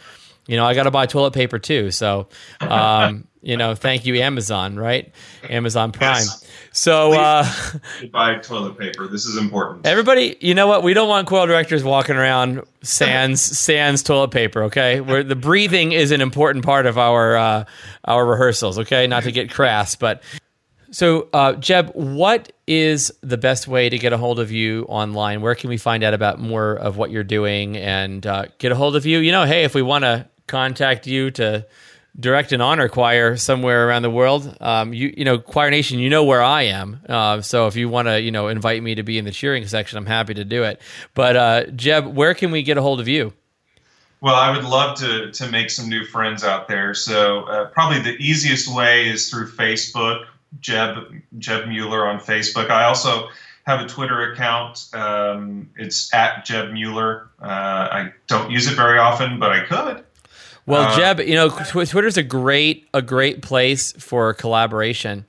you 0.48 0.56
know 0.56 0.66
I 0.66 0.74
got 0.74 0.84
to 0.84 0.92
buy 0.92 1.06
toilet 1.06 1.34
paper 1.34 1.60
too. 1.60 1.92
So, 1.92 2.30
um, 2.62 3.28
you 3.42 3.56
know, 3.56 3.74
thank 3.74 4.06
you, 4.06 4.16
Amazon, 4.16 4.76
right? 4.76 5.12
Amazon 5.50 5.92
Prime. 5.92 6.16
Yes. 6.16 6.46
So. 6.72 7.14
Uh, 7.14 7.50
Buy 8.12 8.36
toilet 8.36 8.78
paper. 8.78 9.08
This 9.08 9.26
is 9.26 9.38
important. 9.38 9.86
Everybody, 9.86 10.36
you 10.42 10.54
know 10.54 10.68
what? 10.68 10.84
We 10.84 10.94
don't 10.94 11.08
want 11.08 11.28
coil 11.28 11.46
directors 11.46 11.84
walking 11.84 12.16
around 12.16 12.62
sans 12.82 13.42
sans 13.60 14.04
toilet 14.04 14.32
paper. 14.32 14.64
Okay, 14.64 15.00
where 15.00 15.24
the 15.24 15.36
breathing 15.36 15.94
is 15.94 16.12
an 16.12 16.22
important 16.22 16.66
part 16.66 16.86
of 16.86 16.98
our 16.98 17.38
uh, 17.38 17.66
our 18.06 18.26
rehearsals. 18.26 18.78
Okay, 18.80 19.08
not 19.08 19.24
to 19.24 19.32
get 19.32 19.50
crass, 19.52 19.96
but 19.96 20.22
so 20.92 21.30
uh, 21.34 21.54
Jeb, 21.54 21.92
what 21.94 22.52
is 22.68 23.12
the 23.22 23.38
best 23.38 23.68
way 23.68 23.90
to 23.90 23.98
get 23.98 24.12
a 24.12 24.18
hold 24.18 24.40
of 24.40 24.52
you 24.52 24.84
online? 24.90 25.42
Where 25.42 25.56
can 25.56 25.70
we 25.70 25.78
find 25.78 26.04
out 26.04 26.14
about 26.14 26.40
more 26.40 26.74
of 26.74 26.98
what 26.98 27.12
you're 27.12 27.24
doing 27.24 27.78
and 27.78 28.26
uh, 28.26 28.46
get 28.58 28.72
a 28.72 28.76
hold 28.76 28.96
of 28.96 29.06
you? 29.06 29.20
You 29.20 29.32
know, 29.32 29.46
hey, 29.46 29.64
if 29.64 29.76
we 29.76 29.82
want 29.82 30.04
to 30.04 30.28
contact 30.48 31.06
you 31.06 31.32
to 31.32 31.66
direct 32.20 32.52
an 32.52 32.62
honor 32.62 32.90
choir 32.90 33.38
somewhere 33.38 33.88
around 33.88 34.02
the 34.02 34.10
world, 34.10 34.56
um, 34.60 34.94
you 34.94 35.14
you 35.16 35.24
know, 35.24 35.38
Choir 35.38 35.70
Nation, 35.70 36.00
you 36.00 36.10
know 36.10 36.24
where 36.24 36.42
I 36.42 36.64
am. 36.64 37.02
Uh, 37.08 37.42
so 37.42 37.68
if 37.68 37.76
you 37.76 37.90
want 37.90 38.08
to, 38.08 38.20
you 38.22 38.32
know, 38.32 38.48
invite 38.48 38.84
me 38.84 38.96
to 38.96 39.04
be 39.04 39.18
in 39.18 39.26
the 39.26 39.32
cheering 39.32 39.66
section, 39.68 39.98
I'm 39.98 40.06
happy 40.06 40.34
to 40.34 40.44
do 40.44 40.64
it. 40.64 40.82
But 41.14 41.36
uh, 41.36 41.66
Jeb, 41.68 42.06
where 42.08 42.34
can 42.34 42.52
we 42.52 42.64
get 42.64 42.78
a 42.78 42.82
hold 42.82 43.00
of 43.00 43.08
you? 43.08 43.34
Well, 44.22 44.36
I 44.36 44.56
would 44.56 44.66
love 44.66 44.98
to 45.00 45.32
to 45.32 45.50
make 45.50 45.70
some 45.70 45.88
new 45.88 46.06
friends 46.06 46.44
out 46.44 46.68
there. 46.68 46.94
So 46.94 47.44
uh, 47.44 47.66
probably 47.68 48.00
the 48.00 48.18
easiest 48.18 48.74
way 48.74 49.10
is 49.10 49.30
through 49.30 49.48
Facebook, 49.52 50.26
Jeb 50.60 50.98
Jeb 51.38 51.68
Mueller 51.68 52.06
on 52.06 52.20
Facebook. 52.20 52.70
I 52.70 52.86
also 52.86 53.30
have 53.66 53.82
a 53.82 53.88
Twitter 53.88 54.34
account. 54.34 54.90
Um, 54.94 55.70
it's 55.78 56.14
at 56.14 56.44
Jeb 56.44 56.72
Mueller. 56.72 57.30
Uh, 57.42 57.46
I 57.46 58.14
don't 58.28 58.52
use 58.52 58.70
it 58.70 58.76
very 58.76 58.98
often, 58.98 59.40
but 59.40 59.52
I 59.52 59.66
could. 59.66 60.04
Well, 60.66 60.84
Uh, 60.84 60.96
Jeb, 60.98 61.20
you 61.22 61.36
know, 61.36 61.50
tw- 61.50 61.90
Twitter's 61.90 62.18
a 62.18 62.24
great 62.24 62.88
a 62.94 63.02
great 63.02 63.42
place 63.42 63.92
for 63.94 64.34
collaboration. 64.34 65.26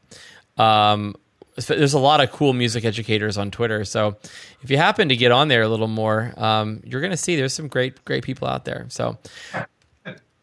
Um, 0.58 1.14
there's 1.66 1.94
a 1.94 1.98
lot 1.98 2.20
of 2.22 2.30
cool 2.32 2.52
music 2.52 2.84
educators 2.84 3.36
on 3.36 3.50
Twitter, 3.50 3.84
so 3.84 4.16
if 4.62 4.70
you 4.70 4.76
happen 4.76 5.08
to 5.10 5.16
get 5.16 5.30
on 5.32 5.48
there 5.48 5.62
a 5.62 5.68
little 5.68 5.88
more, 5.88 6.32
um, 6.36 6.80
you're 6.84 7.00
going 7.00 7.10
to 7.10 7.16
see 7.16 7.36
there's 7.36 7.52
some 7.52 7.68
great 7.68 8.02
great 8.04 8.22
people 8.24 8.48
out 8.48 8.64
there. 8.64 8.86
So, 8.88 9.18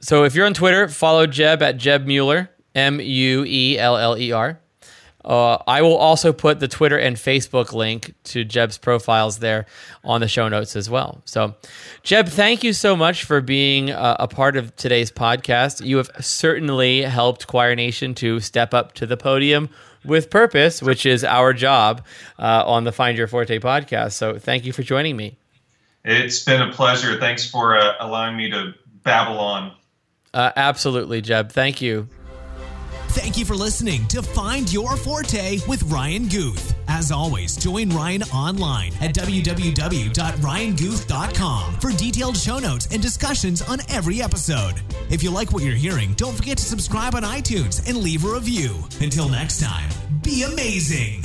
so 0.01 0.23
if 0.25 0.35
you're 0.35 0.45
on 0.45 0.53
Twitter, 0.53 0.88
follow 0.88 1.25
Jeb 1.27 1.61
at 1.63 1.77
Jeb 1.77 2.05
Mueller, 2.05 2.49
M 2.75 2.99
U 2.99 3.43
E 3.47 3.77
L 3.79 3.97
L 3.97 4.17
E 4.17 4.31
R. 4.31 4.59
Uh, 5.28 5.61
I 5.67 5.82
will 5.82 5.97
also 5.97 6.32
put 6.32 6.61
the 6.61 6.69
Twitter 6.69 6.97
and 6.97 7.17
Facebook 7.17 7.73
link 7.73 8.13
to 8.23 8.45
Jeb's 8.45 8.78
profiles 8.78 9.39
there 9.39 9.65
on 10.05 10.21
the 10.21 10.28
show 10.30 10.47
notes 10.47 10.78
as 10.78 10.89
well. 10.89 11.21
So, 11.25 11.53
Jeb, 12.01 12.30
thank 12.30 12.63
you 12.63 12.71
so 12.71 12.95
much 12.95 13.25
for 13.25 13.41
being 13.41 13.91
uh, 13.91 14.15
a 14.19 14.30
part 14.30 14.55
of 14.55 14.73
today's 14.78 15.11
podcast. 15.11 15.86
You 15.86 15.97
have 15.97 16.09
certainly 16.21 17.01
helped 17.01 17.45
Choir 17.45 17.75
Nation 17.75 18.15
to 18.15 18.39
step 18.39 18.73
up 18.73 18.93
to 18.93 19.05
the 19.05 19.17
podium 19.17 19.69
with 20.05 20.30
purpose, 20.30 20.82
which 20.82 21.05
is 21.05 21.25
our 21.25 21.51
job 21.51 22.05
uh, 22.39 22.63
on 22.65 22.86
the 22.86 22.93
Find 22.93 23.17
Your 23.17 23.28
Forte 23.28 23.59
podcast. 23.59 24.13
So, 24.13 24.39
thank 24.39 24.63
you 24.63 24.71
for 24.71 24.84
joining 24.84 25.17
me. 25.17 25.38
It's 26.05 26.41
been 26.45 26.61
a 26.61 26.71
pleasure. 26.71 27.19
Thanks 27.19 27.49
for 27.49 27.78
uh, 27.78 27.95
allowing 27.99 28.38
me 28.38 28.49
to 28.51 28.73
babble 29.03 29.39
on. 29.39 29.73
Uh, 30.34 30.53
absolutely, 30.55 31.21
Jeb. 31.21 31.51
Thank 31.51 31.82
you. 31.82 32.07
Thank 33.18 33.36
you 33.36 33.45
for 33.45 33.55
listening 33.55 34.07
to 34.09 34.22
Find 34.22 34.72
Your 34.72 34.95
Forte 34.95 35.57
with 35.68 35.82
Ryan 35.91 36.28
Guth. 36.28 36.76
As 36.88 37.11
always, 37.11 37.57
join 37.57 37.89
Ryan 37.89 38.22
online 38.32 38.93
at 39.01 39.15
www.ryanguth.com 39.15 41.80
for 41.80 41.91
detailed 41.93 42.38
show 42.38 42.59
notes 42.59 42.88
and 42.91 43.01
discussions 43.01 43.63
on 43.63 43.80
every 43.89 44.22
episode. 44.22 44.76
If 45.09 45.24
you 45.24 45.32
like 45.32 45.51
what 45.51 45.63
you're 45.63 45.74
hearing, 45.74 46.13
don't 46.13 46.36
forget 46.36 46.57
to 46.57 46.63
subscribe 46.63 47.15
on 47.15 47.24
iTunes 47.24 47.84
and 47.88 47.97
leave 47.97 48.24
a 48.24 48.32
review. 48.32 48.76
Until 49.01 49.28
next 49.28 49.61
time, 49.61 49.89
be 50.22 50.43
amazing. 50.43 51.24